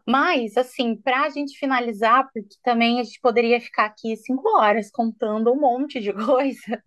Mas, 0.07 0.57
assim, 0.57 0.97
para 0.97 1.23
a 1.25 1.31
gente 1.31 1.59
finalizar, 1.59 2.29
porque 2.33 2.57
também 2.63 3.01
a 3.01 3.05
gente 3.05 3.21
poderia 3.21 3.61
ficar 3.61 3.87
aqui 3.87 4.17
cinco 4.17 4.49
horas 4.59 4.91
contando 4.91 5.53
um 5.53 5.61
monte 5.61 6.01
de 6.01 6.13
coisa, 6.15 6.83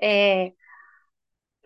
é, 0.00 0.52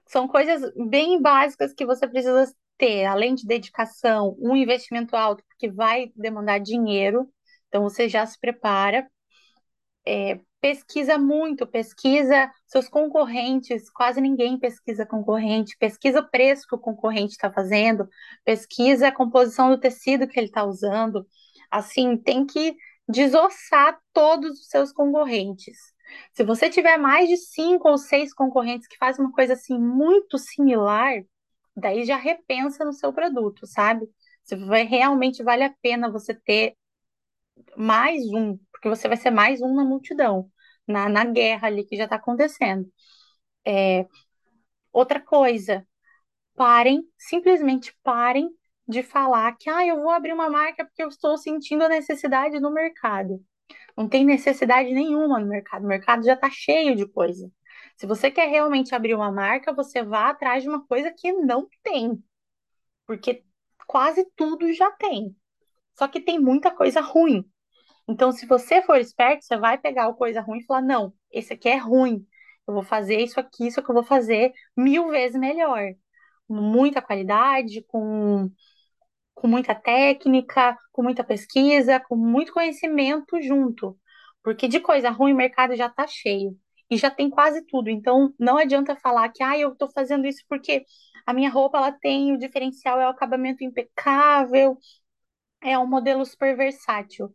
são 0.06 0.26
coisas 0.26 0.72
bem 0.88 1.20
básicas 1.20 1.72
que 1.74 1.84
você 1.86 2.06
precisa 2.08 2.52
ter, 2.76 3.04
além 3.04 3.34
de 3.34 3.46
dedicação, 3.46 4.36
um 4.40 4.56
investimento 4.56 5.16
alto, 5.16 5.44
porque 5.48 5.70
vai 5.70 6.12
demandar 6.16 6.58
dinheiro, 6.58 7.28
então 7.68 7.82
você 7.82 8.08
já 8.08 8.24
se 8.24 8.38
prepara. 8.38 9.08
É, 10.06 10.40
pesquisa 10.60 11.18
muito, 11.18 11.66
pesquisa 11.66 12.50
seus 12.66 12.88
concorrentes, 12.88 13.90
quase 13.90 14.20
ninguém 14.20 14.58
pesquisa 14.58 15.06
concorrente, 15.06 15.76
pesquisa 15.78 16.20
o 16.20 16.28
preço 16.28 16.66
que 16.68 16.74
o 16.74 16.78
concorrente 16.78 17.32
está 17.32 17.52
fazendo, 17.52 18.08
pesquisa 18.44 19.08
a 19.08 19.12
composição 19.12 19.70
do 19.70 19.78
tecido 19.78 20.26
que 20.26 20.38
ele 20.38 20.48
está 20.48 20.64
usando. 20.64 21.26
Assim, 21.70 22.16
tem 22.16 22.46
que 22.46 22.76
desossar 23.08 23.98
todos 24.12 24.60
os 24.60 24.68
seus 24.68 24.92
concorrentes. 24.92 25.76
Se 26.32 26.42
você 26.44 26.70
tiver 26.70 26.96
mais 26.96 27.28
de 27.28 27.36
cinco 27.36 27.88
ou 27.88 27.98
seis 27.98 28.32
concorrentes 28.34 28.86
que 28.88 28.96
fazem 28.98 29.24
uma 29.24 29.32
coisa 29.32 29.54
assim 29.54 29.78
muito 29.78 30.38
similar, 30.38 31.22
daí 31.76 32.04
já 32.04 32.16
repensa 32.16 32.84
no 32.84 32.92
seu 32.92 33.12
produto, 33.12 33.66
sabe? 33.66 34.08
Se 34.42 34.56
vai, 34.56 34.84
realmente 34.84 35.42
vale 35.42 35.64
a 35.64 35.74
pena 35.82 36.10
você 36.10 36.34
ter 36.34 36.76
mais 37.76 38.22
um, 38.32 38.58
porque 38.78 38.88
você 38.88 39.08
vai 39.08 39.16
ser 39.16 39.30
mais 39.30 39.60
um 39.60 39.74
na 39.74 39.84
multidão, 39.84 40.50
na, 40.86 41.08
na 41.08 41.24
guerra 41.24 41.66
ali 41.68 41.84
que 41.84 41.96
já 41.96 42.04
está 42.04 42.16
acontecendo. 42.16 42.90
É, 43.66 44.06
outra 44.92 45.20
coisa, 45.20 45.86
parem, 46.56 47.02
simplesmente 47.18 47.96
parem 48.02 48.48
de 48.86 49.02
falar 49.02 49.56
que 49.58 49.68
ah, 49.68 49.86
eu 49.86 49.96
vou 50.00 50.10
abrir 50.10 50.32
uma 50.32 50.48
marca 50.48 50.84
porque 50.84 51.02
eu 51.02 51.08
estou 51.08 51.36
sentindo 51.36 51.84
a 51.84 51.88
necessidade 51.88 52.60
no 52.60 52.70
mercado. 52.72 53.44
Não 53.96 54.08
tem 54.08 54.24
necessidade 54.24 54.92
nenhuma 54.92 55.40
no 55.40 55.46
mercado, 55.48 55.84
o 55.84 55.88
mercado 55.88 56.24
já 56.24 56.34
está 56.34 56.50
cheio 56.50 56.96
de 56.96 57.06
coisa. 57.06 57.50
Se 57.96 58.06
você 58.06 58.30
quer 58.30 58.48
realmente 58.48 58.94
abrir 58.94 59.14
uma 59.14 59.32
marca, 59.32 59.72
você 59.72 60.04
vá 60.04 60.30
atrás 60.30 60.62
de 60.62 60.68
uma 60.68 60.86
coisa 60.86 61.12
que 61.12 61.32
não 61.32 61.68
tem, 61.82 62.22
porque 63.06 63.44
quase 63.86 64.24
tudo 64.36 64.72
já 64.72 64.90
tem. 64.92 65.36
Só 65.98 66.08
que 66.08 66.20
tem 66.20 66.38
muita 66.38 66.70
coisa 66.70 67.00
ruim. 67.00 67.44
Então, 68.08 68.32
se 68.32 68.46
você 68.46 68.82
for 68.82 68.98
esperto, 68.98 69.44
você 69.44 69.56
vai 69.56 69.78
pegar 69.78 70.08
o 70.08 70.14
coisa 70.14 70.40
ruim 70.40 70.58
e 70.60 70.64
falar: 70.64 70.82
não, 70.82 71.12
esse 71.30 71.52
aqui 71.52 71.68
é 71.68 71.76
ruim. 71.76 72.26
Eu 72.66 72.74
vou 72.74 72.82
fazer 72.82 73.20
isso 73.20 73.40
aqui, 73.40 73.66
isso 73.66 73.82
que 73.82 73.90
eu 73.90 73.94
vou 73.94 74.04
fazer 74.04 74.52
mil 74.76 75.08
vezes 75.08 75.38
melhor. 75.38 75.94
Com 76.46 76.54
muita 76.54 77.02
qualidade, 77.02 77.82
com, 77.88 78.50
com 79.34 79.48
muita 79.48 79.74
técnica, 79.74 80.76
com 80.92 81.02
muita 81.02 81.24
pesquisa, 81.24 82.00
com 82.00 82.16
muito 82.16 82.52
conhecimento 82.52 83.40
junto. 83.42 83.98
Porque 84.42 84.68
de 84.68 84.80
coisa 84.80 85.10
ruim 85.10 85.32
o 85.32 85.36
mercado 85.36 85.76
já 85.76 85.86
está 85.86 86.06
cheio. 86.06 86.58
E 86.90 86.96
já 86.96 87.10
tem 87.10 87.30
quase 87.30 87.62
tudo. 87.66 87.90
Então, 87.90 88.34
não 88.38 88.56
adianta 88.58 88.96
falar 88.96 89.28
que 89.30 89.42
ah, 89.42 89.58
eu 89.58 89.72
estou 89.72 89.90
fazendo 89.90 90.26
isso 90.26 90.42
porque 90.48 90.84
a 91.26 91.34
minha 91.34 91.50
roupa 91.50 91.78
ela 91.78 91.92
tem 91.92 92.32
o 92.32 92.38
diferencial, 92.38 93.00
é 93.00 93.06
o 93.06 93.10
acabamento 93.10 93.62
impecável, 93.64 94.78
é 95.62 95.78
um 95.78 95.86
modelo 95.86 96.24
super 96.24 96.56
versátil. 96.56 97.32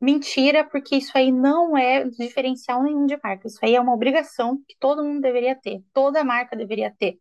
Mentira, 0.00 0.62
porque 0.68 0.96
isso 0.96 1.16
aí 1.16 1.32
não 1.32 1.76
é 1.76 2.04
diferencial 2.04 2.82
nenhum 2.82 3.06
de 3.06 3.18
marca. 3.22 3.46
Isso 3.48 3.58
aí 3.62 3.74
é 3.74 3.80
uma 3.80 3.94
obrigação 3.94 4.58
que 4.68 4.76
todo 4.78 5.02
mundo 5.02 5.20
deveria 5.22 5.56
ter, 5.56 5.82
toda 5.92 6.22
marca 6.24 6.54
deveria 6.56 6.94
ter. 6.98 7.18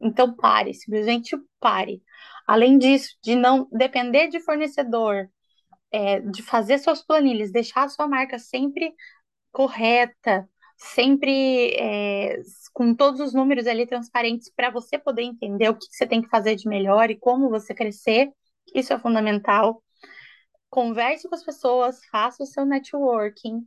Então 0.00 0.34
pare, 0.34 0.74
simplesmente 0.74 1.36
pare. 1.60 2.02
Além 2.46 2.78
disso, 2.78 3.16
de 3.22 3.34
não 3.36 3.68
depender 3.72 4.28
de 4.28 4.40
fornecedor, 4.40 5.28
é, 5.92 6.20
de 6.20 6.42
fazer 6.42 6.78
suas 6.78 7.04
planilhas, 7.04 7.52
deixar 7.52 7.84
a 7.84 7.88
sua 7.88 8.08
marca 8.08 8.38
sempre 8.38 8.94
correta, 9.52 10.48
sempre 10.76 11.74
é, 11.76 12.40
com 12.74 12.94
todos 12.94 13.20
os 13.20 13.34
números 13.34 13.66
ali 13.66 13.86
transparentes 13.86 14.50
para 14.54 14.70
você 14.70 14.98
poder 14.98 15.22
entender 15.22 15.68
o 15.70 15.76
que 15.76 15.86
você 15.90 16.06
tem 16.06 16.22
que 16.22 16.28
fazer 16.28 16.56
de 16.56 16.68
melhor 16.68 17.10
e 17.10 17.18
como 17.18 17.50
você 17.50 17.74
crescer. 17.74 18.30
Isso 18.74 18.92
é 18.92 18.98
fundamental 18.98 19.82
converse 20.76 21.26
com 21.26 21.34
as 21.34 21.42
pessoas, 21.42 22.04
faça 22.10 22.42
o 22.42 22.46
seu 22.46 22.66
networking, 22.66 23.66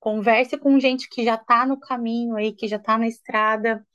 converse 0.00 0.58
com 0.58 0.80
gente 0.80 1.08
que 1.08 1.24
já 1.24 1.36
está 1.36 1.64
no 1.64 1.78
caminho 1.78 2.34
aí, 2.34 2.52
que 2.52 2.66
já 2.66 2.74
está 2.74 2.98
na 2.98 3.06
estrada, 3.06 3.86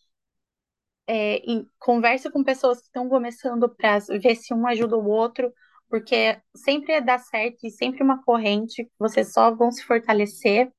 é, 1.05 1.39
e 1.45 1.67
converse 1.77 2.31
com 2.31 2.41
pessoas 2.41 2.79
que 2.79 2.85
estão 2.85 3.09
começando 3.09 3.67
para 3.67 3.99
ver 4.21 4.35
se 4.37 4.53
um 4.53 4.65
ajuda 4.65 4.97
o 4.97 5.05
outro, 5.05 5.53
porque 5.89 6.41
sempre 6.55 7.01
dá 7.01 7.19
certo 7.19 7.67
e 7.67 7.69
sempre 7.69 8.01
uma 8.01 8.23
corrente, 8.23 8.89
vocês 8.97 9.33
só 9.33 9.53
vão 9.53 9.69
se 9.69 9.83
fortalecer. 9.83 10.71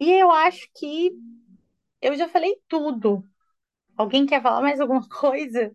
E 0.00 0.10
eu 0.10 0.32
acho 0.32 0.68
que 0.74 1.12
eu 2.02 2.16
já 2.16 2.28
falei 2.28 2.56
tudo. 2.66 3.24
Alguém 3.96 4.26
quer 4.26 4.42
falar 4.42 4.62
mais 4.62 4.80
alguma 4.80 5.06
coisa? 5.08 5.72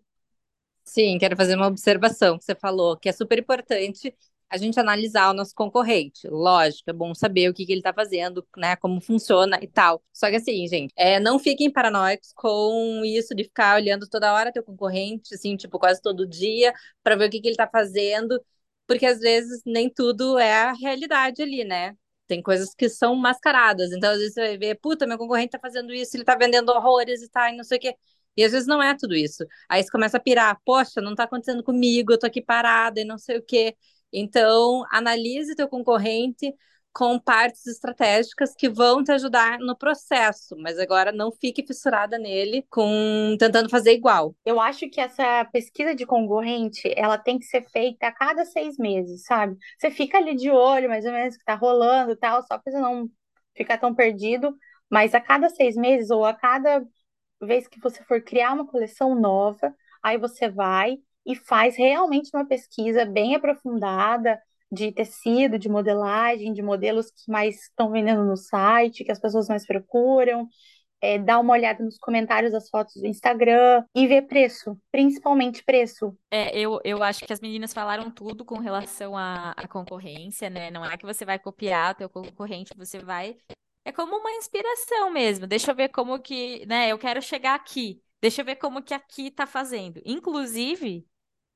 Sim, 0.84 1.17
quero 1.17 1.38
fazer 1.38 1.56
uma 1.56 1.67
observação 1.67 2.38
que 2.38 2.43
você 2.43 2.56
falou, 2.56 2.98
que 2.98 3.08
é 3.08 3.13
super 3.13 3.39
importante 3.39 4.13
a 4.50 4.58
gente 4.58 4.80
analisar 4.80 5.30
o 5.30 5.34
nosso 5.34 5.54
concorrente. 5.54 6.28
Lógico, 6.28 6.90
é 6.90 6.94
bom 6.94 7.14
saber 7.14 7.50
o 7.50 7.54
que, 7.54 7.66
que 7.66 7.72
ele 7.72 7.80
está 7.82 7.94
fazendo, 7.94 8.46
né? 8.58 8.76
Como 8.78 9.00
funciona 9.02 9.60
e 9.62 9.68
tal. 9.68 10.04
Só 10.14 10.30
que 10.30 10.38
assim, 10.38 10.68
gente, 10.68 10.94
é, 10.98 11.20
não 11.20 11.38
fiquem 11.40 11.72
paranoicos 11.72 12.32
com 12.34 13.04
isso 13.06 13.36
de 13.36 13.44
ficar 13.44 13.76
olhando 13.76 14.08
toda 14.10 14.34
hora 14.34 14.52
teu 14.52 14.64
concorrente, 14.64 15.36
assim, 15.36 15.56
tipo, 15.56 15.78
quase 15.80 16.02
todo 16.02 16.28
dia, 16.28 16.74
para 17.04 17.16
ver 17.16 17.28
o 17.28 17.30
que, 17.32 17.40
que 17.40 17.48
ele 17.48 17.54
está 17.54 17.68
fazendo, 17.68 18.42
porque 18.88 19.06
às 19.06 19.20
vezes 19.20 19.62
nem 19.66 19.90
tudo 19.90 20.38
é 20.40 20.54
a 20.54 20.74
realidade 20.74 21.42
ali, 21.42 21.64
né? 21.64 21.96
Tem 22.28 22.42
coisas 22.42 22.74
que 22.76 22.90
são 22.90 23.16
mascaradas. 23.16 23.92
Então, 23.92 24.12
às 24.12 24.18
vezes 24.20 24.34
você 24.34 24.42
vai 24.42 24.58
ver, 24.58 24.76
puta, 24.80 25.06
meu 25.08 25.18
concorrente 25.18 25.52
tá 25.52 25.60
fazendo 25.60 25.94
isso, 25.94 26.16
ele 26.16 26.24
tá 26.24 26.36
vendendo 26.36 26.70
horrores 26.70 27.22
e 27.22 27.30
tá, 27.30 27.52
e 27.52 27.58
não 27.58 27.64
sei 27.64 27.78
o 27.78 27.82
quê. 27.82 27.96
E 28.38 28.44
às 28.44 28.52
vezes 28.52 28.68
não 28.68 28.82
é 28.82 28.96
tudo 28.96 29.16
isso. 29.16 29.44
Aí 29.68 29.84
você 29.84 29.90
começa 29.92 30.18
a 30.18 30.20
pirar, 30.20 30.58
poxa, 30.65 31.02
não 31.02 31.15
tá 31.15 31.23
acontecendo 31.23 31.63
comigo, 31.63 32.13
eu 32.13 32.19
tô 32.19 32.26
aqui 32.28 32.42
parada 32.42 33.02
e 33.02 33.06
não 33.06 33.17
sei 33.17 33.38
o 33.38 33.44
quê. 33.44 33.76
Então, 34.12 34.84
analise 34.92 35.56
teu 35.56 35.68
concorrente, 35.68 36.54
com 36.92 37.20
partes 37.20 37.66
estratégicas 37.68 38.54
que 38.56 38.68
vão 38.68 39.04
te 39.04 39.12
ajudar 39.12 39.60
no 39.60 39.78
processo, 39.78 40.56
mas 40.58 40.80
agora 40.80 41.12
não 41.12 41.32
fique 41.32 41.66
fissurada 41.66 42.18
nele 42.18 42.66
com 42.70 43.36
tentando 43.40 43.70
fazer 43.70 43.94
igual. 43.94 44.36
Eu 44.46 44.60
acho 44.60 44.90
que 44.90 45.00
essa 45.00 45.46
pesquisa 45.46 45.94
de 45.96 46.06
concorrente, 46.06 46.92
ela 46.98 47.18
tem 47.18 47.38
que 47.38 47.46
ser 47.46 47.62
feita 47.70 48.08
a 48.08 48.12
cada 48.12 48.44
seis 48.44 48.78
meses, 48.78 49.24
sabe? 49.24 49.56
Você 49.78 49.92
fica 49.92 50.18
ali 50.18 50.36
de 50.36 50.50
olho, 50.50 50.90
mais 50.90 51.06
ou 51.06 51.12
menos, 51.12 51.38
que 51.38 51.46
tá 51.46 51.56
rolando 51.56 52.12
e 52.12 52.16
tal, 52.16 52.42
só 52.42 52.58
pra 52.58 52.72
você 52.72 52.80
não 52.80 53.10
ficar 53.56 53.78
tão 53.78 53.94
perdido, 53.94 54.56
mas 54.90 55.14
a 55.14 55.22
cada 55.22 55.50
seis 55.50 55.76
meses 55.76 56.10
ou 56.10 56.26
a 56.26 56.34
cada 56.34 56.84
vez 57.42 57.68
que 57.68 57.80
você 57.80 58.04
for 58.04 58.22
criar 58.22 58.54
uma 58.54 58.68
coleção 58.68 59.16
nova, 59.16 59.74
aí 60.04 60.18
você 60.18 60.50
vai 60.50 60.98
e 61.26 61.36
faz 61.36 61.76
realmente 61.78 62.30
uma 62.34 62.46
pesquisa 62.46 63.06
bem 63.06 63.36
aprofundada 63.36 64.40
de 64.72 64.92
tecido, 64.92 65.58
de 65.58 65.67
modelagem, 65.67 66.54
de 66.54 66.62
modelos 66.62 67.08
que 67.12 67.32
mais 67.32 67.63
estão 67.63 67.92
vendendo 67.92 68.24
no 68.24 68.38
site, 68.38 69.04
que 69.04 69.12
as 69.12 69.20
pessoas 69.20 69.48
mais 69.48 69.65
procuram. 69.65 70.48
É, 71.02 71.17
dá 71.17 71.40
uma 71.40 71.54
olhada 71.54 71.82
nos 71.82 71.98
comentários 71.98 72.52
das 72.52 72.70
fotos 72.70 72.96
do 72.96 73.08
Instagram 73.08 73.86
e 73.96 74.06
ver 74.06 74.24
preço, 74.24 74.78
principalmente 74.92 75.63
preço. 75.63 76.13
É, 76.30 76.58
eu, 76.58 76.80
eu 76.84 77.02
acho 77.02 77.26
que 77.26 77.32
as 77.32 77.40
meninas 77.40 77.74
falaram 77.74 78.12
tudo 78.12 78.44
com 78.44 78.60
relação 78.60 79.17
à, 79.17 79.52
à 79.52 79.67
concorrência, 79.67 80.50
né? 80.50 80.70
Não 80.70 80.84
é 80.84 80.98
que 80.98 81.06
você 81.06 81.24
vai 81.24 81.40
copiar 81.40 81.94
o 81.94 81.96
teu 81.96 82.10
concorrente, 82.10 82.74
você 82.76 83.00
vai. 83.00 83.38
É 83.86 83.94
como 83.94 84.17
uma 84.17 84.32
inspiração 84.34 85.10
mesmo. 85.10 85.48
Deixa 85.48 85.72
eu 85.72 85.76
ver 85.76 85.88
como 85.90 86.20
que, 86.20 86.65
né? 86.65 86.90
Eu 86.90 87.00
quero 87.00 87.22
chegar 87.22 87.56
aqui. 87.56 88.02
Deixa 88.22 88.42
eu 88.42 88.46
ver 88.46 88.56
como 88.58 88.84
que 88.84 88.94
aqui 88.94 89.32
tá 89.32 89.48
fazendo. 89.48 90.02
Inclusive, 90.06 91.06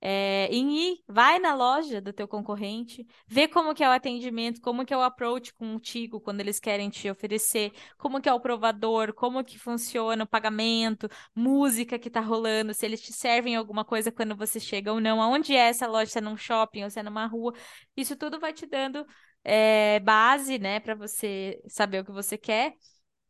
é, 0.02 0.48
em 0.52 0.92
ir, 0.94 1.04
vai 1.08 1.40
na 1.40 1.56
loja 1.56 2.02
do 2.02 2.12
teu 2.12 2.28
concorrente, 2.28 3.06
vê 3.26 3.48
como 3.48 3.74
que 3.74 3.84
é 3.84 3.88
o 3.88 3.92
atendimento, 3.92 4.60
como 4.62 4.86
que 4.86 4.94
é 4.94 4.98
o 4.98 5.02
approach 5.02 5.54
contigo 5.54 6.20
quando 6.20 6.42
eles 6.42 6.60
querem 6.60 6.90
te 6.90 7.10
oferecer, 7.10 7.72
como 7.98 8.22
que 8.22 8.28
é 8.28 8.34
o 8.34 8.40
provador, 8.40 9.14
como 9.14 9.44
que 9.46 9.58
funciona 9.58 10.24
o 10.26 10.28
pagamento, 10.28 11.08
música 11.34 11.98
que 11.98 12.10
tá 12.10 12.20
rolando, 12.20 12.74
se 12.74 12.86
eles 12.86 13.02
te 13.02 13.14
servem 13.14 13.56
alguma 13.56 13.86
coisa 13.86 14.12
quando 14.12 14.36
você 14.36 14.60
chega 14.60 14.92
ou 14.92 15.00
não, 15.00 15.22
aonde 15.22 15.54
é 15.56 15.70
essa 15.70 15.88
loja, 15.88 16.12
se 16.12 16.18
é 16.18 16.22
num 16.22 16.36
shopping 16.38 16.84
ou 16.84 16.90
se 16.90 17.00
é 17.00 17.04
numa 17.04 17.26
rua, 17.26 17.54
isso 17.96 18.16
tudo 18.18 18.40
vai 18.40 18.52
te 18.54 18.66
dando 18.66 19.06
é, 19.44 20.00
base, 20.02 20.58
né, 20.60 20.80
para 20.82 20.96
você 20.96 21.62
saber 21.68 22.00
o 22.02 22.06
que 22.06 22.12
você 22.12 22.38
quer. 22.38 22.74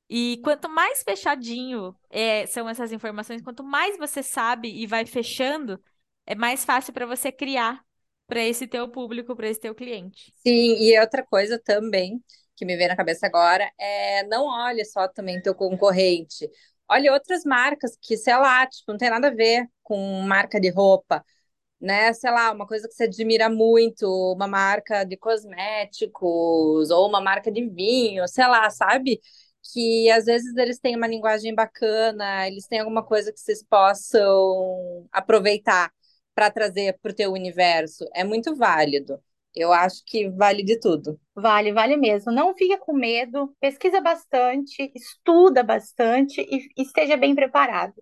E 0.10 0.40
quanto 0.44 0.70
mais 0.70 1.04
fechadinho 1.04 1.96
é, 2.10 2.46
são 2.48 2.70
essas 2.70 2.92
informações, 2.92 3.42
quanto 3.42 3.64
mais 3.64 3.98
você 3.98 4.22
sabe 4.22 4.70
e 4.70 4.86
vai 4.86 5.06
fechando, 5.06 5.82
é 6.26 6.36
mais 6.36 6.64
fácil 6.66 6.94
para 6.94 7.06
você 7.06 7.32
criar 7.32 7.84
para 8.28 8.42
esse 8.44 8.68
teu 8.68 8.88
público, 8.90 9.36
para 9.36 9.48
esse 9.50 9.60
teu 9.60 9.74
cliente. 9.76 10.34
Sim, 10.46 10.76
e 10.80 11.00
outra 11.00 11.24
coisa 11.26 11.60
também 11.60 12.22
que 12.56 12.66
me 12.66 12.76
vem 12.76 12.88
na 12.88 12.96
cabeça 12.96 13.26
agora 13.26 13.70
é 13.80 14.24
não 14.28 14.46
olhe 14.46 14.84
só 14.86 15.08
também 15.08 15.42
teu 15.42 15.56
concorrente. 15.56 16.50
Olhe 16.90 17.10
outras 17.10 17.44
marcas 17.46 17.98
que, 18.02 18.18
sei 18.18 18.36
lá, 18.36 18.68
tipo, 18.68 18.92
não 18.92 18.98
tem 18.98 19.10
nada 19.10 19.28
a 19.30 19.32
ver 19.34 19.68
com 19.82 19.98
marca 20.22 20.60
de 20.60 20.70
roupa, 20.70 21.24
né? 21.82 22.14
Sei 22.14 22.32
lá, 22.32 22.52
uma 22.54 22.68
coisa 22.68 22.88
que 22.88 22.96
você 22.96 23.06
admira 23.06 23.50
muito, 23.50 24.06
uma 24.36 24.48
marca 24.48 25.04
de 25.06 25.18
cosméticos 25.18 26.92
ou 26.92 27.08
uma 27.10 27.22
marca 27.22 27.52
de 27.52 27.68
vinho, 27.70 28.28
sei 28.28 28.48
lá, 28.48 28.70
sabe? 28.72 29.22
Que 29.72 30.10
às 30.12 30.26
vezes 30.26 30.56
eles 30.58 30.80
têm 30.80 30.96
uma 30.96 31.08
linguagem 31.08 31.54
bacana, 31.56 32.48
eles 32.48 32.68
têm 32.68 32.80
alguma 32.80 33.04
coisa 33.04 33.32
que 33.32 33.40
vocês 33.40 33.64
possam 33.64 35.08
aproveitar 35.12 35.92
para 36.36 36.52
trazer 36.52 36.98
para 37.02 37.12
o 37.12 37.16
teu 37.16 37.32
universo 37.32 38.06
é 38.14 38.24
muito 38.24 38.56
válido. 38.56 39.20
Eu 39.56 39.72
acho 39.72 40.04
que 40.06 40.30
vale 40.30 40.64
de 40.64 40.80
tudo. 40.80 41.20
Vale, 41.36 41.72
vale 41.72 41.96
mesmo. 41.96 42.32
Não 42.32 42.56
fica 42.56 42.78
com 42.78 42.92
medo, 42.94 43.56
pesquisa 43.60 44.02
bastante, 44.02 44.92
estuda 44.96 45.62
bastante 45.62 46.42
e, 46.42 46.68
e 46.76 46.82
esteja 46.82 47.16
bem 47.16 47.36
preparado. 47.36 47.94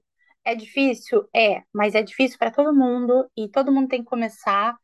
É 0.45 0.55
difícil? 0.55 1.27
É, 1.35 1.61
mas 1.73 1.93
é 1.93 2.01
difícil 2.01 2.37
para 2.39 2.51
todo 2.51 2.73
mundo 2.73 3.29
e 3.37 3.49
todo 3.49 3.71
mundo 3.71 3.89
tem 3.89 4.01
que 4.01 4.09
começar 4.09 4.75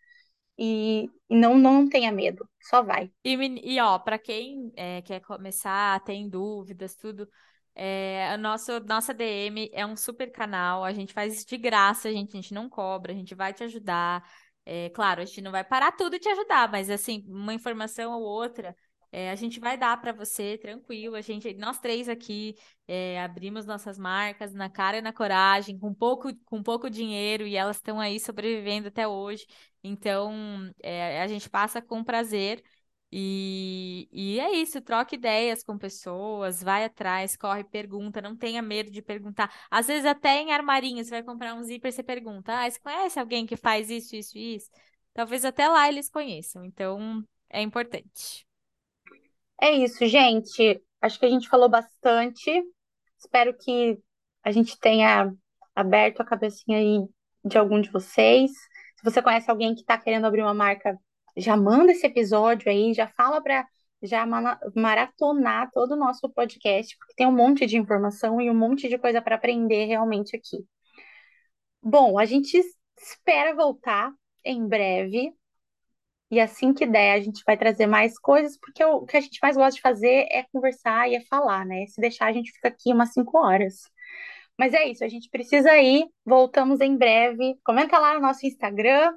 e, 0.58 1.10
não, 1.30 1.58
não 1.58 1.88
tenha 1.88 2.12
medo, 2.12 2.48
só 2.62 2.82
vai. 2.82 3.12
E, 3.24 3.36
e 3.76 3.80
ó, 3.80 4.00
para 4.00 4.18
quem 4.18 4.72
é, 4.76 5.02
quer 5.02 5.20
começar, 5.22 6.04
tem 6.04 6.30
dúvidas, 6.30 6.96
tudo, 6.96 7.28
é, 7.76 8.30
a 8.32 8.38
nossa, 8.38 8.80
nossa 8.80 9.14
DM 9.14 9.70
é 9.72 9.86
um 9.86 9.96
super 9.96 10.32
canal, 10.32 10.84
a 10.84 10.92
gente 10.94 11.14
faz 11.14 11.36
isso 11.36 11.48
de 11.48 11.58
graça, 11.58 12.10
a 12.10 12.12
gente, 12.12 12.32
a 12.36 12.42
gente 12.42 12.54
não 12.54 12.68
cobra, 12.68 13.12
a 13.14 13.16
gente 13.16 13.36
vai 13.36 13.54
te 13.54 13.64
ajudar. 13.64 14.28
É, 14.66 14.90
claro, 14.90 15.22
a 15.22 15.26
gente 15.26 15.42
não 15.42 15.52
vai 15.52 15.64
parar 15.64 15.92
tudo 15.94 16.16
e 16.16 16.20
te 16.20 16.28
ajudar, 16.28 16.70
mas 16.70 16.90
assim, 16.90 17.24
uma 17.28 17.54
informação 17.54 18.14
ou 18.14 18.22
outra, 18.24 18.76
é, 19.12 19.32
a 19.32 19.36
gente 19.36 19.60
vai 19.60 19.78
dar 19.78 20.00
para 20.00 20.12
você 20.12 20.58
tranquilo. 20.58 21.16
A 21.16 21.22
gente, 21.22 21.54
nós 21.56 21.80
três 21.80 22.10
aqui 22.10 22.56
é, 22.88 23.22
abrimos 23.22 23.66
nossas 23.66 23.98
marcas 23.98 24.54
na 24.54 24.70
cara 24.70 24.98
e 24.98 25.02
na 25.02 25.14
coragem, 25.14 25.78
com 25.78 25.94
pouco, 25.94 26.36
com 26.46 26.62
pouco 26.62 26.90
dinheiro, 26.90 27.46
e 27.48 27.56
elas 27.56 27.78
estão 27.78 28.00
aí 28.00 28.20
sobrevivendo 28.20 28.88
até 28.90 29.08
hoje. 29.08 29.46
Então, 29.84 30.32
é, 30.84 31.22
a 31.22 31.28
gente 31.28 31.50
passa 31.50 31.82
com 31.82 32.04
prazer. 32.04 32.64
E, 33.12 34.10
e 34.12 34.40
é 34.40 34.52
isso, 34.52 34.82
troca 34.82 35.16
ideias 35.16 35.64
com 35.64 35.78
pessoas, 35.78 36.62
vai 36.62 36.84
atrás, 36.84 37.38
corre, 37.38 37.64
pergunta, 37.64 38.22
não 38.22 38.36
tenha 38.36 38.62
medo 38.62 38.92
de 38.92 39.02
perguntar. 39.02 39.50
Às 39.72 39.88
vezes 39.88 40.06
até 40.06 40.42
em 40.42 40.52
armarinho, 40.52 41.04
você 41.04 41.12
vai 41.12 41.24
comprar 41.24 41.54
um 41.56 41.64
zíper, 41.64 41.92
você 41.94 42.04
pergunta, 42.04 42.54
ah, 42.54 42.70
você 42.70 42.80
conhece 42.80 43.18
alguém 43.20 43.46
que 43.46 43.56
faz 43.56 43.90
isso, 43.90 44.14
isso 44.16 44.38
e 44.38 44.56
isso? 44.56 44.70
Talvez 45.14 45.46
até 45.46 45.68
lá 45.70 45.88
eles 45.88 46.10
conheçam, 46.10 46.66
então 46.66 47.24
é 47.50 47.62
importante. 47.62 48.47
É 49.62 49.72
isso, 49.72 50.06
gente. 50.06 50.82
Acho 51.02 51.20
que 51.20 51.26
a 51.26 51.30
gente 51.30 51.50
falou 51.50 51.70
bastante. 51.70 52.52
Espero 53.18 53.56
que 53.58 54.00
a 54.44 54.52
gente 54.52 54.80
tenha 54.80 55.34
aberto 55.76 56.22
a 56.22 56.26
cabecinha 56.26 56.78
aí 56.78 57.08
de 57.46 57.58
algum 57.58 57.82
de 57.82 57.92
vocês. 57.92 58.52
Se 58.52 59.04
você 59.04 59.22
conhece 59.22 59.50
alguém 59.50 59.76
que 59.76 59.82
está 59.82 59.98
querendo 59.98 60.26
abrir 60.26 60.42
uma 60.42 60.54
marca 60.54 60.98
já 61.38 61.56
manda 61.56 61.92
esse 61.92 62.06
episódio 62.06 62.70
aí, 62.70 62.94
já 62.94 63.08
fala 63.08 63.42
para 63.42 63.66
já 64.02 64.26
maratonar 64.76 65.70
todo 65.72 65.92
o 65.92 65.96
nosso 65.98 66.30
podcast, 66.30 66.98
porque 66.98 67.14
tem 67.16 67.28
um 67.28 67.32
monte 67.32 67.66
de 67.66 67.78
informação 67.78 68.42
e 68.42 68.50
um 68.50 68.56
monte 68.56 68.90
de 68.90 68.98
coisa 68.98 69.22
para 69.22 69.36
aprender 69.36 69.86
realmente 69.86 70.36
aqui. 70.36 70.66
Bom, 71.82 72.18
a 72.20 72.26
gente 72.26 72.60
espera 73.00 73.56
voltar 73.56 74.12
em 74.44 74.68
breve. 74.68 75.34
E 76.30 76.40
assim 76.40 76.74
que 76.74 76.86
der, 76.86 77.14
a 77.14 77.22
gente 77.22 77.42
vai 77.46 77.58
trazer 77.58 77.88
mais 77.88 78.20
coisas, 78.20 78.58
porque 78.60 78.84
o 78.84 79.06
que 79.06 79.16
a 79.16 79.22
gente 79.22 79.40
mais 79.42 79.56
gosta 79.56 79.76
de 79.76 79.82
fazer 79.82 80.28
é 80.30 80.44
conversar 80.52 81.10
e 81.10 81.16
é 81.16 81.22
falar, 81.22 81.66
né? 81.66 81.86
Se 81.88 82.02
deixar, 82.02 82.28
a 82.28 82.34
gente 82.34 82.52
fica 82.52 82.68
aqui 82.68 82.92
umas 82.92 83.14
cinco 83.14 83.38
horas. 83.38 83.84
Mas 84.58 84.74
é 84.74 84.88
isso, 84.90 85.04
a 85.04 85.08
gente 85.08 85.30
precisa 85.30 85.78
ir. 85.78 86.06
Voltamos 86.26 86.82
em 86.82 86.98
breve. 86.98 87.58
Comenta 87.64 87.98
lá 87.98 88.16
no 88.16 88.22
nosso 88.22 88.46
Instagram, 88.46 89.14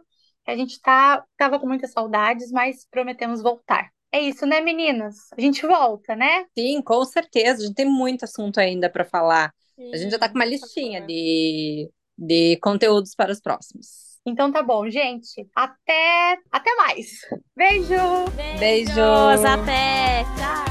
a 0.47 0.57
gente 0.57 0.81
tá, 0.81 1.25
tava 1.37 1.59
com 1.59 1.67
muitas 1.67 1.93
saudades, 1.93 2.51
mas 2.51 2.87
prometemos 2.91 3.43
voltar. 3.43 3.91
É 4.13 4.21
isso, 4.21 4.45
né, 4.45 4.61
meninas? 4.61 5.33
A 5.37 5.41
gente 5.41 5.65
volta, 5.65 6.17
né? 6.17 6.45
Sim, 6.59 6.83
com 6.83 7.05
certeza. 7.05 7.63
A 7.63 7.67
gente 7.67 7.77
tem 7.77 7.87
muito 7.87 8.25
assunto 8.25 8.59
ainda 8.59 8.91
para 8.91 9.05
falar. 9.05 9.55
Sim, 9.77 9.91
a 9.95 9.97
gente 9.97 10.11
já 10.11 10.19
tá 10.19 10.29
com 10.29 10.35
uma 10.35 10.45
listinha 10.45 11.01
de, 11.01 11.89
de 12.19 12.57
conteúdos 12.59 13.15
para 13.15 13.31
os 13.31 13.41
próximos. 13.41 14.10
Então 14.27 14.53
tá 14.53 14.63
bom, 14.63 14.89
gente. 14.89 15.49
Até, 15.55 16.39
até 16.51 16.75
mais. 16.77 17.21
Beijo. 17.57 17.95
Beijos. 18.37 18.61
Beijos. 18.61 19.45
Até. 19.45 20.25
Tchau. 20.37 20.70